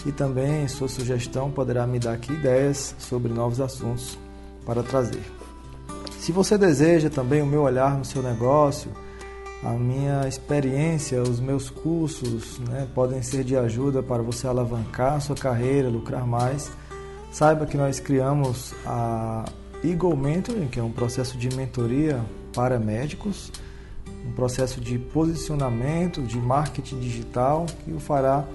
e 0.03 0.11
também 0.11 0.67
sua 0.67 0.87
sugestão 0.87 1.51
poderá 1.51 1.85
me 1.85 1.99
dar 1.99 2.13
aqui 2.13 2.33
ideias 2.33 2.95
sobre 2.97 3.31
novos 3.31 3.61
assuntos 3.61 4.17
para 4.65 4.81
trazer. 4.81 5.42
Se 6.23 6.31
você 6.31 6.57
deseja 6.57 7.09
também 7.09 7.41
o 7.41 7.45
meu 7.45 7.63
olhar 7.63 7.97
no 7.97 8.05
seu 8.05 8.23
negócio, 8.23 8.89
a 9.61 9.71
minha 9.71 10.25
experiência, 10.25 11.21
os 11.21 11.41
meus 11.41 11.69
cursos 11.69 12.59
né, 12.59 12.87
podem 12.95 13.21
ser 13.21 13.43
de 13.43 13.57
ajuda 13.57 14.01
para 14.01 14.23
você 14.23 14.47
alavancar 14.47 15.15
a 15.15 15.19
sua 15.19 15.35
carreira, 15.35 15.89
lucrar 15.89 16.25
mais 16.25 16.71
Saiba 17.29 17.65
que 17.65 17.75
nós 17.75 17.99
criamos 17.99 18.73
a 18.85 19.43
Eagle 19.83 20.15
Mentoring, 20.15 20.67
que 20.67 20.79
é 20.79 20.83
um 20.83 20.93
processo 20.93 21.37
de 21.37 21.53
mentoria 21.53 22.21
para 22.55 22.79
médicos, 22.79 23.51
um 24.25 24.31
processo 24.31 24.79
de 24.79 24.97
posicionamento, 24.97 26.21
de 26.21 26.37
marketing 26.37 27.01
digital, 27.01 27.65
que 27.83 27.91
o 27.91 27.99
fará, 27.99 28.45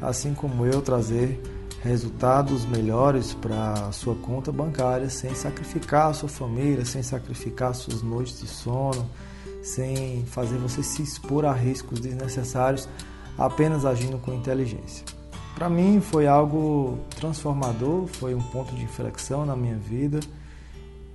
assim 0.00 0.32
como 0.32 0.64
eu, 0.64 0.80
trazer 0.80 1.38
resultados 1.82 2.64
melhores 2.64 3.34
para 3.34 3.92
sua 3.92 4.14
conta 4.14 4.50
bancária, 4.50 5.08
sem 5.08 5.34
sacrificar 5.34 6.10
a 6.10 6.12
sua 6.12 6.28
família, 6.28 6.84
sem 6.84 7.02
sacrificar 7.02 7.74
suas 7.74 8.02
noites 8.02 8.40
de 8.40 8.46
sono, 8.46 9.08
sem 9.62 10.24
fazer 10.26 10.58
você 10.58 10.82
se 10.82 11.02
expor 11.02 11.44
a 11.44 11.52
riscos 11.52 12.00
desnecessários, 12.00 12.88
apenas 13.36 13.84
agindo 13.84 14.18
com 14.18 14.34
inteligência. 14.34 15.04
Para 15.54 15.68
mim 15.68 16.00
foi 16.00 16.26
algo 16.26 16.98
transformador, 17.16 18.06
foi 18.06 18.34
um 18.34 18.42
ponto 18.42 18.74
de 18.74 18.84
inflexão 18.84 19.44
na 19.44 19.56
minha 19.56 19.76
vida, 19.76 20.20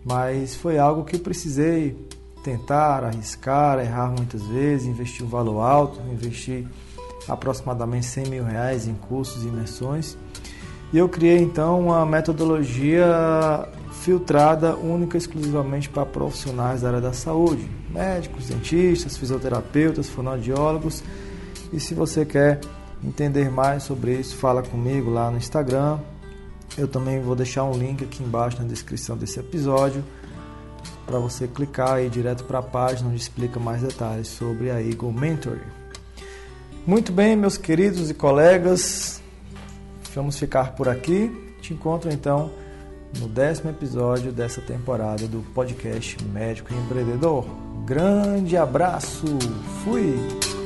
mas 0.03 0.55
foi 0.55 0.77
algo 0.77 1.05
que 1.05 1.17
precisei 1.17 1.95
tentar, 2.43 3.05
arriscar, 3.05 3.79
errar 3.79 4.09
muitas 4.09 4.41
vezes, 4.43 4.85
investir 4.85 5.25
um 5.25 5.29
valor 5.29 5.61
alto, 5.61 6.01
investir 6.11 6.67
aproximadamente 7.27 8.05
100 8.05 8.27
mil 8.27 8.43
reais 8.43 8.87
em 8.87 8.93
cursos 8.95 9.43
e 9.43 9.47
imersões. 9.47 10.17
E 10.93 10.97
eu 10.99 11.09
criei 11.09 11.39
então 11.39 11.79
uma 11.79 12.05
metodologia 12.05 13.67
filtrada 14.03 14.75
única 14.75 15.17
e 15.17 15.19
exclusivamente 15.19 15.89
para 15.89 16.05
profissionais 16.05 16.81
da 16.81 16.89
área 16.89 17.01
da 17.01 17.11
saúde, 17.11 17.67
médicos, 17.89 18.45
dentistas, 18.45 19.17
fisioterapeutas, 19.17 20.07
fonoaudiólogos. 20.07 21.03
E 21.71 21.79
se 21.79 21.95
você 21.95 22.23
quer 22.23 22.61
entender 23.03 23.49
mais 23.49 23.81
sobre 23.81 24.19
isso, 24.19 24.35
fala 24.35 24.61
comigo 24.61 25.09
lá 25.09 25.31
no 25.31 25.37
Instagram. 25.37 25.97
Eu 26.77 26.87
também 26.87 27.19
vou 27.19 27.35
deixar 27.35 27.63
um 27.63 27.75
link 27.75 28.03
aqui 28.03 28.21
embaixo 28.21 28.61
na 28.61 28.67
descrição 28.67 29.17
desse 29.17 29.39
episódio 29.39 30.03
para 31.07 31.17
você 31.17 31.47
clicar 31.47 31.93
aí 31.93 32.07
direto 32.07 32.43
para 32.43 32.59
a 32.59 32.63
página 32.63 33.09
onde 33.09 33.17
explica 33.17 33.59
mais 33.59 33.81
detalhes 33.81 34.27
sobre 34.27 34.69
a 34.69 34.79
Eagle 34.79 35.11
Mentoring. 35.11 35.59
Muito 36.85 37.11
bem, 37.11 37.35
meus 37.35 37.57
queridos 37.57 38.11
e 38.11 38.13
colegas, 38.13 39.22
vamos 40.15 40.37
ficar 40.37 40.75
por 40.75 40.87
aqui. 40.87 41.55
Te 41.61 41.73
encontro 41.73 42.11
então 42.11 42.51
no 43.19 43.27
décimo 43.27 43.69
episódio 43.69 44.31
dessa 44.31 44.61
temporada 44.61 45.27
do 45.27 45.39
podcast 45.53 46.17
Médico 46.25 46.73
Empreendedor. 46.73 47.45
Grande 47.85 48.57
abraço, 48.57 49.25
fui! 49.83 50.62